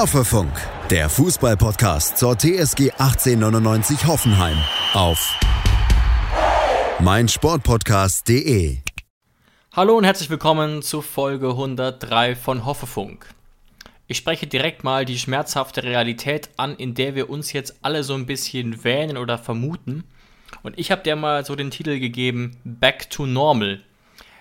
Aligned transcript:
Hoffefunk, 0.00 0.50
der 0.88 1.10
Fußballpodcast 1.10 2.16
zur 2.16 2.34
TSG 2.34 2.90
1899 2.92 4.06
Hoffenheim 4.06 4.56
auf 4.94 5.38
meinsportpodcast.de. 7.00 8.78
Hallo 9.72 9.98
und 9.98 10.04
herzlich 10.04 10.30
willkommen 10.30 10.80
zu 10.80 11.02
Folge 11.02 11.50
103 11.50 12.34
von 12.34 12.64
Hoffefunk. 12.64 13.26
Ich 14.06 14.16
spreche 14.16 14.46
direkt 14.46 14.84
mal 14.84 15.04
die 15.04 15.18
schmerzhafte 15.18 15.82
Realität 15.82 16.48
an, 16.56 16.76
in 16.76 16.94
der 16.94 17.14
wir 17.14 17.28
uns 17.28 17.52
jetzt 17.52 17.80
alle 17.82 18.02
so 18.02 18.14
ein 18.14 18.24
bisschen 18.24 18.82
wähnen 18.82 19.18
oder 19.18 19.36
vermuten. 19.36 20.04
Und 20.62 20.78
ich 20.78 20.90
habe 20.90 21.02
dir 21.02 21.14
mal 21.14 21.44
so 21.44 21.56
den 21.56 21.70
Titel 21.70 21.98
gegeben 22.00 22.56
Back 22.64 23.10
to 23.10 23.26
Normal. 23.26 23.82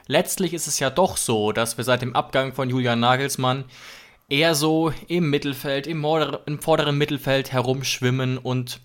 Letztlich 0.08 0.54
ist 0.54 0.68
es 0.68 0.80
ja 0.80 0.90
doch 0.90 1.18
so, 1.18 1.52
dass 1.52 1.76
wir 1.76 1.84
seit 1.84 2.02
dem 2.02 2.16
Abgang 2.16 2.54
von 2.54 2.70
Julian 2.70 3.02
Nagelsmann 3.02 3.66
eher 4.30 4.56
so 4.56 4.94
im 5.08 5.30
Mittelfeld, 5.30 5.88
im, 5.88 6.06
im 6.46 6.62
vorderen 6.62 6.98
Mittelfeld 6.98 7.52
herumschwimmen 7.52 8.38
und 8.38 8.80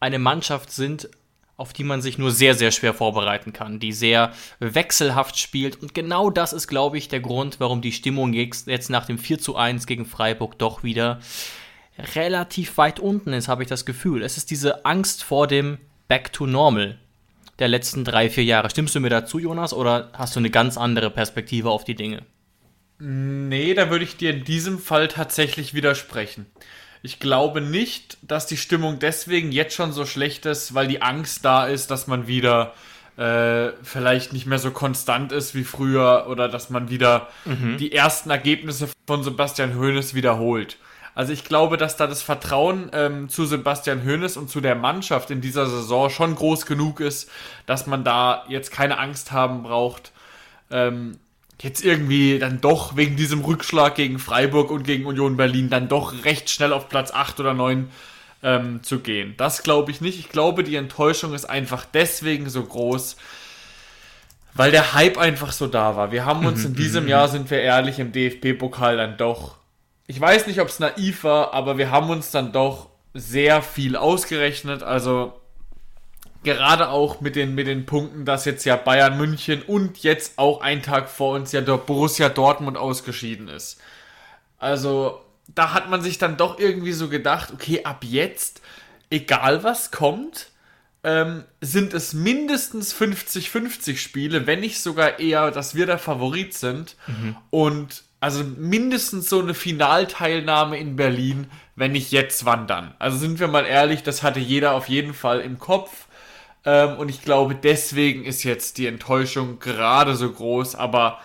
eine 0.00 0.18
Mannschaft 0.18 0.70
sind, 0.70 1.08
auf 1.56 1.72
die 1.72 1.82
man 1.82 2.00
sich 2.00 2.18
nur 2.18 2.30
sehr, 2.30 2.54
sehr 2.54 2.70
schwer 2.70 2.94
vorbereiten 2.94 3.52
kann, 3.52 3.80
die 3.80 3.92
sehr 3.92 4.32
wechselhaft 4.60 5.36
spielt. 5.38 5.82
Und 5.82 5.92
genau 5.92 6.30
das 6.30 6.52
ist, 6.52 6.68
glaube 6.68 6.98
ich, 6.98 7.08
der 7.08 7.18
Grund, 7.18 7.58
warum 7.58 7.80
die 7.82 7.90
Stimmung 7.90 8.32
jetzt 8.32 8.90
nach 8.90 9.06
dem 9.06 9.18
4 9.18 9.40
zu 9.40 9.56
1 9.56 9.86
gegen 9.88 10.06
Freiburg 10.06 10.56
doch 10.58 10.84
wieder 10.84 11.18
relativ 12.14 12.78
weit 12.78 13.00
unten 13.00 13.32
ist, 13.32 13.48
habe 13.48 13.64
ich 13.64 13.68
das 13.68 13.84
Gefühl. 13.84 14.22
Es 14.22 14.36
ist 14.36 14.52
diese 14.52 14.84
Angst 14.84 15.24
vor 15.24 15.48
dem 15.48 15.78
Back 16.06 16.32
to 16.32 16.46
Normal 16.46 16.96
der 17.58 17.66
letzten 17.66 18.04
drei, 18.04 18.30
vier 18.30 18.44
Jahre. 18.44 18.70
Stimmst 18.70 18.94
du 18.94 19.00
mir 19.00 19.10
dazu, 19.10 19.40
Jonas, 19.40 19.74
oder 19.74 20.12
hast 20.12 20.36
du 20.36 20.40
eine 20.40 20.50
ganz 20.50 20.76
andere 20.76 21.10
Perspektive 21.10 21.70
auf 21.70 21.82
die 21.82 21.96
Dinge? 21.96 22.22
Nee, 22.98 23.74
da 23.74 23.90
würde 23.90 24.04
ich 24.04 24.16
dir 24.16 24.30
in 24.30 24.44
diesem 24.44 24.78
Fall 24.78 25.08
tatsächlich 25.08 25.74
widersprechen. 25.74 26.46
Ich 27.02 27.20
glaube 27.20 27.60
nicht, 27.60 28.18
dass 28.22 28.46
die 28.46 28.56
Stimmung 28.56 28.98
deswegen 28.98 29.52
jetzt 29.52 29.74
schon 29.74 29.92
so 29.92 30.04
schlecht 30.04 30.46
ist, 30.46 30.74
weil 30.74 30.88
die 30.88 31.00
Angst 31.00 31.44
da 31.44 31.66
ist, 31.66 31.90
dass 31.92 32.08
man 32.08 32.26
wieder 32.26 32.74
äh, 33.16 33.72
vielleicht 33.82 34.32
nicht 34.32 34.46
mehr 34.46 34.58
so 34.58 34.72
konstant 34.72 35.32
ist 35.32 35.54
wie 35.54 35.64
früher 35.64 36.26
oder 36.28 36.48
dass 36.48 36.70
man 36.70 36.90
wieder 36.90 37.28
mhm. 37.44 37.76
die 37.76 37.92
ersten 37.92 38.30
Ergebnisse 38.30 38.88
von 39.06 39.22
Sebastian 39.22 39.76
Hoeneß 39.76 40.14
wiederholt. 40.14 40.76
Also 41.14 41.32
ich 41.32 41.44
glaube, 41.44 41.76
dass 41.76 41.96
da 41.96 42.06
das 42.06 42.22
Vertrauen 42.22 42.90
ähm, 42.92 43.28
zu 43.28 43.44
Sebastian 43.44 44.04
Hoeneß 44.04 44.36
und 44.36 44.50
zu 44.50 44.60
der 44.60 44.76
Mannschaft 44.76 45.32
in 45.32 45.40
dieser 45.40 45.66
Saison 45.66 46.10
schon 46.10 46.36
groß 46.36 46.64
genug 46.64 47.00
ist, 47.00 47.28
dass 47.66 47.88
man 47.88 48.04
da 48.04 48.44
jetzt 48.48 48.70
keine 48.70 48.98
Angst 48.98 49.32
haben 49.32 49.64
braucht, 49.64 50.12
ähm, 50.70 51.18
jetzt 51.60 51.84
irgendwie 51.84 52.38
dann 52.38 52.60
doch 52.60 52.96
wegen 52.96 53.16
diesem 53.16 53.40
Rückschlag 53.40 53.94
gegen 53.94 54.18
Freiburg 54.18 54.70
und 54.70 54.84
gegen 54.84 55.06
Union 55.06 55.36
Berlin 55.36 55.70
dann 55.70 55.88
doch 55.88 56.24
recht 56.24 56.50
schnell 56.50 56.72
auf 56.72 56.88
Platz 56.88 57.12
8 57.12 57.40
oder 57.40 57.54
9 57.54 57.90
ähm, 58.42 58.82
zu 58.82 59.00
gehen. 59.00 59.34
Das 59.36 59.62
glaube 59.62 59.90
ich 59.90 60.00
nicht. 60.00 60.18
Ich 60.18 60.28
glaube, 60.28 60.62
die 60.62 60.76
Enttäuschung 60.76 61.34
ist 61.34 61.46
einfach 61.46 61.84
deswegen 61.84 62.48
so 62.48 62.62
groß, 62.62 63.16
weil 64.54 64.70
der 64.70 64.94
Hype 64.94 65.18
einfach 65.18 65.52
so 65.52 65.66
da 65.66 65.96
war. 65.96 66.12
Wir 66.12 66.24
haben 66.24 66.46
uns 66.46 66.64
in 66.64 66.74
diesem 66.74 67.08
Jahr, 67.08 67.28
sind 67.28 67.50
wir 67.50 67.60
ehrlich, 67.60 67.98
im 67.98 68.12
DFB-Pokal 68.12 68.96
dann 68.96 69.16
doch, 69.16 69.56
ich 70.06 70.20
weiß 70.20 70.46
nicht, 70.46 70.60
ob 70.60 70.68
es 70.68 70.78
naiv 70.78 71.24
war, 71.24 71.52
aber 71.52 71.76
wir 71.76 71.90
haben 71.90 72.10
uns 72.10 72.30
dann 72.30 72.52
doch 72.52 72.88
sehr 73.14 73.62
viel 73.62 73.96
ausgerechnet. 73.96 74.82
Also 74.82 75.32
gerade 76.54 76.88
auch 76.88 77.20
mit 77.20 77.36
den, 77.36 77.54
mit 77.54 77.66
den 77.66 77.86
Punkten, 77.86 78.24
dass 78.24 78.44
jetzt 78.44 78.64
ja 78.64 78.76
Bayern 78.76 79.18
München 79.18 79.62
und 79.62 79.98
jetzt 79.98 80.38
auch 80.38 80.60
ein 80.60 80.82
Tag 80.82 81.08
vor 81.10 81.34
uns 81.34 81.52
ja 81.52 81.60
der 81.60 81.76
Borussia 81.76 82.28
Dortmund 82.28 82.76
ausgeschieden 82.76 83.48
ist. 83.48 83.80
Also, 84.58 85.20
da 85.54 85.72
hat 85.74 85.90
man 85.90 86.02
sich 86.02 86.18
dann 86.18 86.36
doch 86.36 86.58
irgendwie 86.58 86.92
so 86.92 87.08
gedacht, 87.08 87.52
okay, 87.52 87.84
ab 87.84 88.04
jetzt, 88.04 88.62
egal 89.10 89.62
was 89.62 89.90
kommt, 89.90 90.48
ähm, 91.04 91.44
sind 91.60 91.94
es 91.94 92.12
mindestens 92.12 92.94
50-50 92.94 93.96
Spiele, 93.98 94.46
wenn 94.46 94.60
nicht 94.60 94.80
sogar 94.80 95.20
eher, 95.20 95.50
dass 95.50 95.74
wir 95.74 95.86
der 95.86 95.98
Favorit 95.98 96.54
sind. 96.54 96.96
Mhm. 97.06 97.36
Und 97.50 98.02
also 98.20 98.42
mindestens 98.42 99.28
so 99.28 99.40
eine 99.40 99.54
Finalteilnahme 99.54 100.78
in 100.78 100.96
Berlin, 100.96 101.46
wenn 101.76 101.92
nicht 101.92 102.10
jetzt, 102.10 102.44
wann 102.44 102.66
dann. 102.66 102.94
Also 102.98 103.16
sind 103.16 103.38
wir 103.38 103.46
mal 103.46 103.64
ehrlich, 103.64 104.02
das 104.02 104.22
hatte 104.24 104.40
jeder 104.40 104.72
auf 104.72 104.88
jeden 104.88 105.14
Fall 105.14 105.40
im 105.40 105.58
Kopf. 105.58 106.07
Ähm, 106.68 106.98
und 106.98 107.08
ich 107.08 107.22
glaube, 107.22 107.54
deswegen 107.54 108.26
ist 108.26 108.42
jetzt 108.42 108.76
die 108.76 108.86
Enttäuschung 108.86 109.58
gerade 109.58 110.16
so 110.16 110.30
groß. 110.30 110.74
Aber 110.74 111.18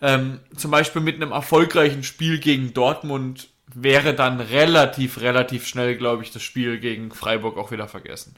ähm, 0.00 0.40
zum 0.56 0.70
Beispiel 0.70 1.02
mit 1.02 1.16
einem 1.16 1.32
erfolgreichen 1.32 2.02
Spiel 2.02 2.38
gegen 2.38 2.72
Dortmund 2.72 3.50
wäre 3.74 4.14
dann 4.14 4.40
relativ, 4.40 5.20
relativ 5.20 5.66
schnell, 5.66 5.96
glaube 5.96 6.22
ich, 6.22 6.30
das 6.30 6.42
Spiel 6.42 6.78
gegen 6.78 7.10
Freiburg 7.10 7.58
auch 7.58 7.70
wieder 7.70 7.88
vergessen. 7.88 8.36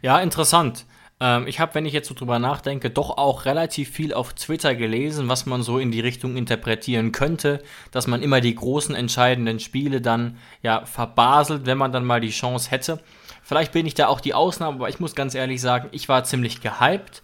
Ja, 0.00 0.20
interessant. 0.20 0.86
Ähm, 1.18 1.48
ich 1.48 1.58
habe, 1.58 1.74
wenn 1.74 1.86
ich 1.86 1.92
jetzt 1.92 2.06
so 2.06 2.14
drüber 2.14 2.38
nachdenke, 2.38 2.88
doch 2.88 3.18
auch 3.18 3.44
relativ 3.44 3.90
viel 3.90 4.14
auf 4.14 4.34
Twitter 4.34 4.76
gelesen, 4.76 5.28
was 5.28 5.44
man 5.44 5.64
so 5.64 5.80
in 5.80 5.90
die 5.90 5.98
Richtung 5.98 6.36
interpretieren 6.36 7.10
könnte, 7.10 7.64
dass 7.90 8.06
man 8.06 8.22
immer 8.22 8.40
die 8.40 8.54
großen 8.54 8.94
entscheidenden 8.94 9.58
Spiele 9.58 10.00
dann 10.00 10.38
ja 10.62 10.86
verbaselt, 10.86 11.66
wenn 11.66 11.78
man 11.78 11.90
dann 11.90 12.04
mal 12.04 12.20
die 12.20 12.30
Chance 12.30 12.70
hätte. 12.70 13.00
Vielleicht 13.42 13.72
bin 13.72 13.86
ich 13.86 13.94
da 13.94 14.06
auch 14.06 14.20
die 14.20 14.34
Ausnahme, 14.34 14.76
aber 14.76 14.88
ich 14.88 15.00
muss 15.00 15.14
ganz 15.14 15.34
ehrlich 15.34 15.60
sagen, 15.60 15.88
ich 15.92 16.08
war 16.08 16.24
ziemlich 16.24 16.60
gehypt 16.60 17.22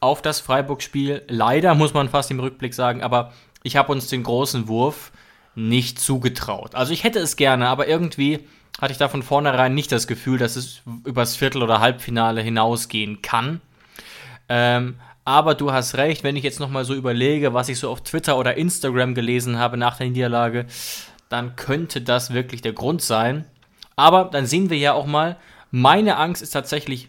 auf 0.00 0.22
das 0.22 0.40
Freiburg-Spiel. 0.40 1.22
Leider 1.28 1.74
muss 1.74 1.94
man 1.94 2.08
fast 2.08 2.30
im 2.30 2.40
Rückblick 2.40 2.74
sagen, 2.74 3.02
aber 3.02 3.32
ich 3.62 3.76
habe 3.76 3.92
uns 3.92 4.08
den 4.08 4.22
großen 4.22 4.68
Wurf 4.68 5.12
nicht 5.54 5.98
zugetraut. 5.98 6.74
Also 6.74 6.92
ich 6.92 7.04
hätte 7.04 7.18
es 7.18 7.36
gerne, 7.36 7.68
aber 7.68 7.88
irgendwie 7.88 8.40
hatte 8.80 8.92
ich 8.92 8.98
da 8.98 9.08
von 9.08 9.22
vornherein 9.22 9.74
nicht 9.74 9.90
das 9.90 10.06
Gefühl, 10.06 10.38
dass 10.38 10.56
es 10.56 10.82
übers 11.04 11.36
Viertel- 11.36 11.62
oder 11.62 11.80
Halbfinale 11.80 12.40
hinausgehen 12.40 13.22
kann. 13.22 13.60
Ähm, 14.48 14.96
aber 15.24 15.54
du 15.54 15.72
hast 15.72 15.96
recht, 15.96 16.24
wenn 16.24 16.36
ich 16.36 16.44
jetzt 16.44 16.60
nochmal 16.60 16.84
so 16.84 16.94
überlege, 16.94 17.52
was 17.52 17.68
ich 17.68 17.78
so 17.78 17.90
auf 17.90 18.02
Twitter 18.02 18.38
oder 18.38 18.56
Instagram 18.56 19.14
gelesen 19.14 19.58
habe 19.58 19.76
nach 19.76 19.98
der 19.98 20.08
Niederlage, 20.08 20.66
dann 21.28 21.56
könnte 21.56 22.00
das 22.00 22.32
wirklich 22.32 22.62
der 22.62 22.72
Grund 22.72 23.02
sein. 23.02 23.44
Aber 23.98 24.26
dann 24.26 24.46
sehen 24.46 24.70
wir 24.70 24.78
ja 24.78 24.92
auch 24.92 25.06
mal, 25.06 25.36
meine 25.72 26.18
Angst 26.18 26.40
ist 26.40 26.50
tatsächlich 26.50 27.08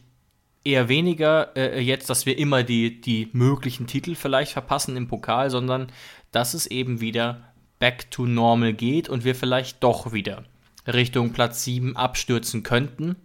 eher 0.64 0.90
weniger 0.90 1.56
äh, 1.56 1.80
jetzt, 1.80 2.10
dass 2.10 2.26
wir 2.26 2.36
immer 2.40 2.64
die, 2.64 3.00
die 3.00 3.30
möglichen 3.32 3.86
Titel 3.86 4.16
vielleicht 4.16 4.54
verpassen 4.54 4.98
im 4.98 5.08
Pokal, 5.08 5.52
sondern 5.52 5.92
dass 6.32 6.56
es 6.56 6.66
eben 6.66 7.00
wieder 7.00 7.54
back 7.78 8.10
to 8.10 8.26
normal 8.26 8.74
geht 8.74 9.08
und 9.08 9.24
wir 9.24 9.36
vielleicht 9.36 9.84
doch 9.84 10.14
wieder 10.14 10.46
Richtung 10.88 11.32
Platz 11.32 11.64
7 11.64 11.96
abstürzen 11.96 12.64
könnten. 12.64 13.18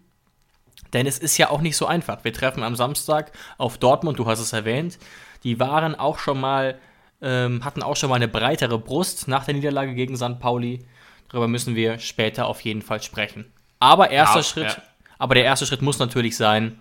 Denn 0.92 1.06
es 1.06 1.18
ist 1.18 1.38
ja 1.38 1.48
auch 1.48 1.62
nicht 1.62 1.78
so 1.78 1.86
einfach. 1.86 2.22
Wir 2.22 2.34
treffen 2.34 2.62
am 2.62 2.76
Samstag 2.76 3.32
auf 3.56 3.78
Dortmund, 3.78 4.18
du 4.18 4.26
hast 4.26 4.40
es 4.40 4.52
erwähnt. 4.52 4.98
Die 5.42 5.58
waren 5.58 5.94
auch 5.94 6.18
schon 6.18 6.38
mal, 6.38 6.78
ähm, 7.22 7.64
hatten 7.64 7.82
auch 7.82 7.96
schon 7.96 8.10
mal 8.10 8.16
eine 8.16 8.28
breitere 8.28 8.78
Brust 8.78 9.26
nach 9.26 9.46
der 9.46 9.54
Niederlage 9.54 9.94
gegen 9.94 10.18
St. 10.18 10.38
Pauli. 10.38 10.84
Darüber 11.30 11.48
müssen 11.48 11.74
wir 11.74 11.98
später 11.98 12.46
auf 12.46 12.60
jeden 12.60 12.82
Fall 12.82 13.02
sprechen. 13.02 13.46
Aber 13.80 14.10
erster 14.10 14.38
ja, 14.38 14.44
Schritt 14.44 14.66
ja. 14.68 14.82
Aber 15.18 15.34
der 15.34 15.44
erste 15.44 15.66
Schritt 15.66 15.82
muss 15.82 15.98
natürlich 15.98 16.36
sein, 16.36 16.78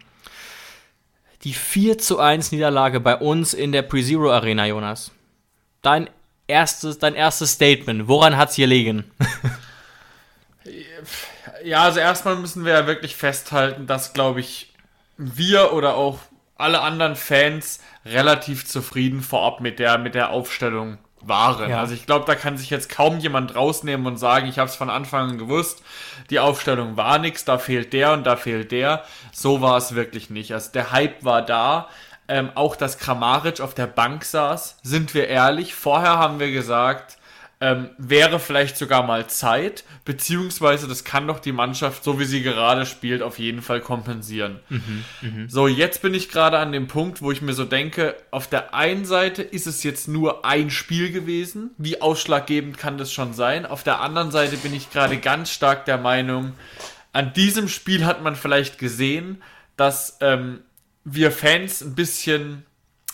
die 1.44 1.54
4 1.54 1.98
zu 1.98 2.20
1 2.20 2.52
Niederlage 2.52 3.00
bei 3.00 3.16
uns 3.16 3.54
in 3.54 3.72
der 3.72 3.82
Pre-Zero 3.84 4.32
Arena, 4.32 4.66
Jonas. 4.66 5.12
Dein 5.82 6.10
erstes, 6.48 7.00
dein 7.00 7.16
erstes 7.16 7.54
Statement, 7.54 8.08
woran 8.08 8.38
hat 8.38 8.50
es 8.50 8.56
hier 8.56 8.68
liegen? 8.68 9.12
ja, 11.64 11.84
also 11.84 12.00
erstmal 12.00 12.36
müssen 12.38 12.66
wir 12.66 12.74
ja 12.74 12.88
wirklich 12.88 13.16
festhalten, 13.16 13.88
dass, 13.88 14.14
glaube 14.14 14.40
ich, 14.40 14.74
wir 15.18 15.74
oder 15.74 15.96
auch 15.96 16.20
alle 16.56 16.82
anderen 16.82 17.16
Fans 17.16 17.82
relativ 18.06 18.66
zufrieden 18.66 19.22
vorab 19.22 19.60
mit 19.60 19.80
der, 19.80 19.98
mit 19.98 20.16
der 20.16 20.30
Aufstellung 20.30 20.98
waren. 21.28 21.70
Ja. 21.70 21.80
Also 21.80 21.94
ich 21.94 22.06
glaube, 22.06 22.26
da 22.26 22.36
kann 22.36 22.58
sich 22.58 22.70
jetzt 22.70 22.90
kaum 22.90 23.20
jemand 23.20 23.56
rausnehmen 23.56 24.06
und 24.06 24.18
sagen, 24.18 24.48
ich 24.48 24.60
habe 24.60 24.70
es 24.70 24.76
von 24.76 24.90
Anfang 24.90 25.32
an 25.32 25.38
gewusst, 25.38 25.84
die 26.30 26.40
Aufstellung 26.40 26.98
war 26.98 27.20
nichts, 27.20 27.46
da 27.46 27.58
fehlt 27.58 27.94
der 27.94 28.14
und 28.14 28.26
da 28.26 28.36
fehlt 28.36 28.72
der. 28.72 29.04
So 29.32 29.62
war 29.62 29.78
es 29.78 29.96
wirklich 29.96 30.30
nicht. 30.30 30.54
Also 30.54 30.72
der 30.72 30.92
Hype 30.92 31.24
war 31.24 31.42
da. 31.42 31.88
Ähm, 32.30 32.52
auch 32.56 32.78
dass 32.78 33.00
Kramaric 33.00 33.60
auf 33.60 33.74
der 33.74 33.88
Bank 33.88 34.24
saß, 34.24 34.78
sind 34.82 35.14
wir 35.14 35.28
ehrlich. 35.28 35.76
Vorher 35.76 36.18
haben 36.18 36.40
wir 36.40 36.52
gesagt, 36.52 37.18
ähm, 37.62 37.90
wäre 37.98 38.40
vielleicht 38.40 38.78
sogar 38.78 39.04
mal 39.04 39.28
Zeit, 39.28 39.86
beziehungsweise 40.04 40.88
das 40.88 41.04
kann 41.04 41.28
doch 41.28 41.40
die 41.40 41.52
Mannschaft, 41.52 42.04
so 42.04 42.20
wie 42.20 42.26
sie 42.26 42.42
gerade 42.42 42.86
spielt, 42.86 43.22
auf 43.22 43.40
jeden 43.40 43.62
Fall 43.62 43.80
kompensieren. 43.80 44.60
Mhm, 44.70 45.06
mh. 45.22 45.46
So, 45.48 45.68
jetzt 45.68 46.02
bin 46.02 46.14
ich 46.14 46.30
gerade 46.30 46.60
an 46.60 46.72
dem 46.72 46.88
Punkt, 46.88 47.22
wo 47.22 47.32
ich 47.32 47.42
mir 47.42 47.54
so 47.54 47.64
denke, 47.64 48.18
auf 48.32 48.48
der 48.48 48.74
einen 48.74 49.06
Seite 49.06 49.42
ist 49.42 49.68
es 49.68 49.84
jetzt 49.84 50.08
nur 50.08 50.44
ein 50.44 50.70
Spiel 50.70 51.12
gewesen, 51.12 51.72
wie 51.78 52.02
ausschlaggebend 52.02 52.78
kann 52.78 52.98
das 52.98 53.14
schon 53.14 53.34
sein, 53.34 53.66
auf 53.66 53.84
der 53.84 54.02
anderen 54.02 54.32
Seite 54.32 54.58
bin 54.58 54.74
ich 54.74 54.92
gerade 54.92 55.18
ganz 55.18 55.50
stark 55.50 55.86
der 55.86 55.98
Meinung, 55.98 56.54
an 57.14 57.32
diesem 57.32 57.70
Spiel 57.70 58.06
hat 58.06 58.24
man 58.24 58.36
vielleicht 58.36 58.78
gesehen, 58.78 59.42
dass 59.78 60.18
ähm, 60.20 60.62
wir 61.06 61.32
Fans 61.32 61.82
ein 61.82 61.96
bisschen 61.96 62.66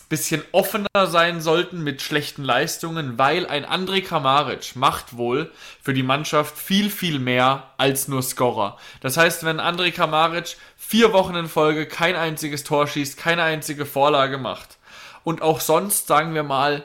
bisschen 0.09 0.43
offener 0.51 1.05
sein 1.05 1.39
sollten 1.39 1.83
mit 1.83 2.01
schlechten 2.01 2.43
Leistungen, 2.43 3.19
weil 3.19 3.45
ein 3.45 3.65
André 3.65 4.01
Kramaric 4.01 4.75
macht 4.75 5.15
wohl 5.15 5.51
für 5.81 5.93
die 5.93 6.03
Mannschaft 6.03 6.57
viel, 6.57 6.89
viel 6.89 7.19
mehr 7.19 7.69
als 7.77 8.07
nur 8.07 8.23
Scorer. 8.23 8.77
Das 9.01 9.17
heißt, 9.17 9.45
wenn 9.45 9.61
André 9.61 9.91
Kramaric 9.91 10.57
vier 10.75 11.13
Wochen 11.13 11.35
in 11.35 11.47
Folge 11.47 11.85
kein 11.85 12.15
einziges 12.15 12.63
Tor 12.63 12.87
schießt, 12.87 13.17
keine 13.17 13.43
einzige 13.43 13.85
Vorlage 13.85 14.39
macht 14.39 14.79
und 15.23 15.43
auch 15.43 15.59
sonst, 15.59 16.07
sagen 16.07 16.33
wir 16.33 16.43
mal, 16.43 16.83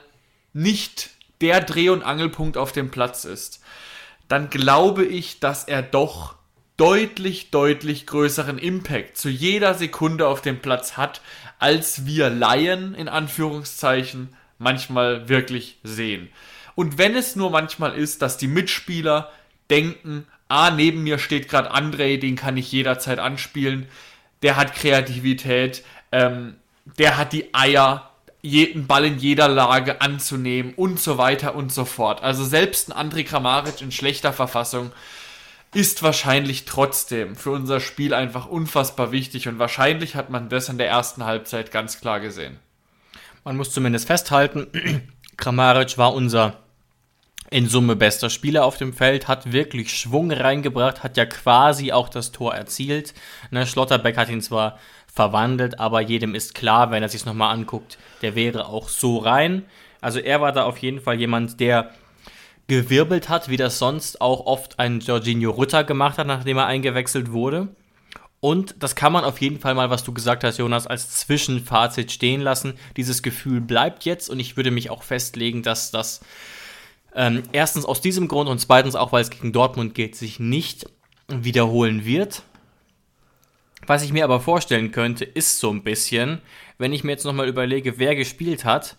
nicht 0.53 1.11
der 1.41 1.62
Dreh- 1.62 1.88
und 1.88 2.03
Angelpunkt 2.03 2.59
auf 2.59 2.73
dem 2.73 2.91
Platz 2.91 3.25
ist, 3.25 3.61
dann 4.29 4.50
glaube 4.50 5.05
ich, 5.05 5.41
dass 5.41 5.65
er 5.65 5.82
doch 5.82 6.37
deutlich, 6.76 7.50
deutlich 7.50 8.06
größeren 8.06 8.59
Impact 8.59 9.17
zu 9.17 9.29
jeder 9.29 9.75
Sekunde 9.75 10.26
auf 10.26 10.43
dem 10.43 10.61
Platz 10.61 10.97
hat, 10.97 11.21
als 11.59 12.06
wir 12.06 12.31
Laien 12.31 12.94
in 12.94 13.09
Anführungszeichen 13.09 14.35
manchmal 14.59 15.29
wirklich 15.29 15.79
sehen. 15.82 16.29
Und 16.75 16.99
wenn 16.99 17.15
es 17.15 17.37
nur 17.37 17.50
manchmal 17.50 17.94
ist, 17.94 18.23
dass 18.23 18.37
die 18.37 18.49
Mitspieler 18.49 19.31
denken, 19.71 20.26
ah, 20.49 20.71
neben 20.71 21.05
mir 21.05 21.19
steht 21.19 21.49
gerade 21.49 21.73
André, 21.73 22.19
den 22.19 22.37
kann 22.37 22.56
ich 22.56 22.73
jederzeit 22.73 23.19
anspielen, 23.19 23.87
der 24.43 24.56
hat 24.56 24.75
Kreativität, 24.75 25.85
ähm, 26.12 26.56
der 26.99 27.17
hat 27.17 27.32
die 27.32 27.55
Eier, 27.55 28.11
jeden 28.43 28.87
Ball 28.87 29.06
in 29.06 29.19
jeder 29.19 29.49
Lage 29.49 30.03
anzunehmen 30.03 30.75
und 30.75 31.00
so 31.00 31.17
weiter 31.17 31.55
und 31.55 31.73
so 31.73 31.87
fort. 31.87 32.23
Also 32.23 32.44
selbst 32.44 32.93
ein 32.93 33.11
André 33.11 33.25
Kramaric 33.25 33.81
in 33.81 33.91
schlechter 33.91 34.35
Verfassung 34.35 34.93
ist 35.75 36.03
wahrscheinlich 36.03 36.65
trotzdem 36.65 37.37
für 37.37 37.50
unser 37.50 37.81
Spiel 37.81 38.15
einfach 38.15 38.47
unfassbar 38.47 39.12
wichtig 39.12 39.49
und 39.49 39.59
wahrscheinlich 39.59 40.15
hat 40.15 40.31
man 40.31 40.49
das 40.49 40.69
in 40.69 40.79
der 40.79 40.88
ersten 40.88 41.25
Halbzeit 41.25 41.71
ganz 41.71 42.00
klar 42.00 42.21
gesehen. 42.21 42.59
Man 43.44 43.56
muss 43.56 43.73
zumindest 43.73 44.06
festhalten, 44.06 44.69
Kramaric 45.37 45.99
war 45.99 46.15
unser 46.15 46.59
in 47.50 47.69
Summe 47.69 47.94
bester 47.94 48.31
Spieler 48.31 48.65
auf 48.65 48.79
dem 48.79 48.93
Feld, 48.93 49.29
hat 49.29 49.53
wirklich 49.53 49.97
Schwung 49.97 50.32
reingebracht, 50.32 51.03
hat 51.03 51.17
ja 51.17 51.26
quasi 51.26 51.93
auch 51.93 52.09
das 52.09 52.32
Tor 52.32 52.55
erzielt. 52.55 53.15
Ne, 53.50 53.67
Schlotterbeck 53.67 54.17
hat 54.17 54.29
ihn 54.29 54.41
zwar 54.41 54.79
verwandelt, 55.12 55.79
aber 55.79 56.00
jedem 56.00 56.35
ist 56.35 56.55
klar, 56.55 56.91
wenn 56.91 57.03
er 57.03 57.09
sich 57.09 57.25
nochmal 57.27 57.55
anguckt, 57.55 57.99
der 58.23 58.35
wäre 58.35 58.67
auch 58.67 58.88
so 58.88 59.19
rein. 59.19 59.65
Also 60.00 60.19
er 60.19 60.41
war 60.41 60.53
da 60.53 60.65
auf 60.65 60.79
jeden 60.79 61.00
Fall 61.00 61.19
jemand, 61.20 61.61
der 61.61 61.93
gewirbelt 62.66 63.28
hat, 63.28 63.49
wie 63.49 63.56
das 63.56 63.78
sonst 63.78 64.20
auch 64.20 64.46
oft 64.46 64.78
ein 64.78 65.00
Jorginho 65.00 65.50
Rutter 65.50 65.84
gemacht 65.84 66.19
hat, 66.19 66.26
nachdem 66.26 66.56
er 66.56 66.66
eingewechselt 66.66 67.32
wurde. 67.32 67.69
Und 68.40 68.75
das 68.78 68.94
kann 68.94 69.12
man 69.12 69.25
auf 69.25 69.40
jeden 69.40 69.58
Fall 69.58 69.75
mal, 69.75 69.88
was 69.88 70.05
du 70.05 70.12
gesagt 70.12 70.44
hast, 70.44 70.58
Jonas, 70.58 70.87
als 70.87 71.11
Zwischenfazit 71.20 72.12
stehen 72.12 72.43
lassen. 72.43 72.75
Dieses 72.96 73.22
Gefühl 73.22 73.61
bleibt 73.61 74.05
jetzt 74.05 74.28
und 74.28 74.38
ich 74.38 74.56
würde 74.56 74.70
mich 74.70 74.90
auch 74.90 75.02
festlegen, 75.02 75.62
dass 75.62 75.90
das 75.90 76.20
ähm, 77.14 77.43
erstens 77.52 77.84
aus 77.87 78.00
diesem 78.00 78.28
Grund 78.28 78.50
und 78.50 78.58
zweitens 78.58 78.96
auch, 78.96 79.12
weil 79.12 79.22
es 79.22 79.31
gegen 79.31 79.52
Dortmund 79.52 79.94
geht, 79.94 80.17
sich 80.17 80.40
nicht 80.40 80.87
wiederholen 81.28 82.05
wird. 82.05 82.43
Was 83.87 84.02
ich 84.02 84.12
mir 84.12 84.25
aber 84.25 84.40
vorstellen 84.40 84.93
könnte, 84.93 85.25
ist 85.25 85.58
so 85.58 85.70
ein 85.70 85.82
bisschen, 85.82 86.40
wenn 86.76 86.93
ich 86.93 87.05
mir 87.05 87.12
jetzt 87.12 87.25
nochmal 87.25 87.49
überlege, 87.49 87.99
wer 87.99 88.17
gespielt 88.17 88.64
hat, 88.64 88.96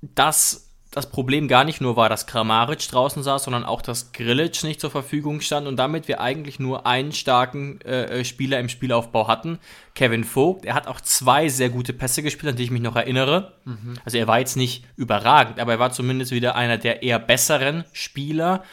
dass 0.00 0.65
das 0.96 1.10
Problem 1.10 1.46
gar 1.46 1.64
nicht 1.64 1.82
nur 1.82 1.94
war, 1.96 2.08
dass 2.08 2.26
Kramaric 2.26 2.88
draußen 2.88 3.22
saß, 3.22 3.44
sondern 3.44 3.64
auch, 3.64 3.82
dass 3.82 4.12
Grilic 4.12 4.64
nicht 4.64 4.80
zur 4.80 4.90
Verfügung 4.90 5.42
stand 5.42 5.66
und 5.66 5.76
damit 5.76 6.08
wir 6.08 6.22
eigentlich 6.22 6.58
nur 6.58 6.86
einen 6.86 7.12
starken 7.12 7.82
äh, 7.82 8.24
Spieler 8.24 8.58
im 8.58 8.70
Spielaufbau 8.70 9.28
hatten, 9.28 9.58
Kevin 9.94 10.24
Vogt. 10.24 10.64
Er 10.64 10.72
hat 10.72 10.86
auch 10.86 11.02
zwei 11.02 11.50
sehr 11.50 11.68
gute 11.68 11.92
Pässe 11.92 12.22
gespielt, 12.22 12.52
an 12.52 12.56
die 12.56 12.62
ich 12.62 12.70
mich 12.70 12.80
noch 12.80 12.96
erinnere. 12.96 13.52
Mhm. 13.66 13.98
Also 14.06 14.16
er 14.16 14.26
war 14.26 14.38
jetzt 14.38 14.56
nicht 14.56 14.86
überragend, 14.96 15.60
aber 15.60 15.72
er 15.72 15.78
war 15.78 15.92
zumindest 15.92 16.32
wieder 16.32 16.54
einer 16.54 16.78
der 16.78 17.02
eher 17.02 17.18
besseren 17.18 17.84
Spieler. 17.92 18.64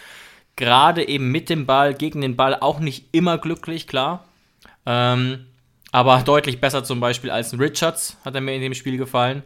Gerade 0.56 1.06
eben 1.06 1.30
mit 1.30 1.50
dem 1.50 1.66
Ball, 1.66 1.94
gegen 1.94 2.22
den 2.22 2.38
Ball 2.38 2.56
auch 2.56 2.80
nicht 2.80 3.08
immer 3.12 3.38
glücklich, 3.38 3.86
klar. 3.86 4.24
Ähm, 4.86 5.48
aber 5.92 6.22
deutlich 6.22 6.62
besser 6.62 6.86
zum 6.86 7.02
Beispiel 7.02 7.32
als 7.32 7.52
ein 7.52 7.60
Richards, 7.60 8.16
hat 8.24 8.34
er 8.34 8.40
mir 8.40 8.56
in 8.56 8.62
dem 8.62 8.74
Spiel 8.74 8.96
gefallen. 8.96 9.44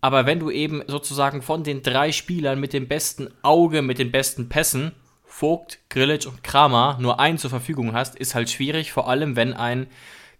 Aber 0.00 0.26
wenn 0.26 0.38
du 0.38 0.50
eben 0.50 0.82
sozusagen 0.86 1.42
von 1.42 1.64
den 1.64 1.82
drei 1.82 2.12
Spielern 2.12 2.60
mit 2.60 2.72
dem 2.72 2.86
besten 2.86 3.28
Auge, 3.42 3.82
mit 3.82 3.98
den 3.98 4.12
besten 4.12 4.48
Pässen, 4.48 4.92
Vogt, 5.24 5.78
Grillitsch 5.88 6.26
und 6.26 6.42
Kramer, 6.42 6.98
nur 7.00 7.20
einen 7.20 7.38
zur 7.38 7.50
Verfügung 7.50 7.92
hast, 7.92 8.16
ist 8.16 8.34
halt 8.34 8.50
schwierig, 8.50 8.92
vor 8.92 9.08
allem 9.08 9.36
wenn 9.36 9.52
ein 9.52 9.86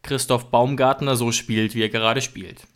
Christoph 0.02 0.50
Baumgartner 0.50 1.16
so 1.16 1.32
spielt, 1.32 1.74
wie 1.74 1.82
er 1.82 1.88
gerade 1.88 2.20
spielt. 2.20 2.66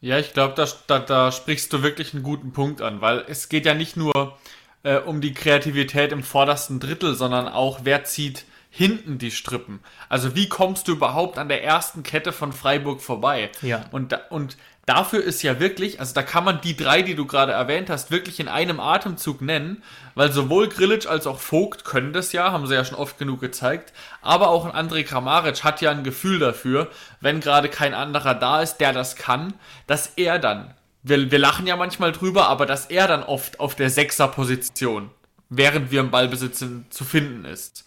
Ja, 0.00 0.18
ich 0.18 0.32
glaube, 0.32 0.54
da, 0.54 0.66
da, 0.86 0.98
da, 0.98 1.32
sprichst 1.32 1.72
du 1.72 1.82
wirklich 1.82 2.12
einen 2.12 2.22
guten 2.22 2.52
Punkt 2.52 2.82
an, 2.82 3.00
weil 3.00 3.24
es 3.28 3.48
geht 3.48 3.64
ja 3.64 3.74
nicht 3.74 3.96
nur 3.96 4.36
äh, 4.82 4.98
um 4.98 5.20
die 5.20 5.32
Kreativität 5.32 6.12
im 6.12 6.22
vordersten 6.22 6.80
Drittel, 6.80 7.14
sondern 7.14 7.48
auch, 7.48 7.80
wer 7.84 8.04
zieht 8.04 8.44
hinten 8.70 9.16
die 9.16 9.30
Strippen. 9.30 9.80
Also 10.10 10.34
wie 10.34 10.50
kommst 10.50 10.86
du 10.86 10.92
überhaupt 10.92 11.38
an 11.38 11.48
der 11.48 11.64
ersten 11.64 12.02
Kette 12.02 12.30
von 12.30 12.52
Freiburg 12.52 13.00
vorbei? 13.00 13.50
Ja. 13.62 13.86
Und, 13.90 14.18
und 14.28 14.58
dafür 14.86 15.22
ist 15.22 15.42
ja 15.42 15.58
wirklich, 15.58 15.98
also 16.00 16.14
da 16.14 16.22
kann 16.22 16.44
man 16.44 16.60
die 16.60 16.76
drei, 16.76 17.02
die 17.02 17.16
du 17.16 17.26
gerade 17.26 17.52
erwähnt 17.52 17.90
hast, 17.90 18.12
wirklich 18.12 18.38
in 18.38 18.48
einem 18.48 18.78
Atemzug 18.78 19.42
nennen, 19.42 19.82
weil 20.14 20.32
sowohl 20.32 20.68
Grilic 20.68 21.06
als 21.06 21.26
auch 21.26 21.40
Vogt 21.40 21.84
können 21.84 22.12
das 22.12 22.32
ja, 22.32 22.52
haben 22.52 22.66
sie 22.66 22.74
ja 22.74 22.84
schon 22.84 22.96
oft 22.96 23.18
genug 23.18 23.40
gezeigt, 23.40 23.92
aber 24.22 24.48
auch 24.48 24.64
ein 24.64 24.88
André 24.88 25.02
Kramaric 25.02 25.64
hat 25.64 25.80
ja 25.80 25.90
ein 25.90 26.04
Gefühl 26.04 26.38
dafür, 26.38 26.88
wenn 27.20 27.40
gerade 27.40 27.68
kein 27.68 27.94
anderer 27.94 28.34
da 28.34 28.62
ist, 28.62 28.78
der 28.78 28.92
das 28.92 29.16
kann, 29.16 29.54
dass 29.88 30.12
er 30.16 30.38
dann, 30.38 30.72
wir, 31.02 31.30
wir 31.30 31.38
lachen 31.38 31.66
ja 31.66 31.76
manchmal 31.76 32.12
drüber, 32.12 32.48
aber 32.48 32.64
dass 32.64 32.86
er 32.86 33.08
dann 33.08 33.24
oft 33.24 33.58
auf 33.58 33.74
der 33.74 33.90
Sechser-Position, 33.90 35.10
während 35.48 35.90
wir 35.90 36.00
im 36.00 36.12
Ballbesitz 36.12 36.60
sind, 36.60 36.94
zu 36.94 37.04
finden 37.04 37.44
ist. 37.44 37.84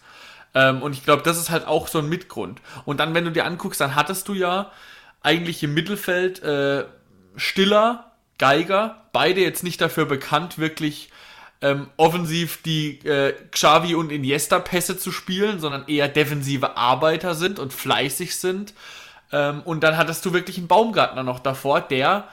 Ähm, 0.54 0.82
und 0.82 0.92
ich 0.92 1.04
glaube, 1.04 1.22
das 1.22 1.38
ist 1.38 1.48
halt 1.48 1.66
auch 1.66 1.88
so 1.88 1.98
ein 1.98 2.08
Mitgrund. 2.08 2.60
Und 2.84 2.98
dann, 2.98 3.14
wenn 3.14 3.24
du 3.24 3.30
dir 3.30 3.44
anguckst, 3.44 3.80
dann 3.80 3.94
hattest 3.94 4.28
du 4.28 4.34
ja 4.34 4.70
eigentlich 5.22 5.62
im 5.62 5.74
Mittelfeld 5.74 6.42
äh, 6.42 6.84
Stiller, 7.36 8.12
Geiger, 8.38 9.04
beide 9.12 9.40
jetzt 9.40 9.62
nicht 9.62 9.80
dafür 9.80 10.06
bekannt, 10.06 10.58
wirklich 10.58 11.10
ähm, 11.62 11.88
offensiv 11.96 12.62
die 12.62 12.98
äh, 13.06 13.34
Xavi 13.50 13.94
und 13.94 14.10
Iniesta-Pässe 14.10 14.98
zu 14.98 15.12
spielen, 15.12 15.60
sondern 15.60 15.86
eher 15.88 16.08
defensive 16.08 16.76
Arbeiter 16.76 17.34
sind 17.34 17.58
und 17.58 17.72
fleißig 17.72 18.36
sind. 18.36 18.72
Ähm, 19.30 19.60
und 19.62 19.84
dann 19.84 19.96
hattest 19.96 20.24
du 20.24 20.32
wirklich 20.32 20.56
einen 20.56 20.68
Baumgartner 20.68 21.22
noch 21.22 21.38
davor, 21.38 21.80
der 21.80 22.28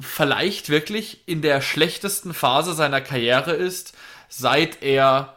vielleicht 0.00 0.68
wirklich 0.68 1.22
in 1.26 1.42
der 1.42 1.60
schlechtesten 1.60 2.34
Phase 2.34 2.74
seiner 2.74 3.00
Karriere 3.00 3.52
ist, 3.52 3.94
seit 4.28 4.82
er 4.82 5.36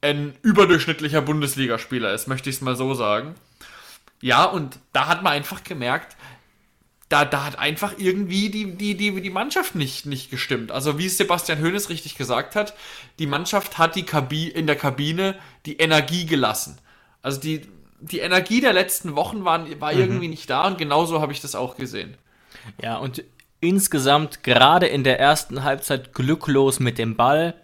ein 0.00 0.34
überdurchschnittlicher 0.42 1.22
Bundesligaspieler 1.22 2.12
ist, 2.12 2.26
möchte 2.26 2.50
ich 2.50 2.56
es 2.56 2.62
mal 2.62 2.76
so 2.76 2.94
sagen. 2.94 3.34
Ja, 4.20 4.44
und 4.44 4.78
da 4.92 5.06
hat 5.06 5.22
man 5.22 5.32
einfach 5.32 5.62
gemerkt, 5.62 6.15
da, 7.08 7.24
da 7.24 7.44
hat 7.44 7.58
einfach 7.58 7.94
irgendwie 7.98 8.50
die, 8.50 8.74
die, 8.74 8.96
die, 8.96 9.20
die 9.20 9.30
Mannschaft 9.30 9.74
nicht, 9.74 10.06
nicht 10.06 10.30
gestimmt. 10.30 10.72
Also 10.72 10.98
wie 10.98 11.08
Sebastian 11.08 11.62
Hoeneß 11.62 11.88
richtig 11.88 12.16
gesagt 12.16 12.56
hat, 12.56 12.74
die 13.18 13.26
Mannschaft 13.26 13.78
hat 13.78 13.94
die 13.94 14.02
Kabi 14.02 14.48
in 14.48 14.66
der 14.66 14.76
Kabine 14.76 15.36
die 15.66 15.76
Energie 15.76 16.26
gelassen. 16.26 16.78
Also 17.22 17.40
die, 17.40 17.62
die 18.00 18.18
Energie 18.18 18.60
der 18.60 18.72
letzten 18.72 19.14
Wochen 19.14 19.44
waren, 19.44 19.80
war 19.80 19.92
mhm. 19.92 20.00
irgendwie 20.00 20.28
nicht 20.28 20.50
da 20.50 20.66
und 20.66 20.78
genauso 20.78 21.20
habe 21.20 21.32
ich 21.32 21.40
das 21.40 21.54
auch 21.54 21.76
gesehen. 21.76 22.16
Ja, 22.82 22.96
und 22.96 23.22
insgesamt 23.60 24.42
gerade 24.42 24.86
in 24.86 25.04
der 25.04 25.20
ersten 25.20 25.62
Halbzeit 25.62 26.12
glücklos 26.12 26.80
mit 26.80 26.98
dem 26.98 27.16
Ball. 27.16 27.54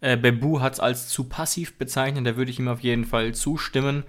Äh, 0.00 0.18
Bebu 0.18 0.60
hat 0.60 0.74
es 0.74 0.80
als 0.80 1.08
zu 1.08 1.24
passiv 1.24 1.78
bezeichnet, 1.78 2.26
da 2.26 2.36
würde 2.36 2.50
ich 2.50 2.58
ihm 2.58 2.68
auf 2.68 2.80
jeden 2.80 3.06
Fall 3.06 3.34
zustimmen. 3.34 4.04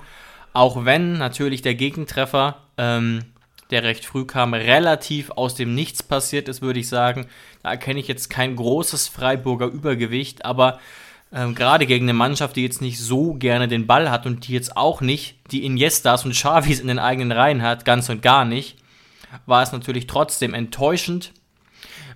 Auch 0.51 0.85
wenn 0.85 1.17
natürlich 1.17 1.61
der 1.61 1.75
Gegentreffer, 1.75 2.63
ähm, 2.77 3.23
der 3.71 3.83
recht 3.83 4.05
früh 4.05 4.25
kam, 4.25 4.53
relativ 4.53 5.31
aus 5.31 5.55
dem 5.55 5.73
Nichts 5.73 6.03
passiert 6.03 6.47
ist, 6.47 6.61
würde 6.61 6.79
ich 6.79 6.87
sagen. 6.87 7.27
Da 7.63 7.71
erkenne 7.71 7.99
ich 7.99 8.07
jetzt 8.07 8.29
kein 8.29 8.55
großes 8.55 9.07
Freiburger 9.07 9.67
Übergewicht, 9.67 10.45
aber 10.45 10.79
ähm, 11.33 11.55
gerade 11.55 11.85
gegen 11.85 12.05
eine 12.05 12.13
Mannschaft, 12.13 12.55
die 12.55 12.63
jetzt 12.63 12.81
nicht 12.81 12.99
so 12.99 13.33
gerne 13.33 13.67
den 13.67 13.87
Ball 13.87 14.11
hat 14.11 14.25
und 14.25 14.47
die 14.47 14.53
jetzt 14.53 14.77
auch 14.77 15.01
nicht 15.01 15.37
die 15.51 15.65
Iniestas 15.65 16.25
und 16.25 16.33
Xavis 16.33 16.79
in 16.79 16.87
den 16.87 16.99
eigenen 16.99 17.31
Reihen 17.31 17.61
hat, 17.61 17.85
ganz 17.85 18.09
und 18.09 18.21
gar 18.21 18.45
nicht, 18.45 18.77
war 19.45 19.63
es 19.63 19.71
natürlich 19.71 20.07
trotzdem 20.07 20.53
enttäuschend. 20.53 21.33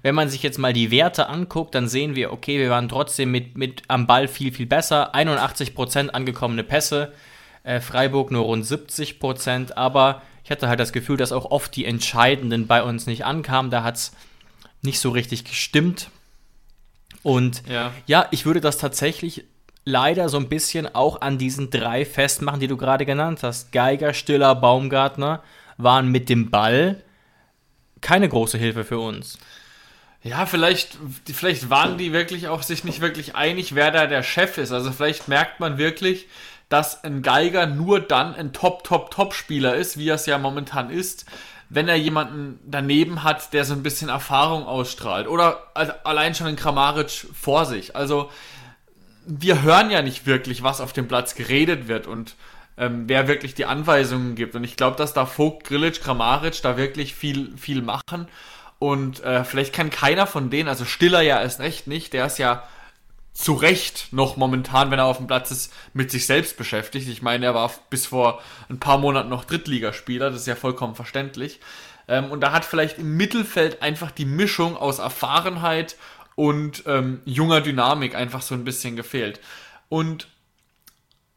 Wenn 0.02 0.16
man 0.16 0.30
sich 0.30 0.44
jetzt 0.44 0.60
mal 0.60 0.72
die 0.72 0.92
Werte 0.92 1.28
anguckt, 1.28 1.76
dann 1.76 1.90
sehen 1.90 2.16
wir, 2.16 2.32
okay, 2.32 2.60
wir 2.60 2.70
waren 2.70 2.88
trotzdem 2.88 3.32
mit, 3.32 3.58
mit 3.58 3.82
am 3.90 4.08
Ball 4.08 4.28
viel, 4.28 4.54
viel 4.54 4.66
besser. 4.66 5.14
81% 5.14 6.10
angekommene 6.10 6.64
Pässe, 6.64 7.12
äh, 7.64 7.82
Freiburg 7.82 8.32
nur 8.32 8.44
rund 8.44 8.64
70%, 8.64 9.74
aber 9.74 10.22
ich 10.50 10.52
hatte 10.52 10.68
halt 10.68 10.80
das 10.80 10.94
Gefühl, 10.94 11.16
dass 11.16 11.32
auch 11.32 11.52
oft 11.52 11.76
die 11.76 11.86
Entscheidenden 11.86 12.66
bei 12.66 12.82
uns 12.82 13.06
nicht 13.06 13.24
ankamen. 13.24 13.70
Da 13.70 13.84
hat 13.84 13.98
es 13.98 14.14
nicht 14.82 15.00
so 15.00 15.12
richtig 15.12 15.46
gestimmt. 15.46 16.10
Und 17.22 17.62
ja. 17.70 17.94
ja, 18.08 18.28
ich 18.32 18.48
würde 18.48 18.60
das 18.60 18.80
tatsächlich 18.80 19.46
leider 19.86 20.28
so 20.28 20.38
ein 20.38 20.50
bisschen 20.50 20.88
auch 20.96 21.22
an 21.22 21.38
diesen 21.38 21.70
drei 21.70 22.04
festmachen, 22.04 22.60
die 22.60 22.68
du 22.68 22.78
gerade 22.78 23.06
genannt 23.06 23.44
hast. 23.44 23.72
Geiger, 23.72 24.16
Stiller, 24.16 24.56
Baumgartner 24.56 25.44
waren 25.78 26.08
mit 26.08 26.30
dem 26.30 26.50
Ball 26.50 27.04
keine 28.02 28.28
große 28.28 28.58
Hilfe 28.58 28.84
für 28.84 28.98
uns. 28.98 29.38
Ja, 30.24 30.48
vielleicht, 30.48 30.98
vielleicht 31.32 31.70
waren 31.70 32.00
die 32.00 32.12
wirklich 32.12 32.48
auch 32.48 32.64
sich 32.64 32.84
nicht 32.84 33.02
wirklich 33.02 33.36
einig, 33.36 33.76
wer 33.76 33.92
da 33.92 34.08
der 34.08 34.24
Chef 34.24 34.58
ist. 34.58 34.72
Also 34.72 34.92
vielleicht 34.92 35.28
merkt 35.28 35.60
man 35.60 35.78
wirklich, 35.78 36.26
dass 36.70 37.04
ein 37.04 37.22
Geiger 37.24 37.66
nur 37.66 38.00
dann 38.00 38.36
ein 38.36 38.54
Top, 38.54 38.84
Top, 38.84 39.12
Top-Spieler 39.12 39.76
ist, 39.76 39.98
wie 39.98 40.10
er 40.10 40.16
es 40.16 40.28
ja 40.28 40.38
momentan 40.38 40.92
ist, 40.92 41.26
wenn 41.70 41.88
er 41.88 41.96
jemanden 41.96 42.60
daneben 42.66 43.24
hat, 43.24 43.54
der 43.54 43.66
so 43.66 43.74
ein 43.74 43.84
bisschen 43.84 44.10
Erfahrung 44.10 44.66
ausstrahlt. 44.66 45.28
Oder 45.28 45.64
allein 46.04 46.34
schon 46.34 46.48
ein 46.48 46.56
Kramaric 46.56 47.28
vor 47.34 47.66
sich. 47.66 47.96
Also 47.96 48.30
wir 49.26 49.62
hören 49.62 49.92
ja 49.92 50.02
nicht 50.02 50.26
wirklich, 50.26 50.64
was 50.64 50.82
auf 50.82 50.94
dem 50.94 51.08
Platz 51.08 51.36
geredet 51.36 51.88
wird 51.88 52.08
und 52.08 52.36
ähm, 52.78 53.04
wer 53.08 53.28
wirklich 53.28 53.54
die 53.54 53.66
Anweisungen 53.66 54.36
gibt. 54.36 54.56
Und 54.56 54.64
ich 54.64 54.78
glaube, 54.78 54.96
dass 54.96 55.14
da 55.14 55.26
Vogt, 55.26 55.66
Grilic, 55.66 56.02
Kramaric 56.02 56.62
da 56.62 56.78
wirklich 56.78 57.14
viel, 57.14 57.56
viel 57.58 57.82
machen. 57.82 58.28
Und 58.80 59.22
äh, 59.24 59.44
vielleicht 59.44 59.74
kann 59.74 59.90
keiner 59.90 60.26
von 60.26 60.50
denen, 60.50 60.70
also 60.70 60.86
Stiller 60.86 61.22
ja 61.22 61.42
erst 61.42 61.60
recht 61.60 61.86
nicht, 61.86 62.14
der 62.14 62.26
ist 62.26 62.40
ja 62.40 62.64
zu 63.40 63.54
Recht 63.54 64.10
noch 64.12 64.36
momentan, 64.36 64.92
wenn 64.92 65.00
er 65.00 65.06
auf 65.06 65.16
dem 65.16 65.28
Platz 65.28 65.50
ist, 65.50 65.74
mit 65.94 66.12
sich 66.12 66.26
selbst 66.26 66.58
beschäftigt. 66.58 67.08
Ich 67.08 67.22
meine, 67.22 67.46
er 67.46 67.56
war 67.56 67.72
bis 67.90 68.08
vor 68.08 68.42
ein 68.68 68.82
paar 68.82 68.98
Monaten 68.98 69.30
noch 69.30 69.46
Drittligaspieler, 69.46 70.30
das 70.30 70.42
ist 70.42 70.48
ja 70.48 70.56
vollkommen 70.56 70.94
verständlich. 70.94 71.62
Ähm, 72.10 72.32
und 72.32 72.42
da 72.42 72.52
hat 72.52 72.66
vielleicht 72.66 72.98
im 73.00 73.16
Mittelfeld 73.16 73.82
einfach 73.82 74.12
die 74.12 74.26
Mischung 74.26 74.76
aus 74.76 75.00
Erfahrenheit 75.00 75.96
und 76.36 76.84
ähm, 76.86 77.22
junger 77.24 77.62
Dynamik 77.62 78.14
einfach 78.14 78.42
so 78.42 78.56
ein 78.56 78.66
bisschen 78.66 78.98
gefehlt. 78.98 79.40
Und 79.88 80.28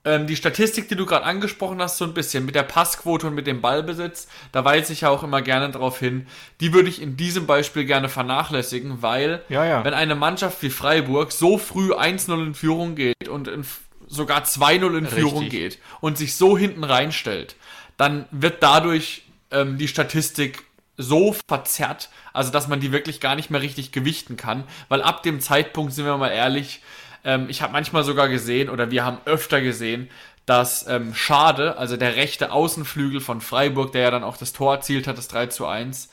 ähm, 0.04 0.26
die 0.26 0.36
Statistik, 0.36 0.88
die 0.88 0.96
du 0.96 1.06
gerade 1.06 1.24
angesprochen 1.24 1.80
hast, 1.80 1.98
so 1.98 2.04
ein 2.04 2.14
bisschen 2.14 2.44
mit 2.44 2.54
der 2.54 2.64
Passquote 2.64 3.28
und 3.28 3.34
mit 3.34 3.46
dem 3.46 3.60
Ballbesitz, 3.60 4.28
da 4.50 4.64
weise 4.64 4.92
ich 4.92 5.02
ja 5.02 5.10
auch 5.10 5.22
immer 5.22 5.42
gerne 5.42 5.70
darauf 5.70 5.98
hin, 5.98 6.26
die 6.60 6.72
würde 6.72 6.88
ich 6.88 7.00
in 7.00 7.16
diesem 7.16 7.46
Beispiel 7.46 7.84
gerne 7.84 8.08
vernachlässigen, 8.08 9.02
weil 9.02 9.42
ja, 9.48 9.64
ja. 9.64 9.84
wenn 9.84 9.94
eine 9.94 10.14
Mannschaft 10.14 10.62
wie 10.62 10.70
Freiburg 10.70 11.32
so 11.32 11.58
früh 11.58 11.92
1-0 11.92 12.46
in 12.46 12.54
Führung 12.54 12.94
geht 12.94 13.28
und 13.28 13.48
in, 13.48 13.64
sogar 14.08 14.44
2-0 14.44 14.98
in 14.98 15.06
Führung 15.06 15.48
geht 15.48 15.78
und 16.00 16.18
sich 16.18 16.36
so 16.36 16.58
hinten 16.58 16.84
reinstellt, 16.84 17.54
dann 17.96 18.26
wird 18.30 18.62
dadurch 18.62 19.22
ähm, 19.52 19.78
die 19.78 19.88
Statistik 19.88 20.64
so 20.96 21.34
verzerrt, 21.48 22.10
also 22.32 22.50
dass 22.50 22.68
man 22.68 22.80
die 22.80 22.92
wirklich 22.92 23.20
gar 23.20 23.34
nicht 23.34 23.50
mehr 23.50 23.62
richtig 23.62 23.92
gewichten 23.92 24.36
kann, 24.36 24.64
weil 24.88 25.02
ab 25.02 25.22
dem 25.22 25.40
Zeitpunkt, 25.40 25.92
sind 25.92 26.04
wir 26.04 26.16
mal 26.16 26.28
ehrlich, 26.28 26.82
ähm, 27.24 27.46
ich 27.48 27.62
habe 27.62 27.72
manchmal 27.72 28.04
sogar 28.04 28.28
gesehen, 28.28 28.68
oder 28.68 28.90
wir 28.90 29.04
haben 29.04 29.18
öfter 29.24 29.60
gesehen, 29.60 30.10
dass 30.46 30.86
ähm, 30.88 31.14
Schade, 31.14 31.76
also 31.78 31.96
der 31.96 32.16
rechte 32.16 32.52
Außenflügel 32.52 33.20
von 33.20 33.40
Freiburg, 33.40 33.92
der 33.92 34.02
ja 34.02 34.10
dann 34.10 34.24
auch 34.24 34.36
das 34.36 34.52
Tor 34.52 34.74
erzielt 34.74 35.06
hat, 35.06 35.18
das 35.18 35.28
3 35.28 35.46
zu 35.46 35.66
1, 35.66 36.10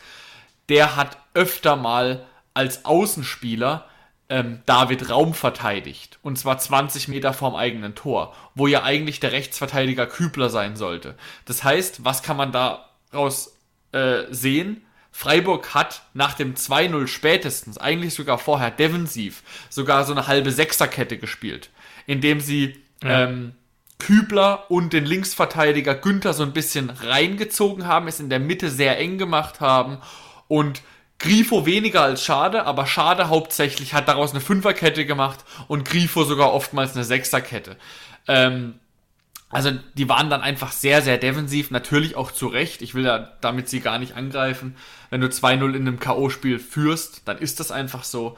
der 0.69 0.95
hat 0.95 1.17
öfter 1.33 1.75
mal 1.75 2.25
als 2.53 2.85
Außenspieler 2.85 3.85
ähm, 4.29 4.61
David 4.65 5.09
Raum 5.09 5.33
verteidigt. 5.33 6.19
Und 6.21 6.37
zwar 6.37 6.59
20 6.59 7.07
Meter 7.07 7.33
vorm 7.33 7.55
eigenen 7.55 7.95
Tor, 7.95 8.35
wo 8.53 8.67
ja 8.67 8.83
eigentlich 8.83 9.19
der 9.19 9.31
Rechtsverteidiger 9.31 10.05
Kübler 10.05 10.49
sein 10.49 10.75
sollte. 10.75 11.15
Das 11.45 11.63
heißt, 11.63 12.05
was 12.05 12.21
kann 12.21 12.37
man 12.37 12.51
daraus 12.51 13.57
äh, 13.91 14.25
sehen? 14.29 14.85
Freiburg 15.11 15.73
hat 15.73 16.03
nach 16.13 16.33
dem 16.33 16.55
2-0 16.55 17.07
spätestens, 17.07 17.77
eigentlich 17.77 18.13
sogar 18.13 18.37
vorher 18.37 18.71
defensiv, 18.71 19.43
sogar 19.69 20.05
so 20.05 20.13
eine 20.13 20.27
halbe 20.27 20.51
Sechserkette 20.51 21.17
gespielt, 21.17 21.69
indem 22.05 22.39
sie 22.39 22.81
ja. 23.03 23.23
ähm, 23.23 23.53
Kübler 23.97 24.71
und 24.71 24.93
den 24.93 25.05
Linksverteidiger 25.05 25.95
Günther 25.95 26.33
so 26.33 26.43
ein 26.43 26.53
bisschen 26.53 26.89
reingezogen 26.89 27.85
haben, 27.85 28.07
es 28.07 28.19
in 28.19 28.29
der 28.29 28.39
Mitte 28.39 28.69
sehr 28.69 28.97
eng 28.97 29.17
gemacht 29.17 29.59
haben 29.59 29.97
und 30.47 30.81
Grifo 31.19 31.65
weniger 31.65 32.01
als 32.01 32.23
Schade, 32.23 32.65
aber 32.65 32.87
Schade 32.87 33.27
hauptsächlich 33.27 33.93
hat 33.93 34.07
daraus 34.07 34.31
eine 34.31 34.39
Fünferkette 34.39 35.05
gemacht 35.05 35.39
und 35.67 35.83
Grifo 35.83 36.23
sogar 36.23 36.53
oftmals 36.53 36.95
eine 36.95 37.03
Sechserkette. 37.03 37.75
Ähm, 38.27 38.79
also 39.49 39.71
die 39.95 40.07
waren 40.07 40.29
dann 40.29 40.41
einfach 40.41 40.71
sehr, 40.71 41.01
sehr 41.01 41.17
defensiv, 41.17 41.71
natürlich 41.71 42.15
auch 42.15 42.31
zu 42.31 42.47
Recht. 42.47 42.81
Ich 42.81 42.93
will 42.93 43.03
da 43.03 43.31
damit 43.41 43.67
sie 43.67 43.79
gar 43.79 43.97
nicht 43.97 44.15
angreifen. 44.15 44.75
Wenn 45.09 45.21
du 45.21 45.27
2-0 45.27 45.73
in 45.73 45.87
einem 45.87 45.99
K.O.-Spiel 45.99 46.59
führst, 46.59 47.23
dann 47.25 47.39
ist 47.39 47.59
das 47.59 47.71
einfach 47.71 48.03
so. 48.03 48.37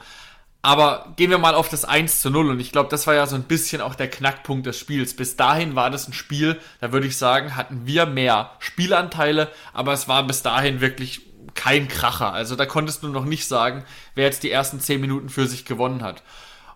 Aber 0.62 1.12
gehen 1.16 1.30
wir 1.30 1.38
mal 1.38 1.54
auf 1.54 1.68
das 1.68 1.84
1 1.84 2.20
zu 2.20 2.30
0 2.30 2.50
und 2.50 2.60
ich 2.60 2.70
glaube, 2.70 2.88
das 2.88 3.06
war 3.08 3.14
ja 3.14 3.26
so 3.26 3.34
ein 3.34 3.42
bisschen 3.42 3.82
auch 3.82 3.96
der 3.96 4.08
Knackpunkt 4.08 4.64
des 4.64 4.78
Spiels. 4.78 5.14
Bis 5.14 5.36
dahin 5.36 5.74
war 5.74 5.90
das 5.90 6.08
ein 6.08 6.12
Spiel, 6.12 6.58
da 6.80 6.92
würde 6.92 7.08
ich 7.08 7.16
sagen, 7.16 7.56
hatten 7.56 7.84
wir 7.84 8.06
mehr 8.06 8.52
Spielanteile, 8.60 9.50
aber 9.72 9.92
es 9.92 10.06
war 10.06 10.24
bis 10.24 10.42
dahin 10.42 10.80
wirklich 10.80 11.22
kein 11.54 11.88
Kracher. 11.88 12.32
Also 12.32 12.54
da 12.54 12.64
konntest 12.64 13.02
du 13.02 13.08
noch 13.08 13.24
nicht 13.24 13.46
sagen, 13.46 13.84
wer 14.14 14.24
jetzt 14.26 14.44
die 14.44 14.52
ersten 14.52 14.78
10 14.78 15.00
Minuten 15.00 15.28
für 15.28 15.48
sich 15.48 15.64
gewonnen 15.64 16.02
hat. 16.02 16.22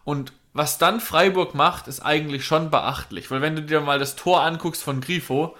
Und 0.04 0.32
was 0.56 0.78
dann 0.78 1.00
Freiburg 1.00 1.54
macht, 1.54 1.86
ist 1.86 2.00
eigentlich 2.00 2.44
schon 2.44 2.70
beachtlich, 2.70 3.30
weil 3.30 3.42
wenn 3.42 3.56
du 3.56 3.62
dir 3.62 3.80
mal 3.80 3.98
das 3.98 4.16
Tor 4.16 4.42
anguckst 4.42 4.82
von 4.82 5.00
Grifo, 5.00 5.56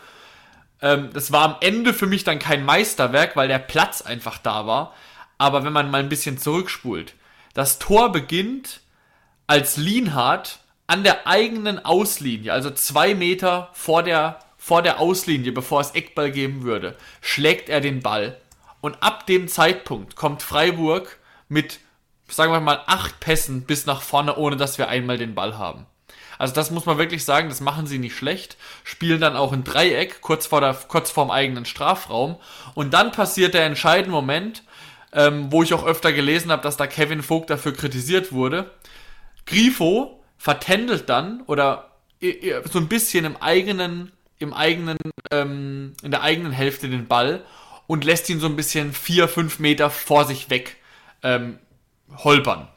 ähm, 0.81 1.11
das 1.13 1.33
war 1.33 1.45
am 1.45 1.57
Ende 1.61 1.93
für 1.93 2.07
mich 2.07 2.25
dann 2.25 2.39
kein 2.39 2.65
Meisterwerk, 2.65 3.37
weil 3.37 3.49
der 3.49 3.59
Platz 3.59 4.03
einfach 4.03 4.39
da 4.39 4.67
war. 4.67 4.95
Aber 5.39 5.65
wenn 5.65 5.73
man 5.73 5.91
mal 5.91 6.01
ein 6.01 6.09
bisschen 6.09 6.39
zurückspult, 6.39 7.15
das 7.53 7.79
Tor 7.79 8.11
beginnt 8.11 8.81
als 9.47 9.77
Lienhardt 9.77 10.61
an 10.87 11.05
der 11.05 11.27
eigenen 11.27 11.85
Auslinie, 11.85 12.53
also 12.53 12.71
zwei 12.71 13.15
Meter 13.15 13.69
vor 13.73 14.03
der, 14.03 14.39
vor 14.57 14.83
der 14.83 14.99
Auslinie, 14.99 15.53
bevor 15.53 15.81
es 15.81 15.91
Eckball 15.91 16.31
geben 16.31 16.63
würde, 16.63 16.97
schlägt 17.21 17.69
er 17.69 17.81
den 17.81 18.01
Ball. 18.01 18.39
Und 18.81 19.03
ab 19.03 19.27
dem 19.27 19.49
Zeitpunkt 19.49 20.17
kommt 20.17 20.43
Freiburg 20.43 21.19
mit 21.49 21.81
sagen 22.29 22.53
wir 22.53 22.61
mal, 22.61 22.83
acht 22.87 23.21
Pässen 23.21 23.63
bis 23.63 23.87
nach 23.87 24.03
vorne, 24.03 24.37
ohne 24.37 24.57
dass 24.57 24.79
wir 24.79 24.89
einmal 24.89 25.19
den 25.19 25.35
Ball 25.35 25.59
haben. 25.59 25.87
Also 26.39 26.55
das 26.55 26.71
muss 26.71 26.87
man 26.87 26.99
wirklich 26.99 27.25
sagen, 27.25 27.49
das 27.49 27.61
machen 27.61 27.87
sie 27.87 27.99
nicht 27.99 28.17
schlecht. 28.17 28.57
Spielen 28.85 29.21
dann 29.21 29.37
auch 29.37 29.53
ein 29.53 29.65
Dreieck 29.65 30.21
kurz 30.21 30.47
vor 30.47 30.61
der, 30.61 30.75
kurz 30.75 31.11
vorm 31.11 31.31
eigenen 31.31 31.65
Strafraum. 31.65 32.37
Und 32.75 32.93
dann 32.93 33.13
passiert 33.13 33.55
der 33.55 33.65
entscheidende 33.65 34.11
Moment, 34.11 34.63
ähm, 35.13 35.51
wo 35.51 35.63
ich 35.63 35.73
auch 35.73 35.87
öfter 35.87 36.13
gelesen 36.13 36.51
habe, 36.51 36.63
dass 36.63 36.77
da 36.77 36.87
Kevin 36.87 37.23
Vogt 37.23 37.51
dafür 37.51 37.73
kritisiert 37.73 38.33
wurde. 38.33 38.71
Grifo 39.47 40.23
vertändelt 40.37 41.09
dann 41.09 41.43
oder 41.47 41.91
so 42.71 42.79
ein 42.79 42.89
bisschen 42.89 43.25
im 43.25 43.37
eigenen, 43.37 44.13
im 44.39 44.53
eigenen, 44.53 44.99
ähm, 45.31 45.95
in 46.03 46.11
der 46.11 46.23
eigenen 46.23 46.53
Hälfte 46.53 46.89
den 46.89 47.07
Ball 47.07 47.45
und 47.87 48.05
lässt 48.05 48.29
ihn 48.29 48.41
so 48.41 48.47
ein 48.47 48.57
bisschen 48.57 48.93
vier, 48.93 49.29
fünf 49.29 49.59
Meter 49.59 49.91
vor 49.91 50.25
sich 50.25 50.51
weg 50.51 50.77
ähm, 51.23 51.59
holpern. 52.19 52.69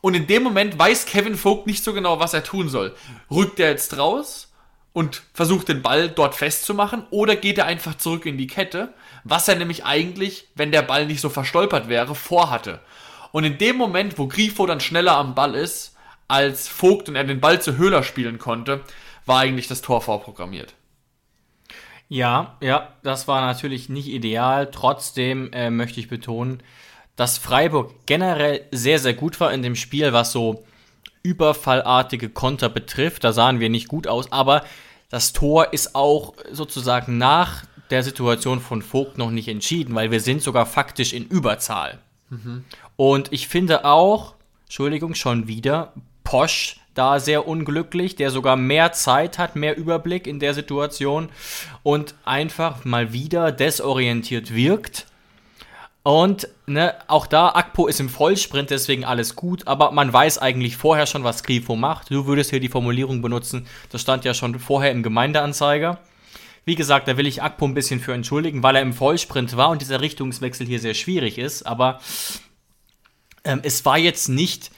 Und 0.00 0.14
in 0.14 0.26
dem 0.26 0.42
Moment 0.42 0.78
weiß 0.78 1.06
Kevin 1.06 1.36
Vogt 1.36 1.66
nicht 1.66 1.82
so 1.82 1.92
genau, 1.92 2.20
was 2.20 2.34
er 2.34 2.44
tun 2.44 2.68
soll. 2.68 2.94
Rückt 3.30 3.58
er 3.58 3.70
jetzt 3.70 3.98
raus 3.98 4.52
und 4.92 5.22
versucht 5.34 5.68
den 5.68 5.82
Ball 5.82 6.08
dort 6.08 6.34
festzumachen 6.34 7.06
oder 7.10 7.36
geht 7.36 7.58
er 7.58 7.66
einfach 7.66 7.96
zurück 7.96 8.24
in 8.24 8.38
die 8.38 8.46
Kette, 8.46 8.94
was 9.24 9.48
er 9.48 9.56
nämlich 9.56 9.84
eigentlich, 9.84 10.48
wenn 10.54 10.72
der 10.72 10.82
Ball 10.82 11.06
nicht 11.06 11.20
so 11.20 11.28
verstolpert 11.28 11.88
wäre, 11.88 12.14
vorhatte. 12.14 12.80
Und 13.32 13.44
in 13.44 13.58
dem 13.58 13.76
Moment, 13.76 14.18
wo 14.18 14.28
Grifo 14.28 14.64
dann 14.66 14.80
schneller 14.80 15.16
am 15.16 15.34
Ball 15.34 15.54
ist, 15.54 15.96
als 16.28 16.68
Vogt 16.68 17.08
und 17.08 17.16
er 17.16 17.24
den 17.24 17.40
Ball 17.40 17.60
zu 17.60 17.76
Höhler 17.76 18.02
spielen 18.02 18.38
konnte, 18.38 18.82
war 19.26 19.40
eigentlich 19.40 19.68
das 19.68 19.82
Tor 19.82 20.00
vorprogrammiert. 20.00 20.74
Ja, 22.08 22.56
ja, 22.60 22.94
das 23.02 23.26
war 23.26 23.44
natürlich 23.44 23.88
nicht 23.88 24.08
ideal. 24.08 24.70
Trotzdem 24.70 25.52
äh, 25.52 25.70
möchte 25.70 25.98
ich 25.98 26.08
betonen, 26.08 26.62
dass 27.16 27.38
Freiburg 27.38 27.92
generell 28.06 28.64
sehr, 28.70 28.98
sehr 28.98 29.14
gut 29.14 29.40
war 29.40 29.52
in 29.52 29.62
dem 29.62 29.74
Spiel, 29.74 30.12
was 30.12 30.32
so 30.32 30.64
überfallartige 31.22 32.28
Konter 32.28 32.68
betrifft. 32.68 33.24
Da 33.24 33.32
sahen 33.32 33.58
wir 33.58 33.68
nicht 33.68 33.88
gut 33.88 34.06
aus, 34.06 34.30
aber 34.30 34.64
das 35.08 35.32
Tor 35.32 35.72
ist 35.72 35.94
auch 35.94 36.34
sozusagen 36.52 37.18
nach 37.18 37.64
der 37.90 38.02
Situation 38.02 38.60
von 38.60 38.82
Vogt 38.82 39.18
noch 39.18 39.30
nicht 39.30 39.48
entschieden, 39.48 39.94
weil 39.94 40.10
wir 40.10 40.20
sind 40.20 40.42
sogar 40.42 40.66
faktisch 40.66 41.12
in 41.12 41.26
Überzahl. 41.26 41.98
Mhm. 42.30 42.64
Und 42.96 43.32
ich 43.32 43.48
finde 43.48 43.84
auch, 43.84 44.34
Entschuldigung, 44.64 45.14
schon 45.14 45.48
wieder, 45.48 45.92
Posch 46.24 46.80
da 46.94 47.20
sehr 47.20 47.46
unglücklich, 47.46 48.16
der 48.16 48.30
sogar 48.30 48.56
mehr 48.56 48.92
Zeit 48.92 49.38
hat, 49.38 49.54
mehr 49.54 49.76
Überblick 49.76 50.26
in 50.26 50.40
der 50.40 50.54
Situation 50.54 51.28
und 51.82 52.14
einfach 52.24 52.84
mal 52.84 53.12
wieder 53.12 53.52
desorientiert 53.52 54.54
wirkt 54.54 55.06
und 56.06 56.46
ne, 56.66 56.94
auch 57.08 57.26
da, 57.26 57.48
Akpo 57.48 57.88
ist 57.88 57.98
im 57.98 58.08
Vollsprint, 58.08 58.70
deswegen 58.70 59.04
alles 59.04 59.34
gut, 59.34 59.66
aber 59.66 59.90
man 59.90 60.12
weiß 60.12 60.38
eigentlich 60.38 60.76
vorher 60.76 61.04
schon, 61.04 61.24
was 61.24 61.42
Grifo 61.42 61.74
macht. 61.74 62.12
Du 62.12 62.28
würdest 62.28 62.50
hier 62.50 62.60
die 62.60 62.68
Formulierung 62.68 63.22
benutzen, 63.22 63.66
das 63.90 64.02
stand 64.02 64.24
ja 64.24 64.32
schon 64.32 64.56
vorher 64.60 64.92
im 64.92 65.02
Gemeindeanzeiger. 65.02 65.98
Wie 66.64 66.76
gesagt, 66.76 67.08
da 67.08 67.16
will 67.16 67.26
ich 67.26 67.42
Akpo 67.42 67.64
ein 67.64 67.74
bisschen 67.74 67.98
für 67.98 68.14
entschuldigen, 68.14 68.62
weil 68.62 68.76
er 68.76 68.82
im 68.82 68.92
Vollsprint 68.92 69.56
war 69.56 69.70
und 69.70 69.82
dieser 69.82 70.00
Richtungswechsel 70.00 70.64
hier 70.64 70.78
sehr 70.78 70.94
schwierig 70.94 71.38
ist, 71.38 71.64
aber 71.64 71.98
ähm, 73.42 73.58
es 73.64 73.84
war 73.84 73.98
jetzt 73.98 74.28
nicht 74.28 74.70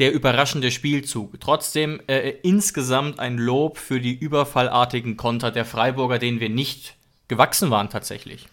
der 0.00 0.12
überraschende 0.12 0.72
Spielzug. 0.72 1.38
Trotzdem 1.38 2.00
äh, 2.08 2.30
insgesamt 2.42 3.20
ein 3.20 3.38
Lob 3.38 3.78
für 3.78 4.00
die 4.00 4.14
überfallartigen 4.14 5.16
Konter 5.16 5.52
der 5.52 5.64
Freiburger, 5.64 6.18
denen 6.18 6.40
wir 6.40 6.50
nicht 6.50 6.96
gewachsen 7.28 7.70
waren 7.70 7.88
tatsächlich. 7.88 8.48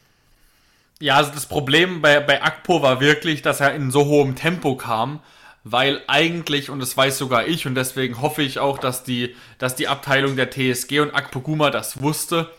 Ja, 1.01 1.15
also 1.15 1.31
das 1.31 1.45
Problem 1.45 2.01
bei, 2.01 2.19
bei 2.19 2.43
Akpo 2.43 2.81
war 2.81 2.99
wirklich, 2.99 3.41
dass 3.41 3.61
er 3.61 3.73
in 3.73 3.89
so 3.89 4.05
hohem 4.05 4.35
Tempo 4.35 4.75
kam, 4.75 5.21
weil 5.63 6.01
eigentlich, 6.07 6.69
und 6.69 6.79
das 6.79 6.95
weiß 6.95 7.17
sogar 7.17 7.47
ich, 7.47 7.65
und 7.65 7.75
deswegen 7.75 8.21
hoffe 8.21 8.41
ich 8.41 8.59
auch, 8.59 8.77
dass 8.77 9.03
die, 9.03 9.35
dass 9.59 9.75
die 9.75 9.87
Abteilung 9.87 10.35
der 10.35 10.49
TSG 10.51 10.99
und 10.99 11.15
Akpo 11.15 11.39
Guma 11.39 11.69
das 11.69 12.01
wusste, 12.01 12.51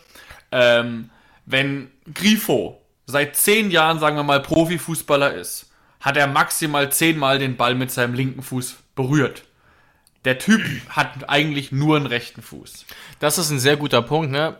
ähm, 0.51 1.11
wenn 1.45 1.91
Grifo 2.13 2.81
seit 3.05 3.35
zehn 3.35 3.69
Jahren, 3.69 3.99
sagen 3.99 4.15
wir 4.15 4.23
mal, 4.23 4.41
Profifußballer 4.41 5.33
ist, 5.35 5.71
hat 5.99 6.17
er 6.17 6.27
maximal 6.27 6.91
zehnmal 6.91 7.37
den 7.37 7.57
Ball 7.57 7.75
mit 7.75 7.91
seinem 7.91 8.15
linken 8.15 8.41
Fuß 8.41 8.77
berührt. 8.95 9.43
Der 10.25 10.37
Typ 10.37 10.61
hat 10.89 11.29
eigentlich 11.29 11.71
nur 11.71 11.95
einen 11.95 12.05
rechten 12.05 12.41
Fuß. 12.41 12.85
Das 13.19 13.37
ist 13.37 13.49
ein 13.49 13.59
sehr 13.59 13.77
guter 13.77 14.01
Punkt. 14.01 14.31
Ne? 14.31 14.55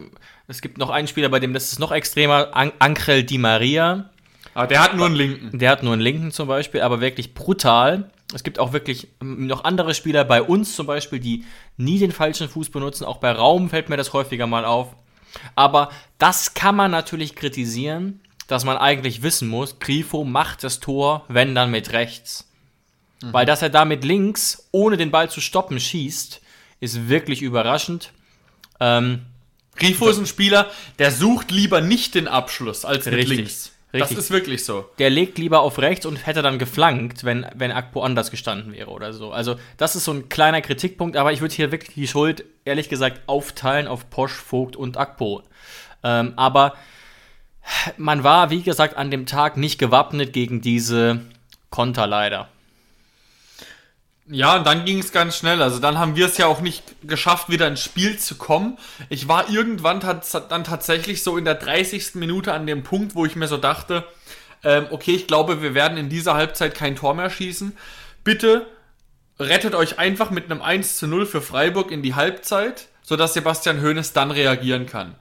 Es 0.52 0.62
gibt 0.62 0.78
noch 0.78 0.90
einen 0.90 1.08
Spieler, 1.08 1.30
bei 1.30 1.40
dem 1.40 1.54
das 1.54 1.72
ist 1.72 1.80
noch 1.80 1.94
extremer, 1.94 2.50
An 2.52 2.74
Ankrel 2.78 3.24
Di 3.24 3.38
Maria. 3.38 4.10
Aber 4.54 4.68
der 4.68 4.84
hat 4.84 4.98
nur 4.98 5.06
einen 5.06 5.16
linken. 5.16 5.58
Der 5.58 5.72
hat 5.72 5.82
nur 5.82 5.94
einen 5.94 6.02
linken 6.02 6.32
zum 6.32 6.50
Beispiel, 6.50 6.82
aber 6.82 7.00
wirklich 7.00 7.34
brutal. 7.34 8.12
Es 8.34 8.44
gibt 8.44 8.60
auch 8.60 8.74
wirklich 8.74 9.08
noch 9.22 9.64
andere 9.64 9.94
Spieler 9.94 10.26
bei 10.26 10.42
uns 10.42 10.76
zum 10.76 10.88
Beispiel, 10.88 11.22
die 11.22 11.46
nie 11.78 12.00
den 12.00 12.12
falschen 12.12 12.50
Fuß 12.50 12.70
benutzen. 12.70 13.06
Auch 13.06 13.18
bei 13.18 13.32
Raum 13.32 13.70
fällt 13.70 13.88
mir 13.88 13.96
das 13.96 14.12
häufiger 14.12 14.46
mal 14.46 14.66
auf. 14.66 14.94
Aber 15.56 15.90
das 16.18 16.54
kann 16.54 16.76
man 16.76 16.92
natürlich 16.92 17.36
kritisieren, 17.36 18.20
dass 18.48 18.66
man 18.66 18.76
eigentlich 18.76 19.24
wissen 19.24 19.48
muss, 19.48 19.80
Grifo 19.80 20.26
macht 20.26 20.66
das 20.66 20.82
Tor, 20.82 21.24
wenn 21.30 21.56
dann 21.56 21.72
mit 21.72 21.94
rechts. 21.94 22.52
Mhm. 23.22 23.32
Weil 23.32 23.46
dass 23.46 23.62
er 23.62 23.70
da 23.70 23.86
mit 23.86 24.04
links, 24.04 24.68
ohne 24.72 24.98
den 24.98 25.12
Ball 25.12 25.30
zu 25.30 25.40
stoppen, 25.40 25.80
schießt, 25.80 26.42
ist 26.82 27.08
wirklich 27.08 27.42
überraschend. 27.42 28.12
Ähm, 28.82 29.22
Grifo 29.82 30.08
ist 30.08 30.18
ein 30.18 30.26
Spieler, 30.26 30.70
der 31.00 31.12
sucht 31.12 31.52
lieber 31.52 31.82
nicht 31.82 32.16
den 32.16 32.28
Abschluss 32.28 32.86
als 32.86 33.06
mit 33.06 33.16
richtig, 33.16 33.38
links. 33.38 33.72
Richtig. 33.94 34.16
Das 34.16 34.26
ist 34.26 34.32
wirklich 34.32 34.64
so. 34.64 34.86
Der 35.00 35.10
legt 35.10 35.38
lieber 35.38 35.60
auf 35.60 35.78
rechts 35.78 36.06
und 36.06 36.26
hätte 36.26 36.42
dann 36.42 36.60
geflankt, 36.60 37.26
wenn, 37.26 37.46
wenn 37.56 37.72
Akpo 37.72 38.02
anders 38.02 38.32
gestanden 38.32 38.72
wäre 38.72 38.90
oder 38.90 39.12
so. 39.12 39.32
Also, 39.32 39.58
das 39.76 39.98
ist 39.98 40.06
so 40.06 40.14
ein 40.14 40.30
kleiner 40.30 40.62
Kritikpunkt, 40.62 41.18
aber 41.18 41.34
ich 41.34 41.42
würde 41.42 41.54
hier 41.54 41.74
wirklich 41.74 41.94
die 41.94 42.08
Schuld, 42.08 42.46
ehrlich 42.64 42.88
gesagt, 42.88 43.22
aufteilen 43.28 43.88
auf 43.88 44.10
Posch, 44.10 44.32
Vogt 44.32 44.78
und 44.78 44.96
Akpo. 44.96 45.44
Ähm, 46.04 46.34
aber 46.38 46.76
man 47.98 48.24
war, 48.24 48.50
wie 48.50 48.62
gesagt, 48.62 48.96
an 48.96 49.12
dem 49.12 49.26
Tag 49.26 49.58
nicht 49.58 49.78
gewappnet 49.78 50.32
gegen 50.32 50.62
diese 50.62 51.22
Konter 51.70 52.08
leider. 52.08 52.48
Ja, 54.34 54.56
und 54.56 54.66
dann 54.66 54.86
ging 54.86 55.00
es 55.00 55.12
ganz 55.12 55.36
schnell. 55.36 55.62
Also 55.62 55.80
dann 55.80 56.00
haben 56.00 56.16
wir 56.16 56.26
es 56.26 56.38
ja 56.38 56.48
auch 56.48 56.62
nicht 56.62 56.84
geschafft, 57.04 57.50
wieder 57.50 57.68
ins 57.68 57.84
Spiel 57.84 58.18
zu 58.18 58.36
kommen. 58.36 58.78
Ich 59.10 59.28
war 59.28 59.50
irgendwann 59.50 60.00
dann 60.00 60.64
tatsächlich 60.64 61.22
so 61.22 61.38
in 61.38 61.44
der 61.44 61.56
30. 61.56 62.16
Minute 62.16 62.54
an 62.54 62.66
dem 62.66 62.82
Punkt, 62.82 63.14
wo 63.14 63.26
ich 63.26 63.36
mir 63.36 63.50
so 63.50 63.58
dachte, 63.58 64.06
ähm, 64.64 64.88
okay, 64.90 65.12
ich 65.12 65.28
glaube, 65.28 65.62
wir 65.62 65.74
werden 65.74 65.98
in 65.98 66.08
dieser 66.08 66.36
Halbzeit 66.36 66.76
kein 66.76 66.96
Tor 66.96 67.14
mehr 67.14 67.30
schießen. 67.30 67.76
Bitte 68.24 68.68
rettet 69.38 69.76
euch 69.76 70.00
einfach 70.00 70.32
mit 70.32 70.46
einem 70.46 70.62
1 70.62 70.98
zu 70.98 71.08
0 71.08 71.26
für 71.26 71.42
Freiburg 71.42 71.92
in 71.92 72.02
die 72.02 72.16
Halbzeit, 72.16 72.88
sodass 73.04 73.34
Sebastian 73.34 73.82
Hoeneß 73.82 74.14
dann 74.14 74.32
reagieren 74.32 74.86
kann 74.86 75.16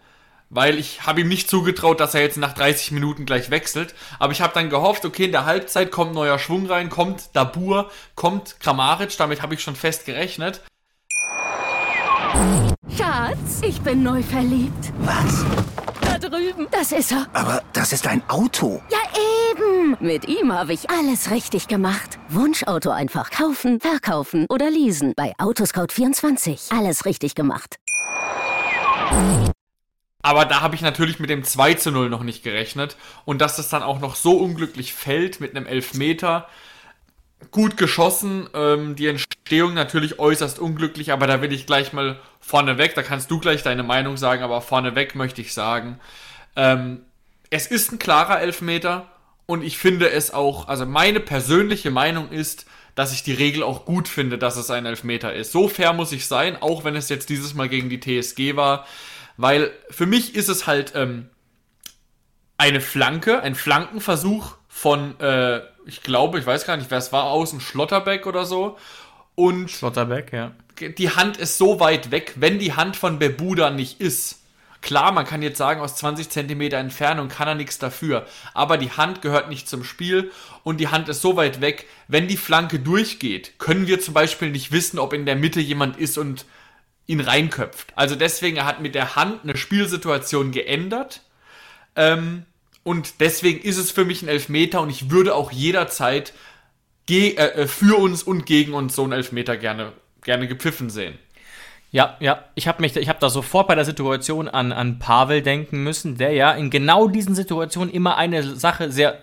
weil 0.50 0.78
ich 0.78 1.06
habe 1.06 1.22
ihm 1.22 1.28
nicht 1.28 1.48
zugetraut, 1.48 2.00
dass 2.00 2.14
er 2.14 2.22
jetzt 2.22 2.36
nach 2.36 2.52
30 2.52 2.90
Minuten 2.90 3.24
gleich 3.24 3.50
wechselt. 3.50 3.94
Aber 4.18 4.32
ich 4.32 4.42
habe 4.42 4.52
dann 4.52 4.68
gehofft, 4.68 5.04
okay, 5.04 5.24
in 5.26 5.32
der 5.32 5.46
Halbzeit 5.46 5.90
kommt 5.90 6.12
neuer 6.12 6.38
Schwung 6.38 6.66
rein, 6.66 6.90
kommt 6.90 7.30
Dabur, 7.32 7.90
kommt 8.16 8.60
Kramaric, 8.60 9.16
damit 9.16 9.40
habe 9.42 9.54
ich 9.54 9.62
schon 9.62 9.76
fest 9.76 10.04
gerechnet. 10.04 10.60
Schatz, 12.96 13.60
ich 13.62 13.80
bin 13.80 14.02
neu 14.02 14.22
verliebt. 14.22 14.92
Was? 15.00 15.44
Da 16.00 16.18
drüben. 16.18 16.66
Das 16.70 16.92
ist 16.92 17.12
er. 17.12 17.26
Aber 17.32 17.62
das 17.72 17.92
ist 17.92 18.06
ein 18.06 18.22
Auto. 18.28 18.82
Ja, 18.90 18.98
eben. 19.52 19.96
Mit 20.00 20.26
ihm 20.28 20.52
habe 20.52 20.72
ich 20.72 20.90
alles 20.90 21.30
richtig 21.30 21.68
gemacht. 21.68 22.18
Wunschauto 22.28 22.90
einfach 22.90 23.30
kaufen, 23.30 23.80
verkaufen 23.80 24.46
oder 24.48 24.70
leasen. 24.70 25.12
Bei 25.16 25.32
Autoscout24. 25.38 26.76
Alles 26.76 27.04
richtig 27.04 27.34
gemacht. 27.34 27.76
Aber 30.22 30.44
da 30.44 30.60
habe 30.60 30.74
ich 30.74 30.82
natürlich 30.82 31.18
mit 31.18 31.30
dem 31.30 31.44
2 31.44 31.74
zu 31.74 31.90
0 31.90 32.10
noch 32.10 32.22
nicht 32.22 32.42
gerechnet. 32.42 32.96
Und 33.24 33.40
dass 33.40 33.56
das 33.56 33.68
dann 33.68 33.82
auch 33.82 34.00
noch 34.00 34.16
so 34.16 34.36
unglücklich 34.36 34.92
fällt 34.92 35.40
mit 35.40 35.56
einem 35.56 35.66
Elfmeter. 35.66 36.48
Gut 37.50 37.76
geschossen, 37.76 38.48
ähm, 38.52 38.96
die 38.96 39.06
Entstehung 39.06 39.72
natürlich 39.72 40.18
äußerst 40.18 40.58
unglücklich, 40.58 41.10
aber 41.10 41.26
da 41.26 41.40
will 41.40 41.52
ich 41.52 41.66
gleich 41.66 41.94
mal 41.94 42.20
vorneweg, 42.38 42.94
da 42.94 43.02
kannst 43.02 43.30
du 43.30 43.40
gleich 43.40 43.62
deine 43.62 43.82
Meinung 43.82 44.18
sagen, 44.18 44.42
aber 44.42 44.60
vorneweg 44.60 45.14
möchte 45.14 45.40
ich 45.40 45.54
sagen, 45.54 45.98
ähm, 46.54 47.00
es 47.48 47.66
ist 47.66 47.92
ein 47.92 47.98
klarer 47.98 48.40
Elfmeter 48.40 49.06
und 49.46 49.62
ich 49.64 49.78
finde 49.78 50.10
es 50.10 50.32
auch, 50.32 50.68
also 50.68 50.84
meine 50.84 51.18
persönliche 51.18 51.90
Meinung 51.90 52.30
ist, 52.30 52.66
dass 52.94 53.12
ich 53.12 53.22
die 53.22 53.32
Regel 53.32 53.62
auch 53.62 53.84
gut 53.84 54.06
finde, 54.06 54.36
dass 54.36 54.56
es 54.56 54.70
ein 54.70 54.86
Elfmeter 54.86 55.32
ist. 55.32 55.52
So 55.52 55.68
fair 55.68 55.92
muss 55.92 56.12
ich 56.12 56.26
sein, 56.26 56.60
auch 56.60 56.84
wenn 56.84 56.94
es 56.94 57.08
jetzt 57.08 57.30
dieses 57.30 57.54
Mal 57.54 57.68
gegen 57.68 57.88
die 57.88 58.00
TSG 58.00 58.56
war. 58.56 58.86
Weil 59.40 59.70
für 59.88 60.04
mich 60.04 60.34
ist 60.34 60.50
es 60.50 60.66
halt 60.66 60.92
ähm, 60.94 61.30
eine 62.58 62.82
Flanke, 62.82 63.40
ein 63.40 63.54
Flankenversuch 63.54 64.56
von, 64.68 65.18
äh, 65.18 65.62
ich 65.86 66.02
glaube, 66.02 66.38
ich 66.38 66.44
weiß 66.44 66.66
gar 66.66 66.76
nicht, 66.76 66.90
wer 66.90 66.98
es 66.98 67.10
war, 67.10 67.24
außen 67.24 67.58
Schlotterbeck 67.58 68.26
oder 68.26 68.44
so. 68.44 68.76
Und 69.36 69.70
Schlotterbeck, 69.70 70.34
ja. 70.34 70.52
Die 70.78 71.08
Hand 71.08 71.38
ist 71.38 71.56
so 71.56 71.80
weit 71.80 72.10
weg, 72.10 72.34
wenn 72.36 72.58
die 72.58 72.74
Hand 72.74 72.96
von 72.96 73.18
Bebuda 73.18 73.70
nicht 73.70 73.98
ist. 73.98 74.42
Klar, 74.82 75.10
man 75.10 75.24
kann 75.24 75.40
jetzt 75.40 75.56
sagen, 75.56 75.80
aus 75.80 75.96
20 75.96 76.28
Zentimeter 76.28 76.76
Entfernung 76.76 77.28
kann 77.28 77.48
er 77.48 77.54
nichts 77.54 77.78
dafür. 77.78 78.26
Aber 78.52 78.76
die 78.76 78.90
Hand 78.90 79.22
gehört 79.22 79.48
nicht 79.48 79.70
zum 79.70 79.84
Spiel 79.84 80.30
und 80.64 80.80
die 80.80 80.88
Hand 80.88 81.08
ist 81.08 81.22
so 81.22 81.36
weit 81.36 81.62
weg, 81.62 81.86
wenn 82.08 82.28
die 82.28 82.36
Flanke 82.36 82.78
durchgeht, 82.78 83.58
können 83.58 83.86
wir 83.86 84.00
zum 84.00 84.12
Beispiel 84.12 84.50
nicht 84.50 84.70
wissen, 84.70 84.98
ob 84.98 85.14
in 85.14 85.24
der 85.24 85.36
Mitte 85.36 85.60
jemand 85.60 85.96
ist 85.96 86.18
und 86.18 86.44
ihn 87.10 87.20
reinköpft. 87.20 87.92
Also 87.96 88.14
deswegen, 88.14 88.56
er 88.56 88.66
hat 88.66 88.80
mit 88.80 88.94
der 88.94 89.16
Hand 89.16 89.42
eine 89.42 89.56
Spielsituation 89.56 90.52
geändert. 90.52 91.22
Ähm, 91.96 92.44
und 92.84 93.20
deswegen 93.20 93.60
ist 93.60 93.76
es 93.76 93.90
für 93.90 94.04
mich 94.04 94.22
ein 94.22 94.28
Elfmeter 94.28 94.80
und 94.80 94.90
ich 94.90 95.10
würde 95.10 95.34
auch 95.34 95.52
jederzeit 95.52 96.32
äh, 97.10 97.34
äh, 97.34 97.66
für 97.66 97.98
uns 97.98 98.22
und 98.22 98.46
gegen 98.46 98.72
uns 98.72 98.94
so 98.94 99.02
einen 99.02 99.12
Elfmeter 99.12 99.56
gerne, 99.56 99.92
gerne 100.22 100.46
gepfiffen 100.46 100.90
sehen. 100.90 101.18
Ja, 101.90 102.16
ja, 102.20 102.44
ich 102.54 102.68
habe 102.68 102.80
mich, 102.80 102.94
ich 102.94 103.08
habe 103.08 103.18
da 103.18 103.28
sofort 103.28 103.66
bei 103.66 103.74
der 103.74 103.84
Situation 103.84 104.48
an, 104.48 104.70
an 104.70 105.00
Pavel 105.00 105.42
denken 105.42 105.82
müssen, 105.82 106.18
der 106.18 106.32
ja 106.32 106.52
in 106.52 106.70
genau 106.70 107.08
diesen 107.08 107.34
Situationen 107.34 107.92
immer 107.92 108.16
eine 108.16 108.54
Sache 108.54 108.92
sehr 108.92 109.20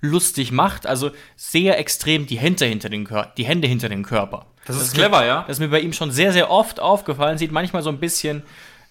lustig 0.00 0.50
macht, 0.50 0.86
also 0.86 1.10
sehr 1.36 1.78
extrem 1.78 2.26
die 2.26 2.38
Hände 2.38 2.64
hinter 2.64 2.88
den, 2.88 3.04
Kör 3.04 3.34
die 3.36 3.44
Hände 3.44 3.68
hinter 3.68 3.90
den 3.90 4.02
Körper. 4.02 4.46
Das, 4.66 4.76
das 4.76 4.88
ist 4.88 4.94
clever, 4.94 5.20
mir, 5.20 5.26
ja. 5.26 5.44
Das 5.46 5.56
ist 5.56 5.60
mir 5.60 5.68
bei 5.68 5.80
ihm 5.80 5.92
schon 5.92 6.10
sehr, 6.10 6.32
sehr 6.32 6.50
oft 6.50 6.80
aufgefallen. 6.80 7.38
Sieht 7.38 7.52
manchmal 7.52 7.82
so 7.82 7.90
ein 7.90 7.98
bisschen, 7.98 8.42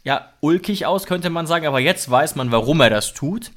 ja, 0.03 0.29
ulkig 0.39 0.85
aus, 0.85 1.05
könnte 1.05 1.29
man 1.29 1.47
sagen, 1.47 1.67
aber 1.67 1.79
jetzt 1.79 2.09
weiß 2.09 2.35
man, 2.35 2.51
warum 2.51 2.81
er 2.81 2.89
das 2.89 3.13
tut. 3.13 3.51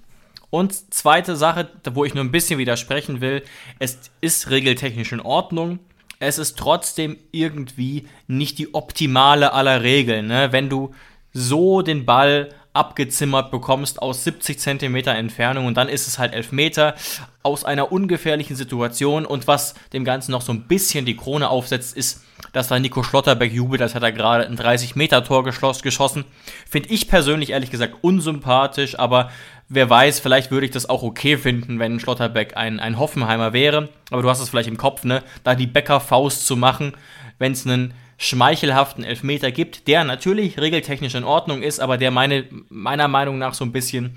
Und 0.50 0.94
zweite 0.94 1.36
Sache, 1.36 1.68
wo 1.92 2.04
ich 2.04 2.14
nur 2.14 2.24
ein 2.24 2.32
bisschen 2.32 2.58
widersprechen 2.58 3.20
will, 3.20 3.42
es 3.78 3.98
ist 4.20 4.50
regeltechnisch 4.50 5.12
in 5.12 5.20
Ordnung. 5.20 5.78
Es 6.20 6.38
ist 6.38 6.58
trotzdem 6.58 7.16
irgendwie 7.30 8.08
nicht 8.26 8.58
die 8.58 8.74
optimale 8.74 9.52
aller 9.52 9.82
Regeln. 9.82 10.26
Ne? 10.26 10.50
Wenn 10.50 10.68
du 10.68 10.94
so 11.32 11.82
den 11.82 12.06
Ball 12.06 12.48
abgezimmert 12.78 13.50
bekommst 13.50 14.00
aus 14.00 14.24
70 14.24 14.58
Zentimeter 14.58 15.14
Entfernung 15.14 15.66
und 15.66 15.76
dann 15.76 15.88
ist 15.88 16.06
es 16.06 16.18
halt 16.18 16.32
Elfmeter 16.32 16.94
aus 17.42 17.64
einer 17.64 17.92
ungefährlichen 17.92 18.56
Situation. 18.56 19.26
Und 19.26 19.46
was 19.46 19.74
dem 19.92 20.04
Ganzen 20.04 20.32
noch 20.32 20.42
so 20.42 20.52
ein 20.52 20.62
bisschen 20.62 21.04
die 21.04 21.16
Krone 21.16 21.48
aufsetzt, 21.48 21.96
ist, 21.96 22.24
dass 22.52 22.68
da 22.68 22.78
Nico 22.78 23.02
Schlotterbeck 23.02 23.52
jubelt, 23.52 23.82
als 23.82 23.94
hat 23.94 24.02
er 24.02 24.12
gerade 24.12 24.46
ein 24.46 24.56
30 24.56 24.96
Meter 24.96 25.24
Tor 25.24 25.44
geschossen. 25.44 26.24
Finde 26.68 26.90
ich 26.90 27.08
persönlich 27.08 27.50
ehrlich 27.50 27.70
gesagt 27.70 27.96
unsympathisch, 28.00 28.98
aber 28.98 29.30
wer 29.68 29.90
weiß, 29.90 30.20
vielleicht 30.20 30.50
würde 30.50 30.66
ich 30.66 30.72
das 30.72 30.88
auch 30.88 31.02
okay 31.02 31.36
finden, 31.36 31.78
wenn 31.78 32.00
Schlotterbeck 32.00 32.56
ein, 32.56 32.80
ein 32.80 32.98
Hoffenheimer 32.98 33.52
wäre, 33.52 33.88
aber 34.10 34.22
du 34.22 34.30
hast 34.30 34.40
es 34.40 34.48
vielleicht 34.48 34.68
im 34.68 34.76
Kopf, 34.76 35.04
ne, 35.04 35.22
da 35.42 35.54
die 35.54 35.66
Bäckerfaust 35.66 36.46
zu 36.46 36.56
machen, 36.56 36.92
wenn 37.38 37.52
es 37.52 37.66
einen 37.66 37.92
schmeichelhaften 38.18 39.04
Elfmeter 39.04 39.52
gibt, 39.52 39.86
der 39.86 40.04
natürlich 40.04 40.60
regeltechnisch 40.60 41.14
in 41.14 41.24
Ordnung 41.24 41.62
ist, 41.62 41.78
aber 41.78 41.96
der 41.96 42.10
meine, 42.10 42.44
meiner 42.68 43.08
Meinung 43.08 43.38
nach 43.38 43.54
so 43.54 43.64
ein 43.64 43.72
bisschen 43.72 44.16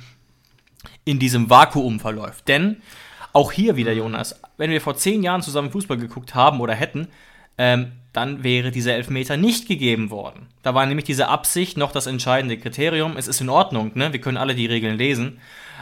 in 1.05 1.19
diesem 1.19 1.49
Vakuum 1.49 1.99
verläuft. 1.99 2.47
Denn 2.47 2.81
auch 3.31 3.51
hier 3.51 3.75
wieder, 3.75 3.93
Jonas, 3.93 4.41
wenn 4.57 4.71
wir 4.71 4.81
vor 4.81 4.97
zehn 4.97 5.21
Jahren 5.23 5.43
zusammen 5.43 5.71
Fußball 5.71 5.97
geguckt 5.97 6.33
haben 6.33 6.59
oder 6.59 6.73
hätten, 6.73 7.07
ähm, 7.57 7.91
dann 8.11 8.43
wäre 8.43 8.71
dieser 8.71 8.95
Elfmeter 8.95 9.37
nicht 9.37 9.67
gegeben 9.67 10.09
worden. 10.09 10.47
Da 10.63 10.73
war 10.73 10.85
nämlich 10.85 11.05
diese 11.05 11.27
Absicht 11.27 11.77
noch 11.77 11.91
das 11.91 12.07
entscheidende 12.07 12.57
Kriterium. 12.57 13.15
Es 13.17 13.27
ist 13.27 13.39
in 13.39 13.49
Ordnung, 13.49 13.91
ne? 13.93 14.11
wir 14.11 14.19
können 14.19 14.37
alle 14.37 14.55
die 14.55 14.65
Regeln 14.65 14.97
lesen, 14.97 15.39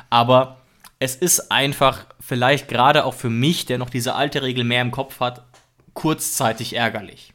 aber 0.10 0.58
es 1.00 1.16
ist 1.16 1.52
einfach 1.52 2.06
vielleicht 2.20 2.68
gerade 2.68 3.06
auch 3.06 3.14
für 3.14 3.30
mich, 3.30 3.66
der 3.66 3.78
noch 3.78 3.90
diese 3.90 4.16
alte 4.16 4.42
Regel 4.42 4.66
mehr 4.66 4.82
im 4.82 4.92
Kopf 4.92 5.22
hat, 5.22 5.46
kurzzeitig 5.94 6.76
ärgerlich. 6.76 7.34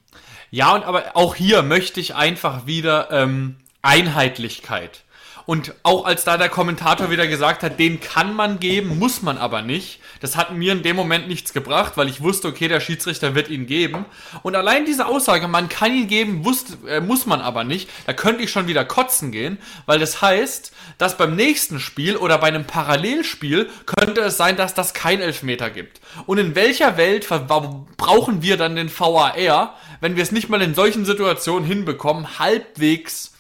Ja, 0.55 0.73
und 0.73 0.85
aber 0.85 1.17
auch 1.17 1.35
hier 1.35 1.63
möchte 1.65 1.99
ich 1.99 2.15
einfach 2.15 2.65
wieder 2.65 3.11
ähm, 3.11 3.57
Einheitlichkeit. 3.83 5.03
Und 5.47 5.75
auch 5.83 6.05
als 6.05 6.23
da 6.23 6.37
der 6.37 6.49
Kommentator 6.49 7.11
wieder 7.11 7.27
gesagt 7.27 7.65
hat, 7.65 7.81
den 7.81 7.99
kann 7.99 8.35
man 8.35 8.61
geben, 8.61 9.01
muss 9.01 9.21
man 9.21 9.37
aber 9.37 9.63
nicht. 9.63 9.99
Das 10.25 10.39
hat 10.39 10.55
mir 10.55 10.73
in 10.73 10.83
dem 10.83 10.97
Moment 10.97 11.29
nichts 11.29 11.53
gebracht, 11.53 11.99
weil 11.99 12.09
ich 12.09 12.23
wusste, 12.23 12.49
okay, 12.49 12.67
der 12.67 12.81
Schiedsrichter 12.81 13.35
wird 13.35 13.51
ihn 13.51 13.67
geben. 13.67 14.07
Und 14.43 14.57
allein 14.57 14.87
diese 14.87 15.05
Aussage, 15.05 15.49
man 15.49 15.69
kann 15.69 15.95
ihn 15.95 16.09
geben, 16.09 16.47
wusste, 16.47 16.79
äh, 16.89 17.03
muss 17.03 17.27
man 17.27 17.43
aber 17.43 17.63
nicht, 17.63 17.91
da 18.07 18.15
könnte 18.15 18.43
ich 18.43 18.51
schon 18.51 18.67
wieder 18.67 18.87
kotzen 18.87 19.33
gehen, 19.33 19.59
weil 19.85 19.99
das 19.99 20.23
heißt, 20.23 20.73
dass 20.97 21.19
beim 21.19 21.37
nächsten 21.37 21.79
Spiel 21.79 22.17
oder 22.17 22.39
bei 22.39 22.47
einem 22.47 22.65
Parallelspiel 22.65 23.69
könnte 23.85 24.23
es 24.23 24.39
sein, 24.39 24.57
dass 24.57 24.73
das 24.73 24.95
kein 24.95 25.21
Elfmeter 25.21 25.69
gibt. 25.69 26.01
Und 26.25 26.39
in 26.39 26.55
welcher 26.55 26.97
Welt 26.97 27.29
brauchen 27.29 28.41
wir 28.41 28.57
dann 28.57 28.77
den 28.77 28.89
VAR, 28.89 29.77
wenn 30.01 30.17
wir 30.17 30.23
es 30.23 30.33
nicht 30.33 30.49
mal 30.49 30.63
in 30.63 30.75
solchen 30.75 31.05
Situationen 31.05 31.69
hinbekommen, 31.69 32.39
halbwegs 32.39 33.34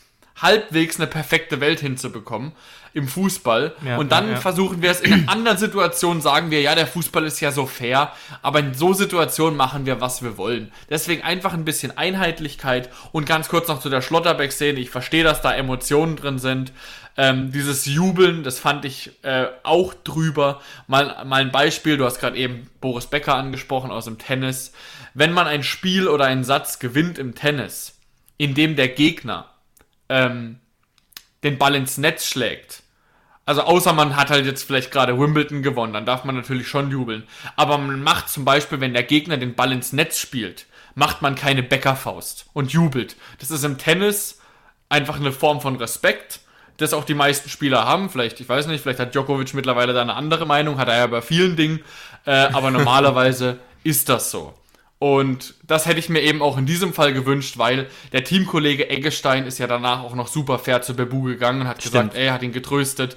halbwegs 0.45 1.01
eine 1.01 1.09
perfekte 1.09 1.61
Welt 1.61 1.81
hinzubekommen 1.81 2.53
im 2.95 3.09
Fußball. 3.09 3.75
Ja, 3.85 3.97
und 3.97 4.13
dann 4.13 4.27
ja, 4.27 4.33
ja. 4.35 4.41
versuchen 4.41 4.81
wir 4.81 4.91
es 4.91 5.01
in 5.01 5.29
anderen 5.29 5.59
Situationen, 5.59 6.23
sagen 6.23 6.51
wir, 6.51 6.61
ja, 6.61 6.75
der 6.75 6.87
Fußball 6.87 7.25
ist 7.25 7.41
ja 7.41 7.51
so 7.51 7.67
fair, 7.67 8.13
aber 8.41 8.61
in 8.61 8.73
so 8.73 8.93
Situationen 8.93 9.57
machen 9.57 9.85
wir, 9.85 10.01
was 10.01 10.23
wir 10.23 10.39
wollen. 10.39 10.73
Deswegen 10.89 11.23
einfach 11.23 11.53
ein 11.53 11.65
bisschen 11.65 11.97
Einheitlichkeit 11.99 12.89
und 13.13 13.27
ganz 13.27 13.49
kurz 13.49 13.69
noch 13.69 13.81
zu 13.81 13.91
der 13.91 14.01
Schlotterbeck-Szene. 14.01 14.79
Ich 14.79 14.91
verstehe, 14.91 15.25
dass 15.25 15.43
da 15.43 15.53
Emotionen 15.53 16.17
drin 16.17 16.39
sind. 16.39 16.73
Ähm, 17.17 17.53
dieses 17.53 17.87
Jubeln, 17.87 18.43
das 18.43 18.59
fand 18.59 18.85
ich 18.85 19.13
äh, 19.23 19.47
auch 19.65 19.95
drüber. 19.95 20.61
Mal, 20.87 21.25
mal 21.25 21.43
ein 21.43 21.53
Beispiel, 21.53 21.97
du 21.97 22.05
hast 22.05 22.21
gerade 22.21 22.37
eben 22.37 22.69
Boris 22.81 23.07
Becker 23.07 23.35
angesprochen 23.35 23.91
aus 23.91 24.07
dem 24.07 24.19
Tennis. 24.19 24.73
Wenn 25.15 25.33
man 25.33 25.47
ein 25.47 25.63
Spiel 25.63 26.09
oder 26.09 26.25
einen 26.25 26.45
Satz 26.45 26.79
gewinnt 26.79 27.19
im 27.19 27.35
Tennis, 27.35 27.99
in 28.37 28.55
dem 28.55 28.75
der 28.75 28.89
Gegner 28.89 29.54
ähm, 30.09 30.59
den 31.43 31.59
Ball 31.59 31.75
ins 31.75 31.99
Netz 31.99 32.27
schlägt. 32.27 32.83
Also 33.47 33.63
außer 33.63 33.93
man 33.93 34.17
hat 34.17 34.31
halt 34.31 34.47
jetzt 34.47 34.65
vielleicht 34.65 34.91
gerade 34.91 35.19
Wimbledon 35.19 35.63
gewonnen, 35.63 35.93
dann 35.93 36.07
darf 36.07 36.25
man 36.25 36.35
natürlich 36.35 36.67
schon 36.67 36.91
jubeln. 36.91 37.25
Aber 37.57 37.77
man 37.77 38.03
macht 38.03 38.31
zum 38.31 38.45
Beispiel, 38.45 38.81
wenn 38.81 38.95
der 38.95 39.03
Gegner 39.03 39.37
den 39.37 39.55
Ball 39.55 39.73
ins 39.73 39.93
Netz 39.93 40.19
spielt, 40.19 40.67
macht 40.95 41.21
man 41.21 41.35
keine 41.35 41.63
Bäckerfaust 41.63 42.47
und 42.55 42.73
jubelt. 42.73 43.17
Das 43.39 43.51
ist 43.51 43.65
im 43.65 43.77
Tennis 43.77 44.41
einfach 44.89 45.17
eine 45.17 45.33
Form 45.33 45.61
von 45.61 45.77
Respekt, 45.77 46.41
das 46.79 46.95
auch 46.95 47.05
die 47.05 47.15
meisten 47.15 47.51
Spieler 47.51 47.85
haben. 47.85 48.09
Vielleicht, 48.09 48.41
ich 48.41 48.49
weiß 48.49 48.67
nicht, 48.67 48.83
vielleicht 48.83 49.01
hat 49.01 49.15
Djokovic 49.15 49.53
mittlerweile 49.53 49.93
da 49.93 50.03
eine 50.03 50.15
andere 50.15 50.47
Meinung, 50.47 50.79
hat 50.79 50.89
er 50.89 50.99
ja 50.99 51.07
bei 51.07 51.21
vielen 51.21 51.57
Dingen. 51.57 51.81
Äh, 52.25 52.31
aber 52.31 52.71
normalerweise 52.71 53.59
ist 53.83 54.09
das 54.09 54.31
so. 54.31 54.55
Und 54.99 55.55
das 55.67 55.87
hätte 55.87 55.99
ich 55.99 56.09
mir 56.09 56.21
eben 56.21 56.41
auch 56.41 56.57
in 56.57 56.67
diesem 56.67 56.95
Fall 56.95 57.13
gewünscht, 57.13 57.59
weil 57.59 57.89
der 58.13 58.25
Teamkollege 58.25 58.89
Eggestein 58.89 59.47
ist 59.47 59.59
ja 59.59 59.67
danach 59.67 60.03
auch 60.03 60.15
noch 60.15 60.29
super 60.29 60.59
fair 60.59 60.83
zu 60.83 60.95
Bebu 60.95 61.25
gegangen 61.25 61.63
und 61.63 61.69
hat 61.69 61.83
Stimmt. 61.83 61.93
gesagt, 61.93 62.15
ey, 62.17 62.29
hat 62.29 62.43
ihn 62.43 62.53
getröstet. 62.53 63.17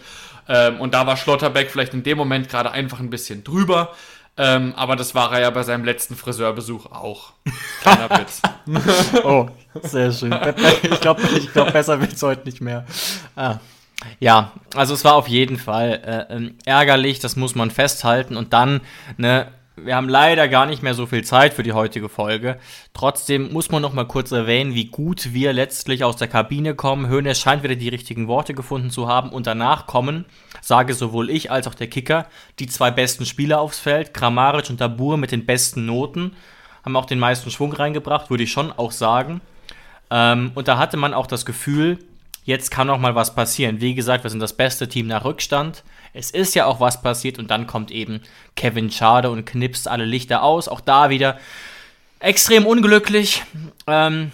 Ähm, 0.49 0.79
und 0.81 0.93
da 0.93 1.05
war 1.05 1.17
Schlotterbeck 1.17 1.71
vielleicht 1.71 1.93
in 1.93 2.03
dem 2.03 2.17
Moment 2.17 2.49
gerade 2.49 2.71
einfach 2.71 2.99
ein 2.99 3.09
bisschen 3.09 3.43
drüber. 3.43 3.93
Ähm, 4.39 4.73
aber 4.75 4.95
das 4.95 5.15
war 5.15 5.33
er 5.33 5.41
ja 5.41 5.49
bei 5.49 5.63
seinem 5.63 5.83
letzten 5.83 6.15
Friseurbesuch 6.15 6.87
auch. 6.87 7.33
Kleiner 7.81 8.09
Witz. 8.19 8.41
oh, 9.23 9.47
sehr 9.81 10.11
schön. 10.11 10.35
Ich 10.83 11.01
glaube, 11.01 11.21
ich 11.35 11.51
glaub, 11.51 11.73
besser 11.73 11.99
wird 11.99 12.13
es 12.13 12.21
heute 12.21 12.45
nicht 12.45 12.61
mehr. 12.61 12.85
Ah. 13.35 13.57
Ja, 14.19 14.51
also 14.75 14.93
es 14.93 15.03
war 15.03 15.15
auf 15.15 15.27
jeden 15.27 15.57
Fall 15.57 16.27
äh, 16.29 16.35
ähm, 16.35 16.55
ärgerlich, 16.65 17.19
das 17.19 17.35
muss 17.35 17.55
man 17.55 17.71
festhalten. 17.71 18.37
Und 18.37 18.53
dann, 18.53 18.81
ne, 19.17 19.51
wir 19.77 19.95
haben 19.95 20.09
leider 20.09 20.47
gar 20.47 20.65
nicht 20.65 20.81
mehr 20.81 20.95
so 20.95 21.05
viel 21.05 21.23
Zeit 21.23 21.53
für 21.53 21.63
die 21.63 21.73
heutige 21.73 22.09
Folge. 22.09 22.57
Trotzdem 22.93 23.53
muss 23.53 23.69
man 23.69 23.81
noch 23.81 23.93
mal 23.93 24.07
kurz 24.07 24.31
erwähnen, 24.31 24.73
wie 24.73 24.85
gut 24.85 25.33
wir 25.33 25.53
letztlich 25.53 26.03
aus 26.03 26.15
der 26.15 26.27
Kabine 26.27 26.73
kommen. 26.73 27.07
Hönes 27.07 27.39
scheint 27.39 27.63
wieder 27.63 27.75
die 27.75 27.89
richtigen 27.89 28.27
Worte 28.27 28.53
gefunden 28.55 28.89
zu 28.89 29.07
haben 29.07 29.29
und 29.29 29.45
danach 29.45 29.85
kommen, 29.85 30.25
sage 30.61 30.95
sowohl 30.95 31.29
ich 31.29 31.51
als 31.51 31.67
auch 31.67 31.75
der 31.75 31.87
Kicker, 31.87 32.25
die 32.59 32.67
zwei 32.67 32.89
besten 32.89 33.25
Spieler 33.25 33.61
aufs 33.61 33.79
Feld, 33.79 34.13
Kramaric 34.13 34.69
und 34.69 34.81
Dabur 34.81 35.17
mit 35.17 35.31
den 35.31 35.45
besten 35.45 35.85
Noten, 35.85 36.35
haben 36.83 36.95
auch 36.95 37.05
den 37.05 37.19
meisten 37.19 37.51
Schwung 37.51 37.71
reingebracht, 37.71 38.29
würde 38.29 38.43
ich 38.43 38.51
schon 38.51 38.71
auch 38.71 38.91
sagen. 38.91 39.41
Ähm, 40.09 40.51
und 40.55 40.67
da 40.67 40.77
hatte 40.77 40.97
man 40.97 41.13
auch 41.13 41.27
das 41.27 41.45
Gefühl, 41.45 41.99
jetzt 42.45 42.71
kann 42.71 42.87
noch 42.87 42.97
mal 42.97 43.13
was 43.13 43.35
passieren. 43.35 43.79
Wie 43.79 43.93
gesagt, 43.93 44.23
wir 44.23 44.31
sind 44.31 44.39
das 44.39 44.53
beste 44.53 44.87
Team 44.87 45.05
nach 45.05 45.23
Rückstand. 45.23 45.83
Es 46.13 46.31
ist 46.31 46.55
ja 46.55 46.65
auch 46.65 46.79
was 46.79 47.01
passiert 47.01 47.39
und 47.39 47.51
dann 47.51 47.67
kommt 47.67 47.91
eben 47.91 48.21
Kevin 48.55 48.91
Schade 48.91 49.29
und 49.29 49.45
knipst 49.45 49.87
alle 49.87 50.05
Lichter 50.05 50.43
aus. 50.43 50.67
Auch 50.67 50.81
da 50.81 51.09
wieder 51.09 51.39
extrem 52.19 52.65
unglücklich. 52.65 53.43
Ähm, 53.85 54.31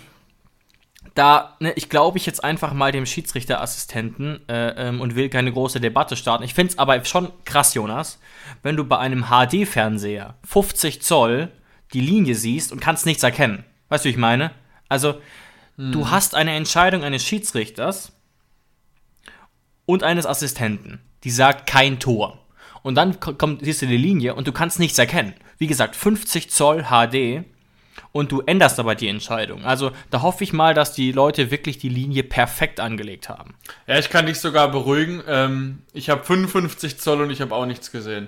da, 1.15 1.55
ne, 1.59 1.73
ich 1.73 1.89
glaube 1.89 2.17
ich 2.17 2.25
jetzt 2.25 2.43
einfach 2.43 2.73
mal 2.73 2.91
dem 2.91 3.05
Schiedsrichterassistenten 3.05 4.47
äh, 4.49 4.89
ähm, 4.89 5.01
und 5.01 5.15
will 5.15 5.29
keine 5.29 5.51
große 5.51 5.79
Debatte 5.79 6.15
starten. 6.15 6.43
Ich 6.43 6.53
finde 6.53 6.71
es 6.73 6.79
aber 6.79 7.03
schon 7.05 7.31
krass, 7.45 7.73
Jonas, 7.73 8.19
wenn 8.63 8.75
du 8.75 8.83
bei 8.83 8.97
einem 8.97 9.25
HD-Fernseher 9.25 10.35
50 10.45 11.01
Zoll 11.01 11.51
die 11.93 12.01
Linie 12.01 12.35
siehst 12.35 12.71
und 12.71 12.79
kannst 12.79 13.05
nichts 13.05 13.21
erkennen. 13.21 13.63
Weißt 13.89 14.05
du, 14.05 14.07
wie 14.07 14.13
ich 14.13 14.17
meine? 14.17 14.51
Also, 14.89 15.15
hm. 15.77 15.91
du 15.91 16.09
hast 16.09 16.33
eine 16.33 16.55
Entscheidung 16.55 17.03
eines 17.03 17.23
Schiedsrichters 17.23 18.11
und 19.85 20.01
eines 20.01 20.25
Assistenten 20.25 20.99
die 21.23 21.31
sagt 21.31 21.67
kein 21.67 21.99
Tor. 21.99 22.39
Und 22.81 22.95
dann 22.95 23.19
kommt, 23.19 23.63
siehst 23.63 23.81
du 23.81 23.87
die 23.87 23.97
Linie 23.97 24.35
und 24.35 24.47
du 24.47 24.51
kannst 24.51 24.79
nichts 24.79 24.99
erkennen. 24.99 25.33
Wie 25.57 25.67
gesagt, 25.67 25.95
50 25.95 26.49
Zoll 26.49 26.83
HD 26.83 27.45
und 28.11 28.31
du 28.31 28.41
änderst 28.41 28.79
aber 28.79 28.95
die 28.95 29.07
Entscheidung. 29.07 29.63
Also 29.63 29.91
da 30.11 30.21
hoffe 30.21 30.43
ich 30.43 30.53
mal, 30.53 30.73
dass 30.73 30.93
die 30.93 31.11
Leute 31.11 31.49
wirklich 31.49 31.77
die 31.77 31.89
Linie 31.89 32.23
perfekt 32.23 32.79
angelegt 32.79 33.29
haben. 33.29 33.55
Ja, 33.87 33.97
ich 33.97 34.09
kann 34.09 34.25
dich 34.25 34.39
sogar 34.39 34.69
beruhigen. 34.69 35.23
Ähm, 35.27 35.81
ich 35.93 36.09
habe 36.09 36.23
55 36.23 36.99
Zoll 36.99 37.21
und 37.21 37.31
ich 37.31 37.41
habe 37.41 37.55
auch 37.55 37.65
nichts 37.65 37.91
gesehen. 37.91 38.27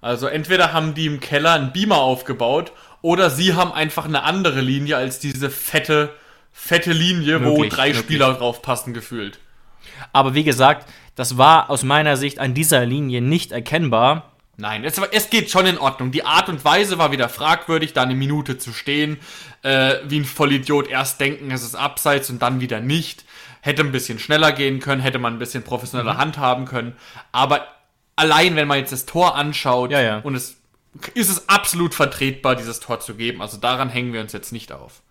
Also 0.00 0.26
entweder 0.26 0.72
haben 0.72 0.94
die 0.94 1.06
im 1.06 1.20
Keller 1.20 1.52
einen 1.52 1.72
Beamer 1.72 1.98
aufgebaut 1.98 2.72
oder 3.02 3.30
sie 3.30 3.54
haben 3.54 3.72
einfach 3.72 4.04
eine 4.04 4.24
andere 4.24 4.60
Linie 4.60 4.96
als 4.96 5.20
diese 5.20 5.48
fette, 5.48 6.12
fette 6.52 6.92
Linie, 6.92 7.38
möglich, 7.38 7.72
wo 7.72 7.76
drei 7.76 7.88
möglich. 7.88 8.04
Spieler 8.04 8.34
drauf 8.34 8.62
passen 8.62 8.94
gefühlt. 8.94 9.38
Aber 10.12 10.34
wie 10.34 10.44
gesagt, 10.44 10.88
das 11.14 11.36
war 11.38 11.70
aus 11.70 11.82
meiner 11.82 12.16
Sicht 12.16 12.38
an 12.38 12.54
dieser 12.54 12.86
Linie 12.86 13.20
nicht 13.20 13.52
erkennbar. 13.52 14.32
Nein, 14.56 14.84
es, 14.84 14.98
es, 14.98 15.30
geht 15.30 15.50
schon 15.50 15.66
in 15.66 15.78
Ordnung. 15.78 16.12
Die 16.12 16.24
Art 16.24 16.48
und 16.48 16.64
Weise 16.64 16.98
war 16.98 17.10
wieder 17.10 17.28
fragwürdig, 17.28 17.94
da 17.94 18.02
eine 18.02 18.14
Minute 18.14 18.58
zu 18.58 18.72
stehen, 18.72 19.18
äh, 19.62 19.96
wie 20.04 20.20
ein 20.20 20.24
Vollidiot 20.24 20.88
erst 20.88 21.20
denken, 21.20 21.50
es 21.50 21.62
ist 21.62 21.74
abseits 21.74 22.30
und 22.30 22.40
dann 22.42 22.60
wieder 22.60 22.80
nicht. 22.80 23.24
Hätte 23.60 23.82
ein 23.82 23.92
bisschen 23.92 24.18
schneller 24.18 24.52
gehen 24.52 24.80
können, 24.80 25.00
hätte 25.00 25.18
man 25.18 25.34
ein 25.34 25.38
bisschen 25.38 25.62
professioneller 25.62 26.14
mhm. 26.14 26.18
handhaben 26.18 26.64
können. 26.66 26.96
Aber 27.32 27.66
allein, 28.16 28.56
wenn 28.56 28.68
man 28.68 28.78
jetzt 28.78 28.92
das 28.92 29.06
Tor 29.06 29.36
anschaut 29.36 29.90
ja, 29.90 30.00
ja. 30.00 30.18
und 30.18 30.34
es 30.34 30.58
ist 31.14 31.30
es 31.30 31.48
absolut 31.48 31.94
vertretbar, 31.94 32.54
dieses 32.54 32.80
Tor 32.80 33.00
zu 33.00 33.14
geben. 33.14 33.40
Also 33.40 33.56
daran 33.56 33.88
hängen 33.88 34.12
wir 34.12 34.20
uns 34.20 34.32
jetzt 34.32 34.52
nicht 34.52 34.72
auf. 34.72 35.02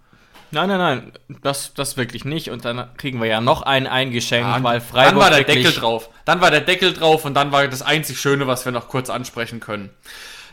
Nein, 0.51 0.67
nein, 0.67 0.79
nein, 0.79 1.11
das, 1.41 1.73
das 1.73 1.95
wirklich 1.95 2.25
nicht. 2.25 2.49
Und 2.49 2.65
dann 2.65 2.95
kriegen 2.97 3.19
wir 3.21 3.27
ja 3.27 3.39
noch 3.39 3.61
einen 3.61 3.87
eingeschenkt, 3.87 4.47
ja, 4.47 4.63
weil 4.63 4.81
Freiburg. 4.81 5.13
Dann 5.13 5.19
war 5.19 5.29
der 5.29 5.43
Deckel 5.43 5.71
drauf. 5.71 6.09
Dann 6.25 6.41
war 6.41 6.51
der 6.51 6.61
Deckel 6.61 6.93
drauf 6.93 7.25
und 7.25 7.33
dann 7.33 7.51
war 7.51 7.67
das 7.67 7.81
einzig 7.81 8.19
Schöne, 8.19 8.47
was 8.47 8.65
wir 8.65 8.71
noch 8.71 8.87
kurz 8.89 9.09
ansprechen 9.09 9.61
können. 9.61 9.89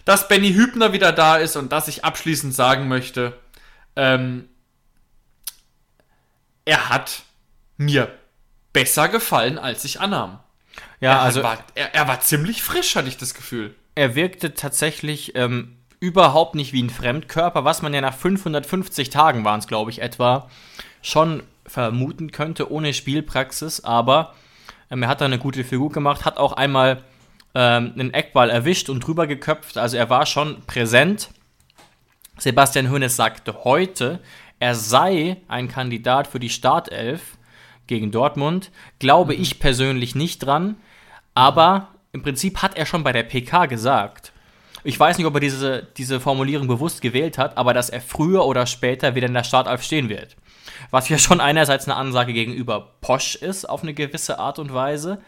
Dass 0.05 0.29
Benny 0.29 0.53
Hübner 0.53 0.93
wieder 0.93 1.13
da 1.13 1.37
ist 1.37 1.57
und 1.57 1.73
dass 1.73 1.89
ich 1.89 2.05
abschließend 2.05 2.55
sagen 2.55 2.89
möchte, 2.89 3.37
ähm, 3.97 4.49
er 6.65 6.89
hat 6.89 7.23
mir 7.77 8.13
besser 8.73 9.09
gefallen, 9.09 9.59
als 9.59 9.85
ich 9.85 10.01
annahm. 10.01 10.39
Ja, 11.01 11.13
er 11.13 11.21
also. 11.23 11.43
War, 11.43 11.65
er, 11.75 11.95
er, 11.95 12.09
war 12.09 12.21
ziemlich 12.21 12.63
frisch, 12.63 12.95
hatte 12.95 13.09
ich 13.09 13.17
das 13.17 13.35
Gefühl. 13.35 13.75
Er 13.95 14.15
wirkte 14.15 14.55
tatsächlich 14.55 15.35
ähm, 15.35 15.78
überhaupt 16.01 16.55
nicht 16.55 16.73
wie 16.73 16.83
ein 16.83 16.91
Fremdkörper, 16.91 17.65
was 17.65 17.83
man 17.83 17.93
ja 17.93 18.01
nach 18.01 18.15
550 18.15 19.11
Tagen 19.11 19.45
waren 19.45 19.61
es, 19.61 19.67
glaube 19.67 19.91
ich, 19.91 20.01
etwa, 20.01 20.49
schon 21.03 21.43
vermuten 21.67 22.31
könnte, 22.31 22.71
ohne 22.71 22.95
Spielpraxis, 22.95 23.85
aber 23.85 24.35
ähm, 24.91 25.03
er 25.03 25.09
hat 25.09 25.21
da 25.21 25.25
eine 25.25 25.39
gute 25.39 25.65
Figur 25.65 25.91
gemacht, 25.91 26.25
hat 26.25 26.39
auch 26.39 26.53
einmal 26.53 27.03
ähm, 27.55 27.93
einen 27.95 28.15
Eckball 28.15 28.51
erwischt 28.51 28.89
und 28.89 29.07
drüber 29.07 29.27
geköpft, 29.27 29.79
also 29.79 29.97
er 29.97 30.11
war 30.11 30.27
schon 30.27 30.63
präsent. 30.67 31.31
Sebastian 32.39 32.91
Hoeneß 32.91 33.17
sagte 33.17 33.65
heute, 33.65 34.21
er 34.61 34.75
sei 34.75 35.39
ein 35.49 35.69
Kandidat 35.69 36.27
für 36.27 36.39
die 36.39 36.51
Startelf 36.51 37.37
gegen 37.87 38.11
Dortmund. 38.11 38.71
Glaube 38.99 39.35
mhm. 39.35 39.43
ich 39.43 39.59
persönlich 39.59 40.15
nicht 40.15 40.39
dran, 40.39 40.77
aber 41.35 41.89
im 42.13 42.23
Prinzip 42.23 42.63
hat 42.63 42.77
er 42.77 42.87
schon 42.87 43.05
bei 43.05 43.13
der 43.13 43.23
PK 43.25 43.67
gesagt, 43.67 44.33
ich 44.85 44.99
weiß 44.99 45.19
nicht, 45.19 45.27
ob 45.27 45.35
er 45.35 45.41
diese, 45.41 45.87
diese 45.97 46.21
Formulierung 46.21 46.69
bewusst 46.69 47.01
gewählt 47.01 47.39
hat, 47.39 47.57
aber 47.57 47.75
dass 47.75 47.91
er 47.91 48.01
früher 48.01 48.45
oder 48.45 48.67
später 48.67 49.15
wieder 49.15 49.27
in 49.27 49.35
der 49.35 49.45
Startelf 49.45 49.83
stehen 49.83 50.09
wird. 50.09 50.37
Was 50.91 51.09
ja 51.09 51.19
schon 51.19 51.41
einerseits 51.41 51.87
eine 51.87 51.97
Ansage 51.97 52.33
gegenüber 52.33 52.95
Posch 53.01 53.35
ist, 53.35 53.69
auf 53.69 53.83
eine 53.83 53.95
gewisse 53.95 54.39
Art 54.39 54.59
und 54.59 54.73
Weise, 54.73 55.21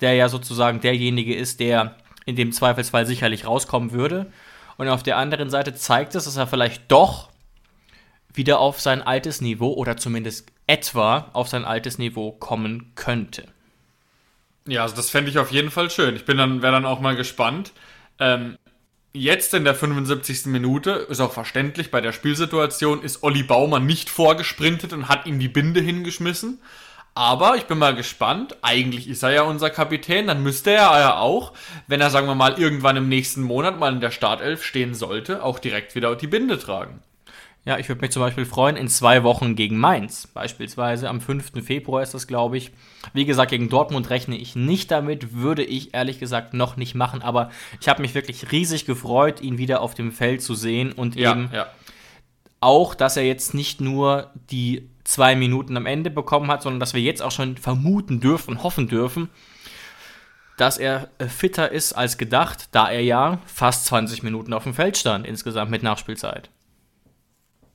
der 0.00 0.14
ja 0.14 0.28
sozusagen 0.28 0.80
derjenige 0.80 1.34
ist, 1.34 1.60
der 1.60 1.96
in 2.24 2.36
dem 2.36 2.52
Zweifelsfall 2.52 3.06
sicherlich 3.06 3.46
rauskommen 3.46 3.92
würde. 3.92 4.30
Und 4.76 4.88
auf 4.88 5.02
der 5.02 5.16
anderen 5.16 5.50
Seite 5.50 5.74
zeigt 5.74 6.14
es, 6.14 6.24
dass 6.24 6.36
er 6.36 6.46
vielleicht 6.46 6.90
doch 6.90 7.30
wieder 8.32 8.60
auf 8.60 8.80
sein 8.80 9.02
altes 9.02 9.40
Niveau 9.40 9.72
oder 9.72 9.96
zumindest 9.96 10.50
etwa 10.66 11.30
auf 11.32 11.48
sein 11.48 11.64
altes 11.64 11.98
Niveau 11.98 12.32
kommen 12.32 12.92
könnte. 12.94 13.44
Ja, 14.66 14.82
also 14.82 14.94
das 14.94 15.10
fände 15.10 15.30
ich 15.30 15.38
auf 15.38 15.50
jeden 15.50 15.70
Fall 15.70 15.90
schön. 15.90 16.16
Ich 16.16 16.24
bin 16.24 16.38
dann, 16.38 16.62
wäre 16.62 16.72
dann 16.72 16.86
auch 16.86 17.00
mal 17.00 17.16
gespannt. 17.16 17.72
Ähm, 18.18 18.56
jetzt 19.12 19.54
in 19.54 19.64
der 19.64 19.74
75. 19.74 20.46
Minute, 20.46 20.90
ist 21.08 21.20
auch 21.20 21.32
verständlich, 21.32 21.90
bei 21.90 22.00
der 22.00 22.12
Spielsituation 22.12 23.02
ist 23.02 23.22
Olli 23.22 23.42
Baumann 23.42 23.86
nicht 23.86 24.10
vorgesprintet 24.10 24.92
und 24.92 25.08
hat 25.08 25.26
ihm 25.26 25.38
die 25.38 25.48
Binde 25.48 25.80
hingeschmissen. 25.80 26.60
Aber 27.14 27.56
ich 27.56 27.64
bin 27.64 27.78
mal 27.78 27.94
gespannt. 27.94 28.56
Eigentlich 28.62 29.06
ist 29.06 29.22
er 29.22 29.32
ja 29.32 29.42
unser 29.42 29.68
Kapitän. 29.68 30.26
Dann 30.26 30.42
müsste 30.42 30.70
er 30.70 30.98
ja 30.98 31.16
auch, 31.18 31.52
wenn 31.86 32.00
er, 32.00 32.08
sagen 32.08 32.26
wir 32.26 32.34
mal, 32.34 32.58
irgendwann 32.58 32.96
im 32.96 33.08
nächsten 33.08 33.42
Monat 33.42 33.78
mal 33.78 33.92
in 33.92 34.00
der 34.00 34.10
Startelf 34.10 34.64
stehen 34.64 34.94
sollte, 34.94 35.42
auch 35.42 35.58
direkt 35.58 35.94
wieder 35.94 36.16
die 36.16 36.26
Binde 36.26 36.58
tragen. 36.58 37.02
Ja, 37.64 37.78
ich 37.78 37.88
würde 37.88 38.00
mich 38.00 38.10
zum 38.10 38.22
Beispiel 38.22 38.44
freuen, 38.44 38.76
in 38.76 38.88
zwei 38.88 39.22
Wochen 39.22 39.54
gegen 39.54 39.78
Mainz, 39.78 40.26
beispielsweise 40.26 41.08
am 41.08 41.20
5. 41.20 41.64
Februar 41.64 42.02
ist 42.02 42.12
das, 42.12 42.26
glaube 42.26 42.56
ich. 42.56 42.72
Wie 43.12 43.24
gesagt, 43.24 43.52
gegen 43.52 43.68
Dortmund 43.68 44.10
rechne 44.10 44.36
ich 44.36 44.56
nicht 44.56 44.90
damit, 44.90 45.34
würde 45.34 45.62
ich 45.62 45.94
ehrlich 45.94 46.18
gesagt 46.18 46.54
noch 46.54 46.76
nicht 46.76 46.96
machen, 46.96 47.22
aber 47.22 47.50
ich 47.80 47.88
habe 47.88 48.02
mich 48.02 48.16
wirklich 48.16 48.50
riesig 48.50 48.84
gefreut, 48.84 49.40
ihn 49.40 49.58
wieder 49.58 49.80
auf 49.80 49.94
dem 49.94 50.10
Feld 50.10 50.42
zu 50.42 50.56
sehen 50.56 50.90
und 50.90 51.14
ja, 51.14 51.30
eben 51.30 51.50
ja. 51.52 51.68
auch, 52.58 52.96
dass 52.96 53.16
er 53.16 53.24
jetzt 53.24 53.54
nicht 53.54 53.80
nur 53.80 54.32
die 54.50 54.88
zwei 55.04 55.36
Minuten 55.36 55.76
am 55.76 55.86
Ende 55.86 56.10
bekommen 56.10 56.50
hat, 56.50 56.62
sondern 56.62 56.80
dass 56.80 56.94
wir 56.94 57.00
jetzt 57.00 57.22
auch 57.22 57.30
schon 57.30 57.56
vermuten 57.56 58.18
dürfen, 58.18 58.64
hoffen 58.64 58.88
dürfen, 58.88 59.28
dass 60.56 60.78
er 60.78 61.10
äh, 61.18 61.26
fitter 61.26 61.70
ist 61.70 61.92
als 61.92 62.18
gedacht, 62.18 62.68
da 62.72 62.90
er 62.90 63.02
ja 63.02 63.38
fast 63.46 63.86
20 63.86 64.24
Minuten 64.24 64.52
auf 64.52 64.64
dem 64.64 64.74
Feld 64.74 64.96
stand 64.96 65.28
insgesamt 65.28 65.70
mit 65.70 65.84
Nachspielzeit. 65.84 66.50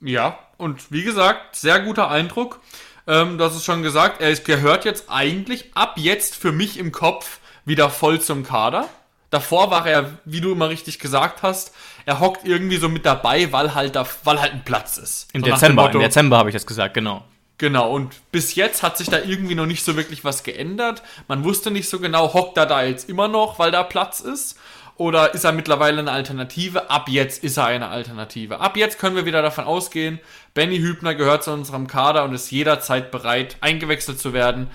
Ja, 0.02 0.40
und 0.58 0.92
wie 0.92 1.04
gesagt, 1.04 1.56
sehr 1.56 1.80
guter 1.80 2.10
Eindruck. 2.10 2.60
Ähm, 3.08 3.38
das 3.38 3.56
ist 3.56 3.66
schon 3.66 3.84
gesagt, 3.84 4.22
er 4.22 4.36
gehört 4.36 4.86
jetzt 4.86 5.06
eigentlich 5.10 5.72
ab 5.76 5.96
jetzt 5.98 6.36
für 6.36 6.52
mich 6.52 6.78
im 6.78 6.92
Kopf 6.92 7.40
wieder 7.66 7.90
voll 7.90 8.22
zum 8.22 8.44
Kader. 8.44 8.88
Davor 9.30 9.72
war 9.72 9.86
er, 9.88 10.20
wie 10.26 10.42
du 10.42 10.52
immer 10.54 10.70
richtig 10.70 11.00
gesagt 11.00 11.44
hast, 11.44 11.74
er 12.06 12.20
hockt 12.20 12.46
irgendwie 12.46 12.78
so 12.78 12.88
mit 12.88 13.06
dabei, 13.06 13.52
weil 13.52 13.76
halt, 13.76 13.96
da, 13.96 14.08
weil 14.24 14.40
halt 14.40 14.54
ein 14.54 14.64
Platz 14.64 14.98
ist. 14.98 15.28
Im 15.34 15.42
so 15.42 15.52
Dezember, 15.52 15.84
Motto, 15.84 15.98
im 15.98 16.04
Dezember 16.04 16.38
habe 16.38 16.50
ich 16.50 16.54
das 16.54 16.66
gesagt, 16.66 16.94
genau. 16.94 17.24
Genau, 17.58 17.92
und 17.92 18.14
bis 18.32 18.56
jetzt 18.56 18.84
hat 18.84 18.98
sich 18.98 19.10
da 19.10 19.20
irgendwie 19.20 19.56
noch 19.56 19.66
nicht 19.66 19.84
so 19.84 19.98
wirklich 19.98 20.24
was 20.24 20.44
geändert. 20.44 21.02
Man 21.28 21.44
wusste 21.44 21.72
nicht 21.72 21.90
so 21.90 22.00
genau, 22.00 22.34
hockt 22.34 22.56
er 22.56 22.68
da 22.68 22.84
jetzt 22.84 23.10
immer 23.10 23.28
noch, 23.28 23.58
weil 23.58 23.72
da 23.72 23.84
Platz 23.84 24.20
ist? 24.20 24.58
Oder 24.98 25.36
ist 25.36 25.44
er 25.44 25.52
mittlerweile 25.52 26.00
eine 26.00 26.12
Alternative? 26.12 26.90
Ab 26.90 27.08
jetzt 27.08 27.44
ist 27.44 27.58
er 27.58 27.66
eine 27.66 27.90
Alternative. 27.90 28.60
Ab 28.60 28.78
jetzt 28.78 28.98
können 28.98 29.16
wir 29.16 29.26
wieder 29.26 29.44
davon 29.44 29.66
ausgehen, 29.66 30.20
Benny 30.56 30.80
Hübner 30.80 31.14
gehört 31.14 31.44
zu 31.44 31.52
unserem 31.52 31.88
Kader 31.88 32.24
und 32.24 32.34
ist 32.34 32.50
jederzeit 32.50 33.12
bereit, 33.12 33.58
eingewechselt 33.62 34.20
zu 34.20 34.34
werden 34.34 34.70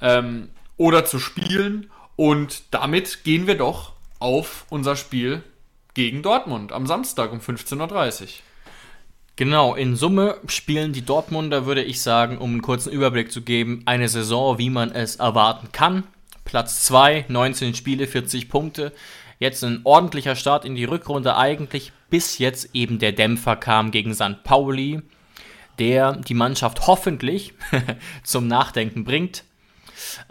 ähm, 0.00 0.48
oder 0.76 1.04
zu 1.04 1.20
spielen. 1.20 1.90
Und 2.16 2.62
damit 2.72 3.22
gehen 3.22 3.46
wir 3.46 3.56
doch 3.56 3.92
auf 4.18 4.66
unser 4.68 4.96
Spiel 4.96 5.42
gegen 5.94 6.22
Dortmund 6.22 6.72
am 6.72 6.86
Samstag 6.86 7.30
um 7.32 7.38
15.30 7.38 8.22
Uhr. 8.22 8.28
Genau, 9.36 9.76
in 9.76 9.94
Summe 9.94 10.38
spielen 10.48 10.92
die 10.92 11.04
Dortmunder, 11.04 11.64
würde 11.64 11.84
ich 11.84 12.02
sagen, 12.02 12.38
um 12.38 12.50
einen 12.50 12.62
kurzen 12.62 12.90
Überblick 12.90 13.30
zu 13.30 13.42
geben, 13.42 13.82
eine 13.86 14.08
Saison, 14.08 14.58
wie 14.58 14.70
man 14.70 14.90
es 14.90 15.16
erwarten 15.16 15.70
kann. 15.70 16.02
Platz 16.44 16.82
2, 16.86 17.26
19 17.28 17.76
Spiele, 17.76 18.08
40 18.08 18.48
Punkte. 18.48 18.92
Jetzt 19.38 19.62
ein 19.62 19.80
ordentlicher 19.84 20.36
Start 20.36 20.64
in 20.64 20.74
die 20.74 20.84
Rückrunde 20.84 21.36
eigentlich, 21.36 21.92
bis 22.10 22.38
jetzt 22.38 22.74
eben 22.74 22.98
der 22.98 23.12
Dämpfer 23.12 23.56
kam 23.56 23.90
gegen 23.90 24.14
St. 24.14 24.42
Pauli, 24.42 25.02
der 25.78 26.16
die 26.16 26.34
Mannschaft 26.34 26.86
hoffentlich 26.86 27.54
zum 28.24 28.48
Nachdenken 28.48 29.04
bringt. 29.04 29.44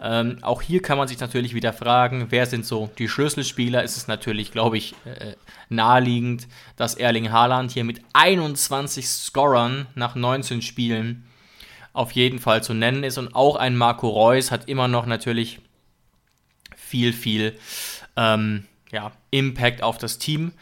Ähm, 0.00 0.38
auch 0.42 0.62
hier 0.62 0.82
kann 0.82 0.98
man 0.98 1.08
sich 1.08 1.20
natürlich 1.20 1.54
wieder 1.54 1.72
fragen, 1.72 2.26
wer 2.30 2.46
sind 2.46 2.64
so 2.64 2.90
die 2.98 3.08
Schlüsselspieler? 3.08 3.82
Ist 3.82 3.96
es 3.96 4.08
natürlich, 4.08 4.52
glaube 4.52 4.78
ich, 4.78 4.94
äh, 5.04 5.34
naheliegend, 5.68 6.48
dass 6.76 6.94
Erling 6.94 7.32
Haaland 7.32 7.70
hier 7.70 7.84
mit 7.84 8.00
21 8.12 9.08
Scorern 9.08 9.86
nach 9.94 10.14
19 10.14 10.62
Spielen 10.62 11.26
auf 11.92 12.12
jeden 12.12 12.38
Fall 12.38 12.62
zu 12.62 12.74
nennen 12.74 13.04
ist. 13.04 13.18
Und 13.18 13.34
auch 13.34 13.56
ein 13.56 13.76
Marco 13.76 14.08
Reus 14.08 14.50
hat 14.50 14.68
immer 14.68 14.88
noch 14.88 15.06
natürlich 15.06 15.60
viel, 16.76 17.12
viel 17.12 17.58
ähm, 18.16 18.64
ja, 18.90 19.12
Impact 19.30 19.82
auf 19.82 19.98
das 19.98 20.18
Team. 20.18 20.52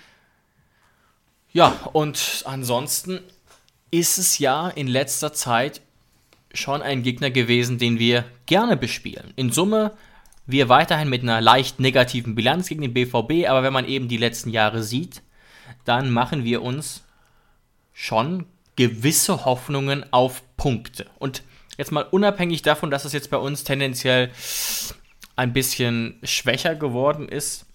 Ja, 1.53 1.69
und 1.93 2.43
ansonsten 2.45 3.21
ist 3.91 4.19
es 4.19 4.39
ja 4.39 4.69
in 4.69 4.89
letzter 4.89 5.33
Zeit 5.33 5.81
schon 6.53 6.83
ein 6.83 7.03
Gegner 7.03 7.31
gewesen, 7.31 7.79
den 7.79 7.99
wir 7.99 8.25
gerne 8.47 8.77
bespielen. 8.77 9.33
In 9.37 9.53
Summe 9.53 9.93
wir 10.47 10.69
weiterhin 10.69 11.09
mit 11.09 11.23
einer 11.23 11.41
leicht 11.41 11.81
negativen 11.81 12.35
Bilanz 12.35 12.69
gegen 12.69 12.83
den 12.83 12.95
BVB, 12.95 13.49
aber 13.49 13.63
wenn 13.63 13.73
man 13.73 13.87
eben 13.87 14.09
die 14.09 14.17
letzten 14.17 14.51
Jahre 14.51 14.83
sieht, 14.83 15.23
dann 15.85 16.11
machen 16.11 16.45
wir 16.45 16.63
uns 16.63 17.03
schon 17.93 18.47
gewisse 18.77 19.45
Hoffnungen 19.45 20.05
auf 20.13 20.43
Punkte. 20.57 21.07
Und 21.19 21.43
jetzt 21.79 21.91
mal 21.91 22.03
unabhängig 22.03 22.63
davon, 22.63 22.91
dass 22.91 23.05
es 23.05 23.13
jetzt 23.13 23.31
bei 23.31 23.39
uns 23.39 23.65
tendenziell 23.65 24.31
ein 25.35 25.53
bisschen 25.53 26.19
schwächer 26.23 26.75
geworden 26.75 27.29
ist, 27.29 27.67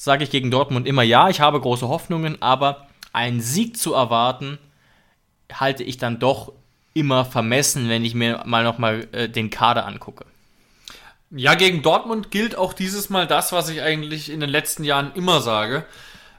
sage 0.00 0.22
ich 0.22 0.30
gegen 0.30 0.52
Dortmund 0.52 0.86
immer 0.86 1.02
ja, 1.02 1.28
ich 1.28 1.40
habe 1.40 1.60
große 1.60 1.88
Hoffnungen, 1.88 2.40
aber 2.40 2.86
einen 3.12 3.40
Sieg 3.40 3.76
zu 3.76 3.94
erwarten, 3.94 4.58
halte 5.52 5.82
ich 5.82 5.98
dann 5.98 6.20
doch 6.20 6.52
immer 6.94 7.24
vermessen, 7.24 7.88
wenn 7.88 8.04
ich 8.04 8.14
mir 8.14 8.44
mal 8.46 8.62
nochmal 8.62 9.08
äh, 9.10 9.28
den 9.28 9.50
Kader 9.50 9.86
angucke. 9.86 10.24
Ja, 11.30 11.56
gegen 11.56 11.82
Dortmund 11.82 12.30
gilt 12.30 12.56
auch 12.56 12.74
dieses 12.74 13.10
Mal 13.10 13.26
das, 13.26 13.50
was 13.50 13.68
ich 13.70 13.82
eigentlich 13.82 14.30
in 14.30 14.38
den 14.38 14.48
letzten 14.48 14.84
Jahren 14.84 15.10
immer 15.16 15.40
sage. 15.40 15.84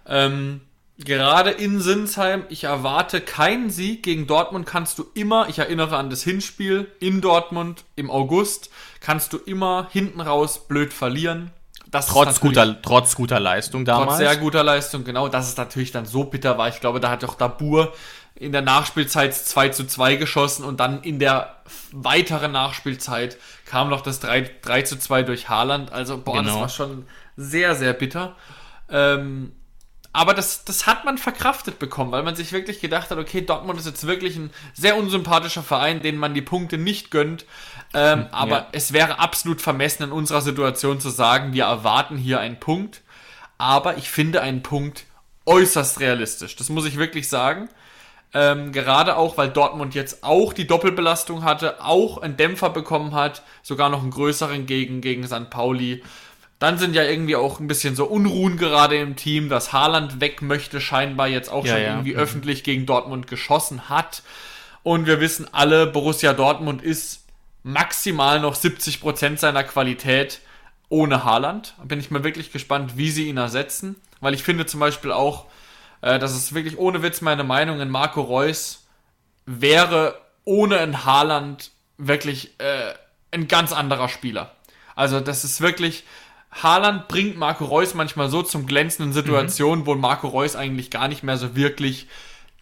Ähm, 0.08 0.62
gerade 0.98 1.50
in 1.50 1.82
Sinsheim, 1.82 2.46
ich 2.48 2.64
erwarte 2.64 3.20
keinen 3.20 3.70
Sieg. 3.70 4.04
Gegen 4.04 4.26
Dortmund 4.26 4.68
kannst 4.68 4.98
du 5.00 5.06
immer, 5.16 5.50
ich 5.50 5.60
erinnere 5.60 5.98
an 5.98 6.10
das 6.10 6.24
Hinspiel 6.24 6.90
in 7.02 7.20
Dortmund 7.20 7.84
im 7.98 8.10
August, 8.10 8.70
kannst 9.02 9.34
du 9.34 9.38
immer 9.38 9.90
hinten 9.92 10.22
raus 10.22 10.66
blöd 10.70 10.94
verlieren. 10.94 11.52
Das 11.92 12.08
trotz, 12.08 12.40
guter, 12.40 12.82
trotz 12.82 13.16
guter 13.16 13.40
Leistung 13.40 13.84
damals. 13.84 14.10
Trotz 14.10 14.18
sehr 14.20 14.38
guter 14.38 14.64
Leistung, 14.64 15.04
genau. 15.04 15.28
Das 15.28 15.48
ist 15.48 15.58
natürlich 15.58 15.92
dann 15.92 16.06
so 16.06 16.24
bitter 16.24 16.58
war. 16.58 16.70
Ich 16.70 16.80
glaube, 16.80 17.00
da 17.00 17.10
hat 17.10 17.24
auch 17.24 17.36
Dabur 17.36 17.94
in 18.36 18.52
der 18.52 18.62
Nachspielzeit 18.62 19.34
2 19.34 19.70
zu 19.70 19.88
2 19.88 20.16
geschossen 20.16 20.64
und 20.64 20.80
dann 20.80 21.02
in 21.02 21.20
der 21.20 21.56
weiteren 21.92 22.52
Nachspielzeit 22.52 23.38
kam 23.66 23.90
noch 23.90 24.02
das 24.02 24.20
3, 24.20 24.50
3 24.62 24.82
zu 24.84 25.00
2 25.00 25.24
durch 25.24 25.50
Haaland. 25.50 25.92
Also, 25.92 26.20
boah, 26.20 26.38
genau. 26.38 26.52
das 26.52 26.56
war 26.62 26.70
schon 26.70 27.06
sehr, 27.36 27.76
sehr 27.76 27.94
bitter. 27.94 28.36
Ähm, 28.90 29.54
aber 30.12 30.34
das, 30.34 30.66
das 30.66 30.88
hat 30.88 31.06
man 31.06 31.18
verkraftet 31.18 31.80
bekommen, 31.80 32.12
weil 32.12 32.24
man 32.24 32.36
sich 32.36 32.52
wirklich 32.52 32.82
gedacht 32.82 33.12
hat, 33.12 33.18
okay, 33.18 33.42
Dortmund 33.42 33.80
ist 33.80 33.86
jetzt 33.86 34.08
wirklich 34.08 34.36
ein 34.38 34.50
sehr 34.74 34.98
unsympathischer 34.98 35.62
Verein, 35.62 36.02
den 36.02 36.18
man 36.18 36.34
die 36.34 36.42
Punkte 36.42 36.78
nicht 36.78 37.12
gönnt. 37.12 37.46
Ähm, 37.94 38.28
aber 38.32 38.58
ja. 38.58 38.68
es 38.72 38.94
wäre 38.94 39.20
absolut 39.20 39.62
vermessen 39.62 40.04
in 40.04 40.12
unserer 40.12 40.42
Situation 40.42 41.00
zu 41.00 41.10
sagen, 41.10 41.54
wir 41.54 41.66
erwarten 41.66 42.18
hier 42.18 42.40
einen 42.40 42.60
Punkt. 42.60 43.02
Aber 43.58 43.98
ich 43.98 44.10
finde 44.10 44.42
einen 44.42 44.64
Punkt 44.64 45.06
äußerst 45.46 46.00
realistisch. 46.00 46.56
Das 46.56 46.70
muss 46.70 46.86
ich 46.86 46.98
wirklich 46.98 47.28
sagen. 47.28 47.70
Ähm, 48.32 48.72
gerade 48.72 49.18
auch, 49.18 49.38
weil 49.38 49.50
Dortmund 49.50 49.96
jetzt 49.96 50.24
auch 50.24 50.54
die 50.54 50.68
Doppelbelastung 50.68 51.44
hatte, 51.44 51.84
auch 51.84 52.20
einen 52.20 52.38
Dämpfer 52.38 52.70
bekommen 52.70 53.16
hat, 53.16 53.42
sogar 53.64 53.90
noch 53.90 54.04
einen 54.04 54.12
größeren 54.12 54.68
gegen, 54.68 55.02
gegen 55.02 55.26
St. 55.26 55.50
Pauli. 55.50 56.04
Dann 56.60 56.78
sind 56.78 56.94
ja 56.94 57.04
irgendwie 57.04 57.36
auch 57.36 57.60
ein 57.60 57.68
bisschen 57.68 57.96
so 57.96 58.06
Unruhen 58.06 58.58
gerade 58.58 58.98
im 58.98 59.16
Team, 59.16 59.50
dass 59.50 59.74
Haaland 59.74 60.22
weg 60.22 60.44
möchte, 60.44 60.80
scheinbar 60.80 61.28
jetzt 61.28 61.50
auch 61.52 61.66
ja, 61.66 61.74
schon 61.74 61.82
ja. 61.82 61.90
irgendwie 61.90 62.14
mhm. 62.14 62.20
öffentlich 62.20 62.64
gegen 62.64 62.86
Dortmund 62.86 63.26
geschossen 63.28 63.90
hat. 63.90 64.22
Und 64.84 65.08
wir 65.08 65.20
wissen 65.20 65.48
alle, 65.52 65.88
Borussia 65.88 66.34
Dortmund 66.34 66.84
ist 66.84 67.26
maximal 67.64 68.40
noch 68.40 68.56
70% 68.56 69.38
seiner 69.38 69.64
Qualität 69.64 70.40
ohne 70.90 71.24
Haaland. 71.24 71.76
Bin 71.84 72.00
ich 72.00 72.12
mal 72.12 72.24
wirklich 72.24 72.52
gespannt, 72.52 72.98
wie 72.98 73.12
sie 73.12 73.30
ihn 73.30 73.38
ersetzen. 73.38 73.96
Weil 74.22 74.34
ich 74.34 74.44
finde 74.44 74.66
zum 74.66 74.80
Beispiel 74.80 75.12
auch, 75.12 75.46
äh, 76.02 76.20
das 76.20 76.36
ist 76.36 76.54
wirklich 76.54 76.78
ohne 76.78 77.02
Witz 77.04 77.22
meine 77.22 77.44
Meinung, 77.44 77.80
in 77.80 77.90
Marco 77.90 78.22
Reus 78.22 78.88
wäre 79.46 80.20
ohne 80.46 80.80
ein 80.80 81.06
Haaland 81.06 81.72
wirklich 81.98 82.60
äh, 82.60 82.94
ein 83.32 83.48
ganz 83.48 83.72
anderer 83.72 84.10
Spieler. 84.10 84.56
Also 84.96 85.20
das 85.20 85.44
ist 85.44 85.62
wirklich, 85.62 86.04
Haaland 86.52 87.08
bringt 87.08 87.38
Marco 87.38 87.66
Reus 87.66 87.94
manchmal 87.94 88.30
so 88.30 88.44
zum 88.44 88.66
glänzenden 88.66 89.14
Situationen, 89.14 89.82
mhm. 89.82 89.86
wo 89.86 89.96
Marco 89.96 90.28
Reus 90.28 90.56
eigentlich 90.56 90.92
gar 90.92 91.08
nicht 91.08 91.24
mehr 91.24 91.38
so 91.38 91.56
wirklich 91.56 92.08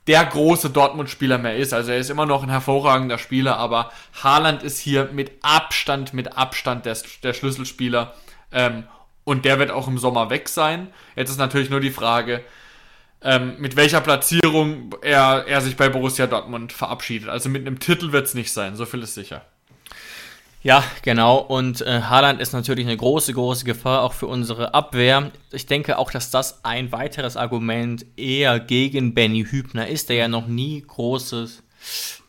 der 0.07 0.25
große 0.25 0.69
Dortmund-Spieler 0.69 1.37
mehr 1.37 1.57
ist. 1.57 1.73
Also 1.73 1.91
er 1.91 1.97
ist 1.97 2.09
immer 2.09 2.25
noch 2.25 2.43
ein 2.43 2.49
hervorragender 2.49 3.17
Spieler, 3.17 3.57
aber 3.57 3.91
Haaland 4.23 4.63
ist 4.63 4.79
hier 4.79 5.09
mit 5.11 5.31
Abstand, 5.41 6.13
mit 6.13 6.37
Abstand 6.37 6.85
der, 6.85 6.97
der 7.23 7.33
Schlüsselspieler. 7.33 8.13
Ähm, 8.51 8.83
und 9.23 9.43
der 9.43 9.59
wird 9.59 9.71
auch 9.71 9.87
im 9.87 9.97
Sommer 9.97 10.29
weg 10.29 10.47
sein. 10.47 10.87
Jetzt 11.15 11.29
ist 11.29 11.37
natürlich 11.37 11.69
nur 11.69 11.81
die 11.81 11.91
Frage, 11.91 12.43
ähm, 13.21 13.55
mit 13.59 13.75
welcher 13.75 13.99
Platzierung 13.99 14.95
er, 15.01 15.45
er 15.47 15.59
sich 15.61 15.75
bei 15.75 15.89
Borussia 15.89 16.27
Dortmund 16.27 16.71
verabschiedet. 16.71 17.27
Also 17.27 17.49
mit 17.49 17.67
einem 17.67 17.79
Titel 17.79 18.13
wird 18.13 18.27
es 18.27 18.33
nicht 18.33 18.53
sein, 18.53 18.75
so 18.75 18.85
viel 18.85 19.03
ist 19.03 19.15
sicher. 19.15 19.41
Ja, 20.67 20.83
genau. 21.01 21.37
Und 21.37 21.79
äh, 21.83 22.01
Haaland 22.01 22.41
ist 22.41 22.51
natürlich 22.51 22.85
eine 22.85 22.97
große, 22.97 23.31
große 23.31 23.63
Gefahr 23.63 24.03
auch 24.03 24.11
für 24.11 24.27
unsere 24.27 24.73
Abwehr. 24.73 25.31
Ich 25.53 25.65
denke 25.65 25.97
auch, 25.97 26.11
dass 26.11 26.29
das 26.29 26.65
ein 26.65 26.91
weiteres 26.91 27.37
Argument 27.37 28.05
eher 28.17 28.59
gegen 28.59 29.13
Benny 29.13 29.45
Hübner 29.45 29.87
ist, 29.87 30.09
der 30.09 30.17
ja 30.17 30.27
noch 30.27 30.47
nie 30.47 30.83
großes 30.85 31.63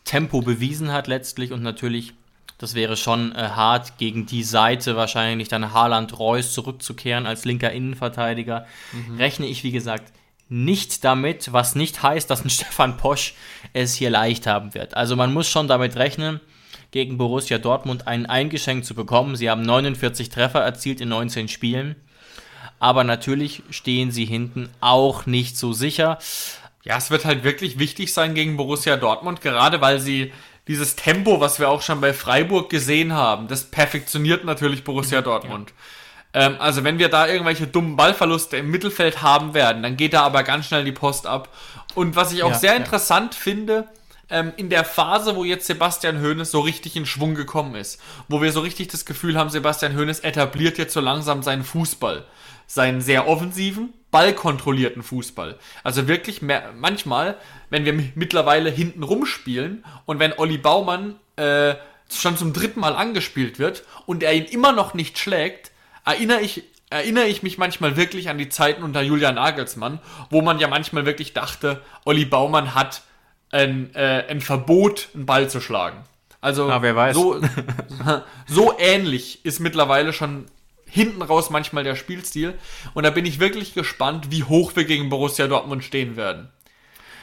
Tempo 0.05 0.41
bewiesen 0.41 0.93
hat 0.93 1.07
letztlich 1.07 1.51
und 1.51 1.63
natürlich, 1.63 2.13
das 2.59 2.75
wäre 2.75 2.95
schon 2.95 3.35
äh, 3.35 3.39
hart, 3.39 3.97
gegen 3.97 4.25
die 4.25 4.43
Seite 4.43 4.95
wahrscheinlich 4.95 5.49
dann 5.49 5.73
Haaland 5.73 6.17
Reus 6.17 6.53
zurückzukehren 6.53 7.25
als 7.25 7.43
linker 7.43 7.73
Innenverteidiger. 7.73 8.65
Mhm. 8.93 9.17
Rechne 9.17 9.47
ich, 9.47 9.65
wie 9.65 9.71
gesagt, 9.71 10.13
nicht 10.47 11.03
damit, 11.03 11.51
was 11.51 11.75
nicht 11.75 12.03
heißt, 12.03 12.29
dass 12.29 12.45
ein 12.45 12.49
Stefan 12.49 12.95
Posch 12.95 13.33
es 13.73 13.95
hier 13.95 14.11
leicht 14.11 14.47
haben 14.47 14.73
wird. 14.73 14.93
Also 14.95 15.17
man 15.17 15.33
muss 15.33 15.49
schon 15.49 15.67
damit 15.67 15.97
rechnen, 15.97 16.39
gegen 16.91 17.17
Borussia 17.17 17.57
Dortmund 17.57 18.07
einen 18.07 18.25
eingeschenkt 18.25 18.85
zu 18.85 18.95
bekommen. 18.95 19.35
Sie 19.35 19.49
haben 19.49 19.61
49 19.61 20.29
Treffer 20.29 20.61
erzielt 20.61 21.01
in 21.01 21.09
19 21.09 21.47
Spielen. 21.47 21.95
Aber 22.79 23.03
natürlich 23.03 23.63
stehen 23.69 24.11
sie 24.11 24.25
hinten 24.25 24.69
auch 24.79 25.25
nicht 25.25 25.57
so 25.57 25.73
sicher. 25.73 26.17
Ja, 26.83 26.97
es 26.97 27.11
wird 27.11 27.25
halt 27.25 27.43
wirklich 27.43 27.77
wichtig 27.77 28.13
sein 28.13 28.33
gegen 28.33 28.57
Borussia 28.57 28.95
Dortmund, 28.95 29.41
gerade 29.41 29.81
weil 29.81 29.99
sie 29.99 30.31
dieses 30.67 30.95
Tempo, 30.95 31.41
was 31.41 31.59
wir 31.59 31.69
auch 31.69 31.81
schon 31.81 31.99
bei 31.99 32.13
Freiburg 32.13 32.69
gesehen 32.69 33.13
haben, 33.13 33.47
das 33.47 33.65
perfektioniert 33.65 34.45
natürlich 34.45 34.83
Borussia 34.83 35.21
Dortmund. 35.21 35.73
Ja. 36.33 36.41
Ähm, 36.41 36.55
also 36.59 36.83
wenn 36.83 36.99
wir 36.99 37.09
da 37.09 37.27
irgendwelche 37.27 37.67
dummen 37.67 37.95
Ballverluste 37.95 38.57
im 38.57 38.69
Mittelfeld 38.69 39.21
haben 39.21 39.53
werden, 39.53 39.83
dann 39.83 39.97
geht 39.97 40.13
da 40.13 40.21
aber 40.21 40.43
ganz 40.43 40.67
schnell 40.67 40.85
die 40.85 40.91
Post 40.91 41.25
ab. 41.25 41.49
Und 41.95 42.15
was 42.15 42.31
ich 42.31 42.43
auch 42.43 42.51
ja, 42.51 42.57
sehr 42.57 42.71
ja. 42.73 42.77
interessant 42.77 43.35
finde, 43.35 43.89
ähm, 44.29 44.53
in 44.57 44.69
der 44.69 44.85
Phase, 44.85 45.35
wo 45.35 45.43
jetzt 45.43 45.67
Sebastian 45.67 46.21
Hoeneß 46.21 46.51
so 46.51 46.59
richtig 46.59 46.95
in 46.95 47.05
Schwung 47.05 47.35
gekommen 47.35 47.75
ist, 47.75 48.01
wo 48.27 48.41
wir 48.41 48.51
so 48.51 48.61
richtig 48.61 48.89
das 48.89 49.05
Gefühl 49.05 49.37
haben, 49.37 49.49
Sebastian 49.49 49.97
Hoeneß 49.97 50.19
etabliert 50.21 50.77
jetzt 50.77 50.93
so 50.93 50.99
langsam 50.99 51.43
seinen 51.43 51.63
Fußball, 51.63 52.25
seinen 52.67 53.01
sehr 53.01 53.27
offensiven, 53.27 53.93
ballkontrollierten 54.11 55.03
Fußball. 55.03 55.57
Also 55.83 56.07
wirklich 56.07 56.41
mehr, 56.41 56.71
manchmal, 56.77 57.37
wenn 57.69 57.85
wir 57.85 57.93
mittlerweile 58.15 58.69
hinten 58.69 59.03
rumspielen 59.03 59.83
und 60.05 60.19
wenn 60.19 60.37
Olli 60.37 60.57
Baumann 60.57 61.15
äh, 61.35 61.75
schon 62.11 62.37
zum 62.37 62.53
dritten 62.53 62.79
Mal 62.79 62.95
angespielt 62.95 63.59
wird 63.59 63.83
und 64.05 64.23
er 64.23 64.33
ihn 64.33 64.45
immer 64.45 64.71
noch 64.71 64.93
nicht 64.93 65.17
schlägt, 65.19 65.71
erinnere 66.05 66.41
ich 66.41 66.63
erinnere 66.91 67.27
ich 67.27 67.43
mich 67.43 67.57
manchmal 67.59 67.97
wirklich 67.97 68.29
an 68.29 68.39
die 68.39 68.49
Zeiten 68.49 68.81
unter 68.81 69.01
Julian 69.01 69.35
Nagelsmann, 69.35 69.99
wo 70.31 70.41
man 70.41 70.57
ja 70.57 70.67
manchmal 70.67 71.05
wirklich 71.05 71.33
dachte, 71.33 71.83
Olli 72.03 72.25
Baumann 72.25 72.73
hat 72.73 73.03
ein, 73.51 73.93
äh, 73.95 74.25
ein 74.29 74.41
Verbot, 74.41 75.09
einen 75.13 75.25
Ball 75.25 75.49
zu 75.49 75.61
schlagen. 75.61 76.03
Also 76.41 76.69
ah, 76.69 76.81
wer 76.81 76.95
weiß. 76.95 77.15
So, 77.15 77.41
so 78.47 78.73
ähnlich 78.79 79.43
ist 79.43 79.59
mittlerweile 79.59 80.13
schon 80.13 80.45
hinten 80.85 81.21
raus 81.21 81.49
manchmal 81.49 81.83
der 81.83 81.95
Spielstil. 81.95 82.57
Und 82.93 83.03
da 83.03 83.09
bin 83.09 83.25
ich 83.25 83.39
wirklich 83.39 83.73
gespannt, 83.73 84.31
wie 84.31 84.43
hoch 84.43 84.75
wir 84.75 84.85
gegen 84.85 85.09
Borussia 85.09 85.47
Dortmund 85.47 85.83
stehen 85.83 86.15
werden. 86.15 86.49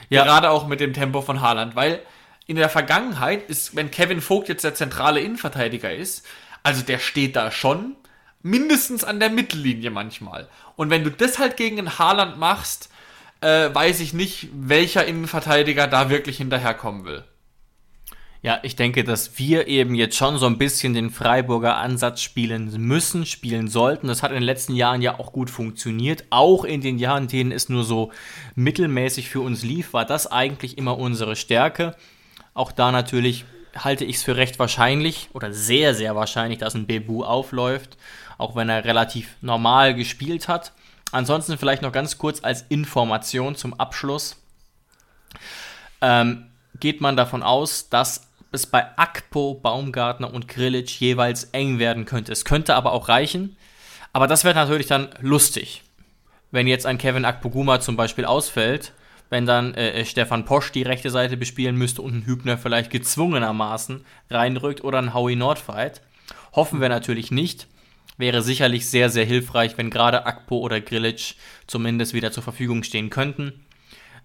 Ja. 0.09 0.25
Gerade 0.25 0.51
auch 0.51 0.67
mit 0.67 0.81
dem 0.81 0.93
Tempo 0.93 1.23
von 1.23 1.41
Haaland, 1.41 1.75
weil 1.75 2.01
in 2.47 2.57
der 2.57 2.69
Vergangenheit 2.69 3.49
ist, 3.49 3.75
wenn 3.75 3.91
Kevin 3.91 4.21
Vogt 4.21 4.49
jetzt 4.49 4.63
der 4.63 4.75
zentrale 4.75 5.21
Innenverteidiger 5.21 5.93
ist, 5.93 6.25
also 6.63 6.83
der 6.83 6.99
steht 6.99 7.35
da 7.35 7.51
schon 7.51 7.97
mindestens 8.43 9.03
an 9.03 9.19
der 9.19 9.31
Mittellinie 9.31 9.91
manchmal. 9.91 10.49
Und 10.77 10.91
wenn 10.91 11.03
du 11.03 11.11
das 11.11 11.41
halt 11.41 11.57
gegen 11.57 11.79
einen 11.79 11.99
Haaland 11.99 12.39
machst, 12.39 12.89
äh, 13.41 13.75
weiß 13.75 14.01
ich 14.01 14.13
nicht, 14.13 14.49
welcher 14.53 15.07
Innenverteidiger 15.07 15.87
da 15.87 16.11
wirklich 16.11 16.39
hinterherkommen 16.39 17.05
will. 17.05 17.25
Ja, 18.43 18.61
ich 18.63 18.77
denke, 18.77 19.03
dass 19.03 19.39
wir 19.39 19.67
eben 19.67 19.95
jetzt 19.97 20.17
schon 20.17 20.39
so 20.39 20.47
ein 20.47 20.59
bisschen 20.59 20.95
den 20.95 21.11
Freiburger 21.11 21.79
Ansatz 21.79 22.21
spielen 22.21 22.71
müssen, 22.81 23.27
spielen 23.27 23.67
sollten. 23.67 24.07
Das 24.07 24.23
hat 24.23 24.31
in 24.31 24.37
den 24.37 24.45
letzten 24.45 24.77
Jahren 24.77 25.03
ja 25.03 25.19
auch 25.19 25.33
gut 25.33 25.51
funktioniert. 25.51 26.25
Auch 26.31 26.65
in 26.65 26.81
den 26.81 26.99
Jahren, 26.99 27.25
in 27.25 27.29
denen 27.29 27.53
es 27.53 27.69
nur 27.69 27.83
so 27.83 28.13
mittelmäßig 28.55 29.31
für 29.31 29.41
uns 29.41 29.65
lief, 29.65 29.93
war 29.95 30.05
das 30.05 30.31
eigentlich 30.31 30.79
immer 30.79 30.97
unsere 30.97 31.35
Stärke. 31.35 31.97
Auch 32.55 32.71
da 32.71 32.93
natürlich 32.93 33.47
halte 33.77 34.05
ich 34.05 34.17
es 34.17 34.23
für 34.23 34.37
recht 34.37 34.59
wahrscheinlich 34.59 35.29
oder 35.33 35.53
sehr, 35.53 35.95
sehr 35.95 36.15
wahrscheinlich, 36.15 36.59
dass 36.59 36.75
ein 36.75 36.87
Bebu 36.87 37.25
aufläuft, 37.25 37.97
auch 38.39 38.55
wenn 38.55 38.69
er 38.69 38.85
relativ 38.85 39.37
normal 39.41 39.95
gespielt 39.95 40.47
hat. 40.47 40.73
Ansonsten 41.13 41.59
vielleicht 41.59 41.83
noch 41.83 41.93
ganz 41.93 42.19
kurz 42.19 42.43
als 42.43 42.63
Information 42.69 43.55
zum 43.55 43.75
Abschluss. 43.75 44.37
Ähm, 46.01 46.47
geht 46.79 47.01
man 47.01 47.17
davon 47.17 47.43
aus, 47.43 47.89
dass 47.89 48.29
es 48.53 48.67
bei 48.67 48.97
Akpo, 48.97 49.55
Baumgartner 49.55 50.33
und 50.33 50.49
Grilic 50.49 51.01
jeweils 51.01 51.45
eng 51.53 51.79
werden 51.79 52.05
könnte. 52.05 52.33
Es 52.33 52.45
könnte 52.45 52.75
aber 52.75 52.93
auch 52.93 53.09
reichen. 53.09 53.57
Aber 54.13 54.27
das 54.27 54.45
wäre 54.45 54.55
natürlich 54.55 54.87
dann 54.87 55.11
lustig, 55.21 55.83
wenn 56.51 56.67
jetzt 56.67 56.87
ein 56.87 56.99
Kevin 56.99 57.25
Akpoguma 57.25 57.81
zum 57.81 57.97
Beispiel 57.97 58.25
ausfällt, 58.25 58.93
wenn 59.29 59.47
dann 59.47 59.75
äh, 59.75 60.05
Stefan 60.05 60.45
Posch 60.45 60.73
die 60.73 60.83
rechte 60.83 61.11
Seite 61.11 61.37
bespielen 61.37 61.77
müsste 61.77 62.03
und 62.03 62.15
ein 62.15 62.27
Hübner 62.27 62.57
vielleicht 62.57 62.91
gezwungenermaßen 62.91 64.05
reinrückt 64.31 64.83
oder 64.85 64.99
ein 64.99 65.13
Howie 65.13 65.37
Nordfight. 65.37 66.01
Hoffen 66.53 66.81
wir 66.81 66.89
natürlich 66.89 67.31
nicht 67.31 67.67
wäre 68.19 68.43
sicherlich 68.43 68.89
sehr, 68.89 69.11
sehr 69.11 69.25
hilfreich, 69.25 69.77
wenn 69.77 69.91
gerade 69.91 70.27
Akpo 70.27 70.59
oder 70.59 70.81
Grilic 70.81 71.35
zumindest 71.67 72.15
wieder 72.15 72.33
zur 72.33 72.43
Verfügung 72.43 72.83
stehen 72.83 73.11
könnten. 73.11 73.65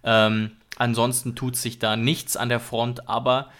Ähm, 0.04 0.52
ansonsten 0.76 1.34
tut 1.34 1.56
sich 1.56 1.78
da 1.78 1.96
nichts 1.96 2.36
an 2.36 2.48
der 2.48 2.60
Front, 2.60 3.08
aber 3.08 3.50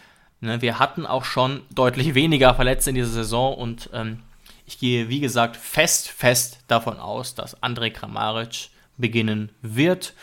ne, 0.40 0.62
wir 0.62 0.78
hatten 0.78 1.06
auch 1.06 1.24
schon 1.24 1.62
deutlich 1.74 2.14
weniger 2.14 2.54
Verletzte 2.54 2.90
in 2.90 2.96
dieser 2.96 3.10
Saison 3.10 3.54
und 3.54 3.90
ähm, 3.92 4.20
ich 4.66 4.78
gehe, 4.78 5.08
wie 5.08 5.20
gesagt, 5.20 5.56
fest, 5.56 6.08
fest 6.08 6.60
davon 6.68 6.98
aus, 6.98 7.34
dass 7.34 7.62
Andrej 7.62 7.90
Kramaric 7.90 8.70
beginnen 8.96 9.50
wird 9.60 10.14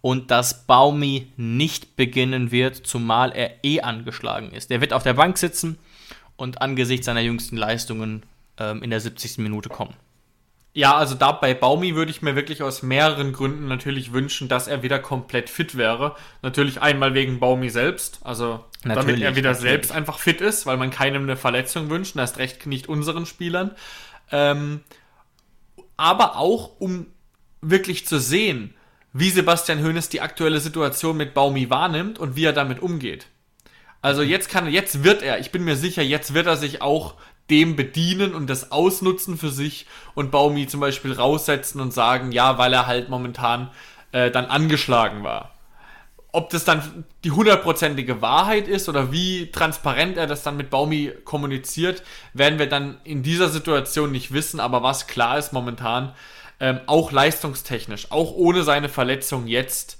und 0.00 0.30
dass 0.30 0.66
Baumi 0.66 1.32
nicht 1.36 1.96
beginnen 1.96 2.50
wird, 2.50 2.76
zumal 2.76 3.32
er 3.32 3.64
eh 3.64 3.80
angeschlagen 3.80 4.52
ist. 4.52 4.70
Er 4.70 4.80
wird 4.80 4.92
auf 4.92 5.02
der 5.02 5.14
Bank 5.14 5.36
sitzen 5.36 5.78
und 6.36 6.62
angesichts 6.62 7.06
seiner 7.06 7.20
jüngsten 7.20 7.56
Leistungen 7.56 8.22
ähm, 8.58 8.82
in 8.82 8.90
der 8.90 9.00
70. 9.00 9.38
Minute 9.38 9.68
kommen. 9.68 9.94
Ja, 10.74 10.96
also 10.96 11.14
da 11.14 11.32
bei 11.32 11.54
Baumi 11.54 11.96
würde 11.96 12.10
ich 12.10 12.22
mir 12.22 12.36
wirklich 12.36 12.62
aus 12.62 12.82
mehreren 12.82 13.32
Gründen 13.32 13.66
natürlich 13.66 14.12
wünschen, 14.12 14.48
dass 14.48 14.68
er 14.68 14.82
wieder 14.82 14.98
komplett 14.98 15.50
fit 15.50 15.76
wäre. 15.76 16.14
Natürlich 16.42 16.80
einmal 16.80 17.14
wegen 17.14 17.40
Baumi 17.40 17.68
selbst, 17.70 18.20
also 18.22 18.64
natürlich, 18.84 19.06
damit 19.06 19.22
er 19.22 19.36
wieder 19.36 19.50
natürlich. 19.50 19.70
selbst 19.70 19.92
einfach 19.92 20.18
fit 20.18 20.40
ist, 20.40 20.66
weil 20.66 20.76
man 20.76 20.90
keinem 20.90 21.24
eine 21.24 21.36
Verletzung 21.36 21.90
wünscht, 21.90 22.16
erst 22.16 22.38
recht 22.38 22.66
nicht 22.66 22.88
unseren 22.88 23.26
Spielern. 23.26 23.72
Ähm, 24.30 24.82
aber 25.96 26.36
auch 26.36 26.78
um 26.78 27.06
wirklich 27.60 28.06
zu 28.06 28.20
sehen, 28.20 28.74
wie 29.12 29.30
Sebastian 29.30 29.82
Hoeneß 29.82 30.10
die 30.10 30.20
aktuelle 30.20 30.60
Situation 30.60 31.16
mit 31.16 31.34
Baumi 31.34 31.70
wahrnimmt 31.70 32.18
und 32.18 32.36
wie 32.36 32.44
er 32.44 32.52
damit 32.52 32.80
umgeht. 32.80 33.26
Also 34.00 34.22
jetzt 34.22 34.48
kann, 34.48 34.68
jetzt 34.68 35.02
wird 35.02 35.22
er, 35.22 35.40
ich 35.40 35.50
bin 35.50 35.64
mir 35.64 35.76
sicher, 35.76 36.02
jetzt 36.02 36.34
wird 36.34 36.46
er 36.46 36.56
sich 36.56 36.82
auch 36.82 37.14
dem 37.50 37.76
bedienen 37.76 38.34
und 38.34 38.48
das 38.48 38.72
ausnutzen 38.72 39.38
für 39.38 39.50
sich 39.50 39.86
und 40.14 40.30
Baumi 40.30 40.66
zum 40.66 40.80
Beispiel 40.80 41.12
raussetzen 41.12 41.80
und 41.80 41.92
sagen, 41.92 42.32
ja, 42.32 42.58
weil 42.58 42.72
er 42.72 42.86
halt 42.86 43.08
momentan 43.08 43.70
äh, 44.12 44.30
dann 44.30 44.46
angeschlagen 44.46 45.24
war. 45.24 45.54
Ob 46.30 46.50
das 46.50 46.64
dann 46.64 47.04
die 47.24 47.30
hundertprozentige 47.30 48.20
Wahrheit 48.20 48.68
ist 48.68 48.88
oder 48.88 49.12
wie 49.12 49.50
transparent 49.50 50.18
er 50.18 50.26
das 50.26 50.42
dann 50.42 50.58
mit 50.58 50.68
Baumi 50.68 51.10
kommuniziert, 51.24 52.02
werden 52.34 52.58
wir 52.58 52.68
dann 52.68 52.98
in 53.04 53.22
dieser 53.22 53.48
Situation 53.48 54.12
nicht 54.12 54.32
wissen. 54.32 54.60
Aber 54.60 54.82
was 54.82 55.06
klar 55.06 55.38
ist 55.38 55.54
momentan, 55.54 56.12
ähm, 56.60 56.80
auch 56.86 57.12
leistungstechnisch, 57.12 58.10
auch 58.10 58.32
ohne 58.32 58.62
seine 58.62 58.90
Verletzung 58.90 59.46
jetzt, 59.46 59.98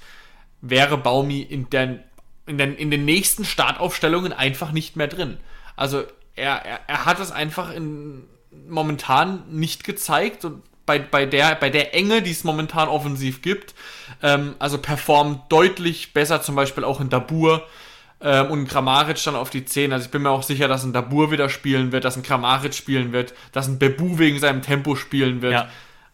wäre 0.60 0.98
Baumi 0.98 1.40
in 1.40 1.70
den, 1.70 2.00
in 2.46 2.58
den, 2.58 2.76
in 2.76 2.90
den 2.90 3.04
nächsten 3.04 3.44
Startaufstellungen 3.44 4.32
einfach 4.32 4.72
nicht 4.72 4.96
mehr 4.96 5.08
drin. 5.08 5.38
Also 5.76 6.04
er, 6.38 6.64
er, 6.64 6.80
er 6.86 7.04
hat 7.04 7.20
es 7.20 7.30
einfach 7.30 7.72
in, 7.72 8.24
momentan 8.68 9.44
nicht 9.50 9.84
gezeigt 9.84 10.44
und 10.44 10.62
bei, 10.86 10.98
bei, 10.98 11.26
der, 11.26 11.54
bei 11.54 11.68
der 11.68 11.94
Enge, 11.94 12.22
die 12.22 12.30
es 12.30 12.44
momentan 12.44 12.88
offensiv 12.88 13.42
gibt, 13.42 13.74
ähm, 14.22 14.54
also 14.58 14.78
performt 14.78 15.52
deutlich 15.52 16.14
besser, 16.14 16.40
zum 16.40 16.56
Beispiel 16.56 16.82
auch 16.82 17.00
in 17.00 17.10
Dabur 17.10 17.62
ähm, 18.22 18.50
und 18.50 18.68
Kramaric 18.68 19.22
dann 19.22 19.36
auf 19.36 19.50
die 19.50 19.66
10. 19.66 19.92
Also 19.92 20.06
ich 20.06 20.10
bin 20.10 20.22
mir 20.22 20.30
auch 20.30 20.42
sicher, 20.42 20.66
dass 20.66 20.84
ein 20.84 20.94
Dabur 20.94 21.30
wieder 21.30 21.50
spielen 21.50 21.92
wird, 21.92 22.04
dass 22.04 22.16
ein 22.16 22.22
Kramaric 22.22 22.74
spielen 22.74 23.12
wird, 23.12 23.34
dass 23.52 23.68
ein 23.68 23.78
Bebu 23.78 24.18
wegen 24.18 24.38
seinem 24.38 24.62
Tempo 24.62 24.96
spielen 24.96 25.42
wird. 25.42 25.52
Ja. 25.52 25.68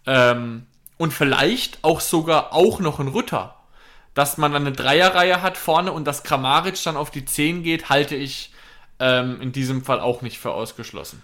Ähm, 0.07 0.67
und 0.99 1.13
vielleicht 1.13 1.79
auch 1.83 2.01
sogar 2.01 2.53
auch 2.53 2.81
noch 2.81 2.99
ein 2.99 3.09
Rütter. 3.09 3.55
Dass 4.13 4.39
man 4.39 4.53
dann 4.53 4.67
eine 4.67 4.75
Dreierreihe 4.75 5.43
hat 5.43 5.57
vorne 5.57 5.93
und 5.93 6.05
dass 6.05 6.23
Kramaric 6.23 6.83
dann 6.85 6.97
auf 6.97 7.11
die 7.11 7.25
10 7.25 7.63
geht, 7.63 7.89
halte 7.89 8.15
ich 8.15 8.53
ähm, 9.05 9.41
in 9.41 9.53
diesem 9.53 9.85
Fall 9.85 10.01
auch 10.01 10.23
nicht 10.23 10.39
für 10.39 10.53
ausgeschlossen. 10.53 11.23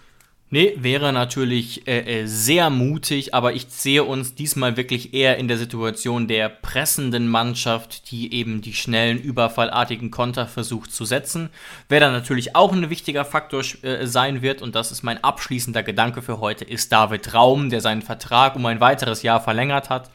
Nee, 0.53 0.73
wäre 0.75 1.13
natürlich 1.13 1.87
äh, 1.87 2.23
äh, 2.23 2.27
sehr 2.27 2.69
mutig, 2.69 3.33
aber 3.33 3.53
ich 3.53 3.67
sehe 3.69 4.03
uns 4.03 4.35
diesmal 4.35 4.75
wirklich 4.75 5.13
eher 5.13 5.37
in 5.37 5.47
der 5.47 5.57
Situation 5.57 6.27
der 6.27 6.49
pressenden 6.49 7.29
Mannschaft, 7.29 8.11
die 8.11 8.33
eben 8.33 8.61
die 8.61 8.73
schnellen, 8.73 9.17
überfallartigen 9.17 10.11
Konter 10.11 10.47
versucht 10.47 10.91
zu 10.91 11.05
setzen. 11.05 11.49
Wer 11.87 12.01
dann 12.01 12.11
natürlich 12.11 12.53
auch 12.53 12.73
ein 12.73 12.89
wichtiger 12.89 13.23
Faktor 13.23 13.63
äh, 13.81 14.05
sein 14.05 14.41
wird, 14.41 14.61
und 14.61 14.75
das 14.75 14.91
ist 14.91 15.03
mein 15.03 15.23
abschließender 15.23 15.83
Gedanke 15.83 16.21
für 16.21 16.41
heute, 16.41 16.65
ist 16.65 16.91
David 16.91 17.33
Raum, 17.33 17.69
der 17.69 17.79
seinen 17.79 18.01
Vertrag 18.01 18.57
um 18.57 18.65
ein 18.65 18.81
weiteres 18.81 19.23
Jahr 19.23 19.39
verlängert 19.39 19.89
hat. 19.89 20.11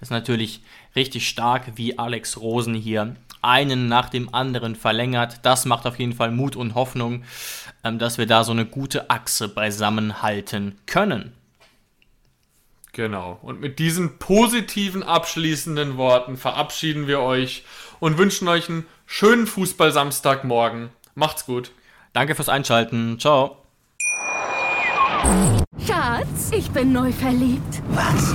Das 0.00 0.08
ist 0.08 0.10
natürlich 0.10 0.62
richtig 0.96 1.28
stark, 1.28 1.76
wie 1.76 1.96
Alex 1.96 2.38
Rosen 2.40 2.74
hier 2.74 3.14
einen 3.46 3.88
nach 3.88 4.10
dem 4.10 4.34
anderen 4.34 4.76
verlängert. 4.76 5.40
Das 5.42 5.64
macht 5.64 5.86
auf 5.86 5.98
jeden 5.98 6.12
Fall 6.12 6.30
Mut 6.30 6.56
und 6.56 6.74
Hoffnung, 6.74 7.24
ähm, 7.84 7.98
dass 7.98 8.18
wir 8.18 8.26
da 8.26 8.44
so 8.44 8.52
eine 8.52 8.66
gute 8.66 9.10
Achse 9.10 9.48
beisammenhalten 9.48 10.78
können. 10.86 11.32
Genau. 12.92 13.38
Und 13.42 13.60
mit 13.60 13.78
diesen 13.78 14.18
positiven 14.18 15.02
abschließenden 15.02 15.96
Worten 15.98 16.36
verabschieden 16.36 17.06
wir 17.06 17.20
euch 17.20 17.64
und 18.00 18.16
wünschen 18.16 18.48
euch 18.48 18.68
einen 18.68 18.86
schönen 19.04 19.46
Fußball-Samstagmorgen. 19.46 20.88
Macht's 21.14 21.44
gut. 21.44 21.72
Danke 22.14 22.34
fürs 22.34 22.48
Einschalten. 22.48 23.18
Ciao. 23.20 23.58
Schatz, 25.86 26.50
ich 26.52 26.70
bin 26.70 26.92
neu 26.92 27.12
verliebt. 27.12 27.82
Was? 27.90 28.34